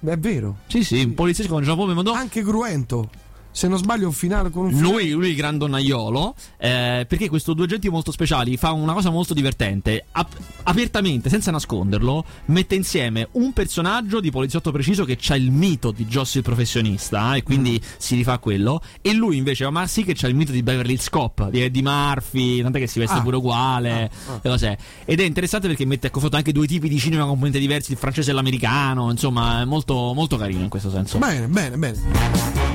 con- 0.00 0.08
È 0.10 0.16
vero. 0.18 0.56
Sì, 0.66 0.82
sì, 0.82 1.02
un 1.02 1.14
poliziesco 1.14 1.52
con 1.52 1.62
Jean-Paul 1.62 1.86
Belmondo. 1.88 2.12
Anche 2.12 2.42
cruento. 2.42 3.10
Se 3.56 3.68
non 3.68 3.78
sbaglio, 3.78 4.06
un 4.06 4.12
finale 4.12 4.50
con 4.50 4.66
un 4.66 4.78
Lui, 4.80 5.12
lui 5.12 5.30
il 5.30 5.34
grandonnaiolo, 5.34 6.34
eh, 6.58 7.06
perché 7.08 7.30
questo 7.30 7.54
due 7.54 7.64
agenti 7.64 7.88
molto 7.88 8.12
speciali 8.12 8.58
fa 8.58 8.72
una 8.72 8.92
cosa 8.92 9.08
molto 9.08 9.32
divertente. 9.32 10.04
Ap- 10.12 10.36
apertamente, 10.64 11.30
senza 11.30 11.50
nasconderlo, 11.50 12.22
mette 12.46 12.74
insieme 12.74 13.28
un 13.32 13.54
personaggio 13.54 14.20
di 14.20 14.30
poliziotto 14.30 14.70
preciso 14.72 15.06
che 15.06 15.18
ha 15.28 15.36
il 15.36 15.50
mito 15.50 15.90
di 15.90 16.04
Joss 16.04 16.34
il 16.34 16.42
professionista, 16.42 17.34
eh, 17.34 17.38
e 17.38 17.42
quindi 17.42 17.80
si 17.96 18.14
rifà 18.14 18.36
quello. 18.38 18.82
E 19.00 19.14
lui 19.14 19.38
invece, 19.38 19.64
Omar 19.64 19.88
sì 19.88 20.04
che 20.04 20.12
c'ha 20.14 20.28
il 20.28 20.34
mito 20.34 20.52
di 20.52 20.62
Beverly 20.62 20.92
Hills 20.92 21.08
Cop, 21.08 21.48
di 21.48 21.62
Eddie 21.62 21.80
Murphy, 21.82 22.60
tant'è 22.60 22.78
che 22.78 22.86
si 22.86 22.98
veste 22.98 23.16
Ah. 23.16 23.22
pure 23.22 23.36
uguale. 23.36 24.10
le 24.42 24.50
cose. 24.50 24.76
Ed 25.06 25.18
è 25.18 25.24
interessante 25.24 25.66
perché 25.66 25.86
mette 25.86 26.08
a 26.08 26.10
confronto 26.10 26.36
anche 26.36 26.52
due 26.52 26.66
tipi 26.66 26.90
di 26.90 26.98
cinema 26.98 27.22
completamente 27.22 27.58
diversi, 27.58 27.92
il 27.92 27.96
francese 27.96 28.32
e 28.32 28.34
l'americano. 28.34 29.10
Insomma, 29.10 29.62
è 29.62 29.64
molto, 29.64 30.12
molto 30.12 30.36
carino 30.36 30.60
in 30.60 30.68
questo 30.68 30.90
senso. 30.90 31.16
Bene, 31.16 31.46
bene, 31.48 31.78
bene. 31.78 32.65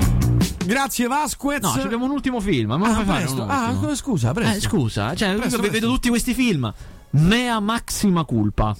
Grazie 0.64 1.06
Vasquez. 1.06 1.60
No, 1.62 1.72
ci 1.72 1.80
abbiamo 1.80 2.04
un 2.04 2.10
ultimo 2.10 2.40
film. 2.40 2.72
Ma 2.72 2.96
Ah, 2.98 3.02
presto. 3.02 3.44
Ah, 3.46 3.74
scusa, 3.94 4.32
presto. 4.32 4.56
Eh, 4.56 4.60
scusa, 4.60 5.14
cioè, 5.14 5.34
Presto, 5.34 5.56
io 5.56 5.62
presto. 5.62 5.70
vedo 5.70 5.86
tutti 5.88 6.08
questi 6.08 6.34
film. 6.34 6.72
Mea 7.10 7.60
Maxima 7.60 8.24
Culpa. 8.24 8.76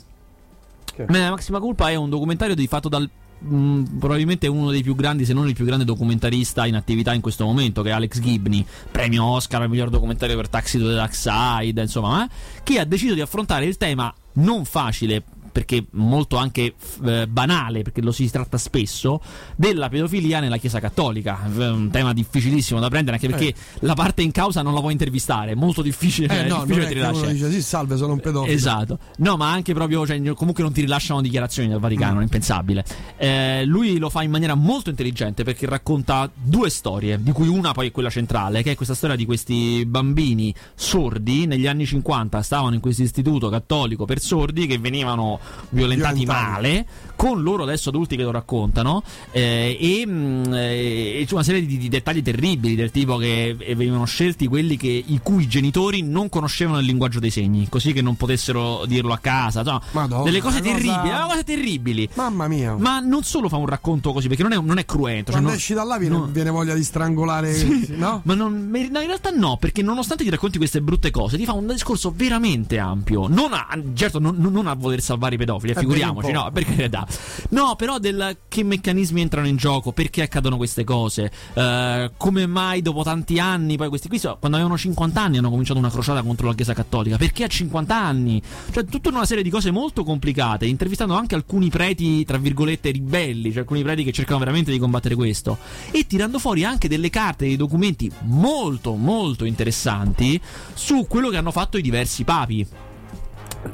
Mea 1.09 1.30
Maxima 1.30 1.59
Culpa 1.59 1.91
è 1.91 1.95
un 1.95 2.11
documentario 2.11 2.55
di 2.55 2.66
fatto 2.66 2.89
dal. 2.89 3.09
mh, 3.39 3.99
probabilmente 3.99 4.47
uno 4.47 4.70
dei 4.70 4.83
più 4.83 4.95
grandi, 4.95 5.24
se 5.24 5.33
non 5.33 5.49
il 5.49 5.55
più 5.55 5.64
grande 5.64 5.85
documentarista 5.85 6.64
in 6.66 6.76
attività 6.76 7.12
in 7.12 7.20
questo 7.20 7.45
momento, 7.45 7.83
che 7.83 7.89
è 7.89 7.93
Alex 7.93 8.20
Gibney, 8.20 8.64
premio 8.91 9.24
Oscar 9.24 9.62
al 9.62 9.68
miglior 9.68 9.91
documentario 9.91 10.37
per 10.37 10.49
Taxi 10.49 10.78
to 10.78 10.87
the 10.87 10.95
Dark 10.95 11.14
Side, 11.14 11.80
insomma, 11.80 12.24
eh, 12.24 12.28
che 12.62 12.78
ha 12.78 12.85
deciso 12.85 13.14
di 13.14 13.20
affrontare 13.20 13.64
il 13.64 13.76
tema 13.76 14.12
non 14.35 14.64
facile 14.64 15.22
perché 15.53 15.84
molto 15.92 16.36
anche 16.36 16.74
eh, 17.05 17.26
banale, 17.28 17.82
perché 17.82 18.00
lo 18.00 18.11
si 18.11 18.28
tratta 18.30 18.59
spesso, 18.59 19.20
della 19.57 19.88
pedofilia 19.88 20.40
nella 20.40 20.57
Chiesa 20.57 20.80
Cattolica. 20.80 21.38
Un 21.55 21.90
tema 21.92 22.12
difficilissimo 22.12 22.80
da 22.80 22.88
prendere, 22.88 23.16
anche 23.16 23.28
perché 23.28 23.55
la 23.80 23.94
parte 23.94 24.22
in 24.22 24.30
causa 24.32 24.62
non 24.62 24.74
la 24.74 24.80
puoi 24.80 24.92
intervistare, 24.92 25.53
è 25.53 25.55
molto 25.55 25.82
difficile. 25.82 26.26
Eh 26.32 26.44
è 26.44 26.48
no, 26.48 26.57
non 26.57 26.66
difficile 26.66 26.86
ti 26.88 26.94
rilasciare. 26.94 27.32
dice 27.32 27.50
sì, 27.50 27.62
salve, 27.62 27.96
sono 27.96 28.14
un 28.14 28.20
pedofilo. 28.20 28.53
Esatto, 28.53 28.98
no, 29.18 29.36
ma 29.36 29.50
anche 29.53 29.74
proprio, 29.74 30.07
cioè, 30.07 30.20
comunque 30.32 30.62
non 30.62 30.72
ti 30.72 30.80
rilasciano 30.80 31.20
dichiarazioni 31.20 31.68
dal 31.68 31.78
Vaticano, 31.80 32.16
Mm. 32.16 32.20
è 32.20 32.22
impensabile. 32.22 32.84
Eh, 33.16 33.64
lui 33.66 33.98
lo 33.98 34.09
fa 34.11 34.22
in 34.22 34.30
maniera 34.30 34.55
molto 34.55 34.90
intelligente 34.90 35.44
perché 35.44 35.66
racconta 35.66 36.30
due 36.34 36.70
storie, 36.70 37.22
di 37.22 37.32
cui 37.32 37.48
una 37.48 37.72
poi 37.72 37.88
è 37.88 37.90
quella 37.90 38.11
centrale, 38.11 38.62
che 38.62 38.72
è 38.72 38.74
questa 38.74 38.94
storia 38.94 39.16
di 39.16 39.24
questi 39.24 39.84
bambini 39.86 40.55
sordi 40.74 41.46
negli 41.46 41.66
anni 41.66 41.86
50, 41.86 42.40
stavano 42.42 42.74
in 42.74 42.80
questo 42.80 43.03
istituto 43.03 43.48
cattolico 43.48 44.05
per 44.05 44.20
sordi 44.20 44.66
che 44.66 44.78
venivano 44.78 45.38
violentati 45.70 46.24
Violentati. 46.24 46.26
male, 46.26 46.86
con 47.16 47.43
loro 47.43 47.62
adesso 47.62 47.88
adulti 47.90 48.16
che 48.16 48.22
lo 48.22 48.30
raccontano, 48.30 49.03
eh, 49.30 49.76
e, 49.80 50.07
mh, 50.07 50.53
eh, 50.55 51.20
e 51.20 51.24
c'è 51.26 51.34
una 51.34 51.43
serie 51.43 51.64
di, 51.64 51.78
di 51.78 51.88
dettagli 51.88 52.22
terribili, 52.22 52.74
del 52.74 52.90
tipo 52.90 53.16
che 53.16 53.57
venivano 53.74 54.05
scelti 54.05 54.47
quelli 54.49 54.76
che, 54.76 54.88
i 55.07 55.20
cui 55.22 55.47
genitori 55.47 56.03
non 56.03 56.28
conoscevano 56.28 56.78
il 56.78 56.86
linguaggio 56.86 57.20
dei 57.20 57.30
segni, 57.30 57.68
così 57.68 57.93
che 57.93 58.03
non 58.03 58.16
potessero 58.16 58.84
dirlo 58.86 59.12
a 59.12 59.18
casa. 59.18 59.61
insomma, 59.61 59.82
Madonna, 59.93 60.24
delle 60.24 60.40
cose 60.40 60.61
cosa- 60.61 60.70
terribili, 60.72 61.09
eh, 61.11 61.20
cose 61.28 61.45
terribili. 61.45 62.09
Mamma 62.14 62.49
mia. 62.49 62.74
Ma 62.76 62.99
non 63.01 63.22
solo 63.22 63.49
fa 63.49 63.57
un 63.57 63.66
racconto 63.66 64.12
così, 64.12 64.28
perché 64.28 64.43
non 64.43 64.53
è, 64.53 64.61
non 64.61 64.78
è 64.78 64.84
cruento. 64.84 65.30
cioè 65.30 65.40
Quando 65.40 65.49
non- 65.51 65.57
esci 65.59 65.74
da 65.74 65.84
là 65.84 65.99
viene, 65.99 66.16
no. 66.16 66.24
viene 66.30 66.51
voglia 66.51 66.74
di 66.74 66.82
strangolare, 66.82 67.62
no? 67.90 68.20
Ma 68.24 68.34
non, 68.34 68.70
in 68.74 68.90
realtà 68.93 69.30
no, 69.30 69.57
perché 69.59 69.82
nonostante 69.82 70.24
ti 70.24 70.30
racconti 70.30 70.59
queste 70.59 70.80
brutte 70.82 71.11
cose, 71.11 71.36
ti 71.36 71.45
fa 71.45 71.53
un 71.53 71.66
discorso 71.66 72.12
veramente 72.14 72.78
ampio. 72.78 73.26
Non 73.28 73.53
a, 73.53 73.66
certo, 73.95 74.18
non, 74.18 74.36
non 74.38 74.66
a 74.66 74.74
voler 74.74 75.01
salvare 75.01 75.32
i 75.35 75.39
pedofili, 75.39 75.72
eh, 75.72 75.76
figuriamoci, 75.76 76.33
no, 76.33 76.51
per 76.53 76.64
carità. 76.64 77.07
No, 77.51 77.74
però 77.76 77.99
del 77.99 78.37
che 78.49 78.62
meccanismi 78.62 79.20
entrano 79.20 79.47
in 79.47 79.57
gioco, 79.57 79.93
perché 79.93 80.22
accadono 80.22 80.57
queste 80.57 80.85
cose, 80.85 81.30
eh, 81.55 82.11
come 82.16 82.47
mai 82.47 82.83
dopo 82.83 83.03
tanti 83.03 83.39
anni, 83.39 83.76
poi 83.76 83.89
questi 83.89 84.09
qui, 84.09 84.18
so- 84.18 84.37
quando 84.39 84.57
avevano 84.57 84.78
50 84.78 85.20
anni, 85.20 85.39
hanno 85.39 85.51
cominciato 85.51 85.78
una 85.78 85.91
crociata 85.91 86.22
contro 86.22 86.47
la 86.47 86.55
Chiesa 86.55 86.74
Cattolica. 86.74 87.16
Perché 87.16 87.45
a 87.45 87.49
50 87.49 87.97
anni? 87.97 88.43
Cioè, 88.70 88.85
tutta 88.85 89.09
una 89.09 89.24
serie 89.24 89.43
di 89.43 89.51
cose 89.51 89.70
molto 89.70 90.05
complicate, 90.05 90.66
intervistando 90.66 91.14
anche 91.14 91.35
alcuni 91.35 91.68
preti, 91.68 92.24
tra 92.24 92.39
virgolette, 92.39 92.91
ribelli, 92.91 93.51
cioè 93.51 93.61
alcuni 93.61 93.83
preti 93.83 94.05
che 94.05 94.12
cercano 94.12 94.39
veramente 94.39 94.70
di 94.70 94.78
combattere 94.78 95.14
questo, 95.14 95.59
e 95.91 96.07
tirando 96.07 96.39
fuori 96.39 96.64
anche 96.64 96.89
delle 96.89 97.11
carte, 97.11 97.47
dei 97.47 97.57
documenti 97.57 98.11
molto, 98.22 98.95
molto 98.95 99.45
interessanti 99.45 100.41
su 100.74 101.07
quello 101.09 101.28
che 101.28 101.37
hanno 101.37 101.51
fatto 101.51 101.78
i 101.78 101.83
diversi 101.83 102.24
papi. 102.24 102.66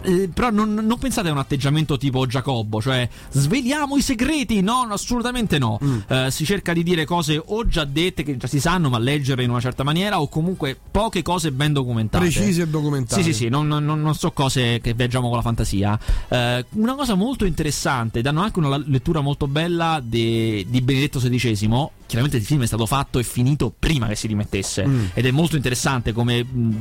Eh, 0.02 0.28
però 0.32 0.50
non, 0.50 0.74
non 0.74 0.98
pensate 0.98 1.28
a 1.28 1.32
un 1.32 1.38
atteggiamento 1.38 1.96
tipo 1.96 2.26
Giacobbo, 2.26 2.80
cioè 2.80 3.08
sveliamo 3.30 3.96
i 3.96 4.02
segreti. 4.02 4.60
No, 4.60 4.86
assolutamente 4.90 5.58
no. 5.58 5.78
Eh, 6.06 6.30
si 6.30 6.44
cerca 6.44 6.72
di 6.72 6.82
dire 6.82 7.04
cose 7.04 7.40
o 7.42 7.66
già 7.66 7.84
dette 7.84 8.22
che 8.22 8.36
già 8.36 8.46
si 8.46 8.60
sanno, 8.60 8.88
ma 8.90 8.98
leggerle 8.98 9.42
in 9.44 9.50
una 9.50 9.60
certa 9.60 9.82
maniera, 9.84 10.20
o 10.20 10.28
comunque 10.28 10.78
poche 10.90 11.22
cose 11.22 11.52
ben 11.52 11.72
documentate. 11.72 12.24
Precise 12.24 12.62
e 12.62 12.68
documentate. 12.68 13.22
Sì, 13.22 13.32
sì, 13.32 13.44
sì, 13.44 13.48
non, 13.48 13.66
non- 13.66 13.84
non 13.84 14.14
so 14.14 14.30
cose 14.32 14.80
che 14.80 14.92
viaggiamo 14.94 15.28
con 15.28 15.36
la 15.36 15.42
fantasia. 15.42 15.98
Eh, 16.28 16.64
una 16.70 16.94
cosa 16.94 17.14
molto 17.14 17.44
interessante, 17.44 18.20
danno 18.22 18.42
anche 18.42 18.58
una 18.58 18.76
lettura 18.86 19.20
molto 19.20 19.46
bella 19.46 20.00
de- 20.02 20.66
di 20.68 20.80
Benedetto 20.82 21.18
XVI. 21.18 21.88
Chiaramente 22.08 22.38
il 22.38 22.44
film 22.44 22.62
è 22.62 22.66
stato 22.66 22.86
fatto 22.86 23.18
e 23.18 23.22
finito 23.22 23.70
prima 23.78 24.06
che 24.06 24.16
si 24.16 24.26
rimettesse. 24.26 24.86
Mm. 24.86 25.04
Ed 25.12 25.26
è 25.26 25.30
molto 25.30 25.56
interessante 25.56 26.12
come 26.12 26.42
mh, 26.42 26.76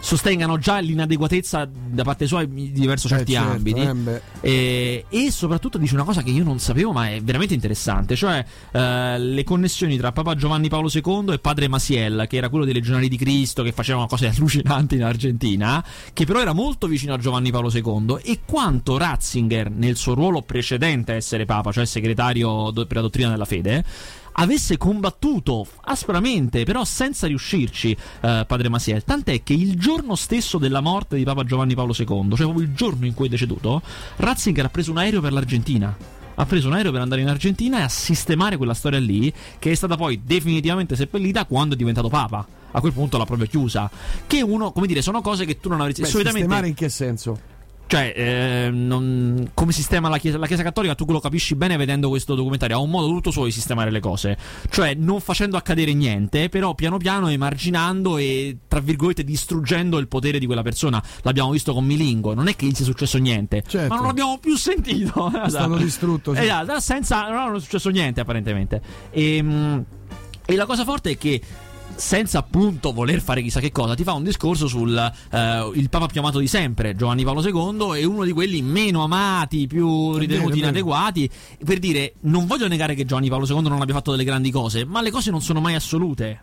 sostengano 0.00 0.58
già 0.58 0.78
l'inadeguatezza 0.78 1.68
da 1.70 2.02
parte 2.02 2.26
sua 2.26 2.44
di 2.44 2.86
verso 2.86 3.06
certi 3.06 3.32
certo, 3.32 3.52
ambiti. 3.52 3.80
eh, 3.80 3.94
beh. 3.94 4.20
E, 4.40 5.04
e 5.08 5.30
soprattutto 5.30 5.78
dice 5.78 5.94
una 5.94 6.02
cosa 6.02 6.22
che 6.22 6.30
io 6.30 6.42
non 6.42 6.58
sapevo, 6.58 6.90
ma 6.90 7.10
è 7.10 7.20
veramente 7.22 7.54
interessante: 7.54 8.16
cioè 8.16 8.44
eh, 8.72 9.18
le 9.18 9.44
connessioni 9.44 9.96
tra 9.96 10.10
Papa 10.10 10.34
Giovanni 10.34 10.68
Paolo 10.68 10.90
II 10.92 11.32
e 11.32 11.38
padre 11.38 11.68
Masiel, 11.68 12.26
che 12.28 12.36
era 12.36 12.48
quello 12.48 12.64
dei 12.64 12.74
Legionari 12.74 13.08
di 13.08 13.16
Cristo, 13.16 13.62
che 13.62 13.70
facevano 13.70 14.06
cose 14.06 14.26
allucinanti 14.26 14.96
in 14.96 15.04
Argentina, 15.04 15.84
che 16.12 16.24
però 16.24 16.40
era 16.40 16.52
molto 16.52 16.88
vicino 16.88 17.14
a 17.14 17.18
Giovanni 17.18 17.52
Paolo 17.52 17.70
II, 17.72 18.18
e 18.22 18.40
quanto 18.44 18.96
Ratzinger, 18.96 19.70
nel 19.70 19.96
suo 19.96 20.14
ruolo 20.14 20.42
precedente 20.42 21.12
a 21.12 21.14
essere 21.14 21.44
Papa, 21.44 21.70
cioè 21.70 21.84
segretario 21.84 22.70
do- 22.70 22.86
per 22.86 22.96
la 22.96 23.02
dottrina 23.02 23.30
della 23.30 23.44
fede, 23.44 23.84
avesse 24.38 24.76
combattuto 24.76 25.66
aspramente, 25.82 26.64
però 26.64 26.84
senza 26.84 27.26
riuscirci, 27.26 27.96
eh, 28.20 28.44
padre 28.46 28.68
Masiel. 28.68 29.04
Tant'è 29.04 29.42
che 29.42 29.52
il 29.52 29.78
giorno 29.78 30.14
stesso 30.14 30.58
della 30.58 30.80
morte 30.80 31.16
di 31.16 31.24
Papa 31.24 31.44
Giovanni 31.44 31.74
Paolo 31.74 31.94
II, 31.96 32.06
cioè 32.06 32.46
proprio 32.46 32.62
il 32.62 32.74
giorno 32.74 33.06
in 33.06 33.14
cui 33.14 33.26
è 33.26 33.30
deceduto, 33.30 33.82
Ratzinger 34.16 34.64
ha 34.64 34.68
preso 34.68 34.90
un 34.90 34.98
aereo 34.98 35.20
per 35.20 35.32
l'Argentina. 35.32 35.96
Ha 36.38 36.44
preso 36.44 36.68
un 36.68 36.74
aereo 36.74 36.92
per 36.92 37.00
andare 37.00 37.22
in 37.22 37.28
Argentina 37.28 37.78
e 37.78 37.82
a 37.82 37.88
sistemare 37.88 38.58
quella 38.58 38.74
storia 38.74 38.98
lì, 38.98 39.32
che 39.58 39.70
è 39.70 39.74
stata 39.74 39.96
poi 39.96 40.20
definitivamente 40.22 40.94
seppellita 40.94 41.46
quando 41.46 41.74
è 41.74 41.76
diventato 41.78 42.08
Papa. 42.08 42.46
A 42.72 42.80
quel 42.80 42.92
punto 42.92 43.16
l'ha 43.16 43.24
proprio 43.24 43.46
chiusa. 43.46 43.90
Che 44.26 44.42
uno, 44.42 44.70
come 44.70 44.86
dire, 44.86 45.00
sono 45.00 45.22
cose 45.22 45.46
che 45.46 45.58
tu 45.60 45.70
non 45.70 45.80
avresti. 45.80 46.02
Beh, 46.02 46.08
solitamente. 46.08 46.40
sistemare 46.40 46.68
in 46.68 46.74
che 46.74 46.90
senso? 46.90 47.55
Cioè, 47.88 48.12
eh, 48.16 48.70
non- 48.72 49.50
come 49.54 49.70
sistema 49.70 50.08
la 50.08 50.18
chiesa, 50.18 50.38
la 50.38 50.46
chiesa 50.48 50.64
Cattolica, 50.64 50.96
tu 50.96 51.04
lo 51.06 51.20
capisci 51.20 51.54
bene 51.54 51.76
vedendo 51.76 52.08
questo 52.08 52.34
documentario. 52.34 52.76
Ha 52.76 52.80
un 52.80 52.90
modo 52.90 53.06
tutto 53.06 53.30
suo 53.30 53.44
di 53.44 53.52
sistemare 53.52 53.90
le 53.92 54.00
cose. 54.00 54.36
Cioè, 54.68 54.94
non 54.94 55.20
facendo 55.20 55.56
accadere 55.56 55.92
niente, 55.94 56.48
però 56.48 56.74
piano 56.74 56.96
piano 56.96 57.28
emarginando 57.28 58.16
e, 58.18 58.56
tra 58.66 58.80
virgolette, 58.80 59.22
distruggendo 59.22 59.98
il 59.98 60.08
potere 60.08 60.40
di 60.40 60.46
quella 60.46 60.62
persona. 60.62 61.00
L'abbiamo 61.22 61.50
visto 61.52 61.72
con 61.72 61.84
Milingo. 61.84 62.34
Non 62.34 62.48
è 62.48 62.56
che 62.56 62.66
gli 62.66 62.74
sia 62.74 62.84
successo 62.84 63.18
niente, 63.18 63.62
Certo. 63.66 63.88
ma 63.88 63.96
non 63.96 64.06
l'abbiamo 64.06 64.38
più 64.38 64.56
sentito. 64.56 65.30
È 65.44 65.48
stato 65.48 65.76
distrutto. 65.76 66.34
sì. 66.34 66.40
Esatto, 66.42 66.80
senza. 66.80 67.28
Non 67.28 67.54
è 67.54 67.60
successo 67.60 67.90
niente, 67.90 68.20
apparentemente. 68.20 68.80
E, 69.10 69.44
e 70.44 70.56
la 70.56 70.66
cosa 70.66 70.82
forte 70.84 71.10
è 71.10 71.16
che. 71.18 71.40
Senza 71.96 72.38
appunto 72.38 72.92
voler 72.92 73.20
fare 73.22 73.40
chissà 73.40 73.58
che 73.58 73.72
cosa, 73.72 73.94
ti 73.94 74.04
fa 74.04 74.12
un 74.12 74.22
discorso 74.22 74.66
sul 74.66 74.94
eh, 75.30 75.70
il 75.74 75.88
Papa 75.88 76.06
più 76.06 76.20
amato 76.20 76.38
di 76.38 76.46
sempre, 76.46 76.94
Giovanni 76.94 77.24
Paolo 77.24 77.42
II, 77.42 77.98
e 77.98 78.04
uno 78.04 78.24
di 78.24 78.32
quelli 78.32 78.60
meno 78.60 79.02
amati, 79.02 79.66
più 79.66 80.16
ritenuti 80.16 80.58
inadeguati. 80.58 81.28
Per 81.64 81.78
dire, 81.78 82.14
non 82.20 82.46
voglio 82.46 82.68
negare 82.68 82.94
che 82.94 83.04
Giovanni 83.04 83.28
Paolo 83.28 83.46
II 83.46 83.62
non 83.62 83.80
abbia 83.80 83.94
fatto 83.94 84.10
delle 84.10 84.24
grandi 84.24 84.50
cose, 84.50 84.84
ma 84.84 85.00
le 85.00 85.10
cose 85.10 85.30
non 85.30 85.40
sono 85.40 85.60
mai 85.60 85.74
assolute. 85.74 86.42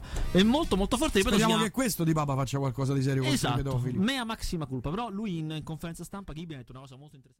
Certo. 0.00 0.38
È 0.38 0.42
molto, 0.42 0.76
molto 0.76 0.96
forte. 0.96 1.20
Speriamo 1.20 1.46
chiama- 1.46 1.62
che 1.64 1.70
questo 1.70 2.04
di 2.04 2.12
Papa 2.12 2.34
faccia 2.34 2.58
qualcosa 2.58 2.92
di 2.92 3.02
serio 3.02 3.24
Esatto, 3.24 3.56
pedofili. 3.56 3.98
mea 3.98 4.24
maxima 4.24 4.66
culpa. 4.66 4.90
Però 4.90 5.10
lui 5.10 5.38
in, 5.38 5.50
in 5.56 5.64
conferenza 5.64 6.04
stampa 6.04 6.32
Ghibli 6.32 6.54
ha 6.54 6.58
detto 6.58 6.72
una 6.72 6.80
cosa 6.80 6.96
molto 6.96 7.16
interessante. 7.16 7.30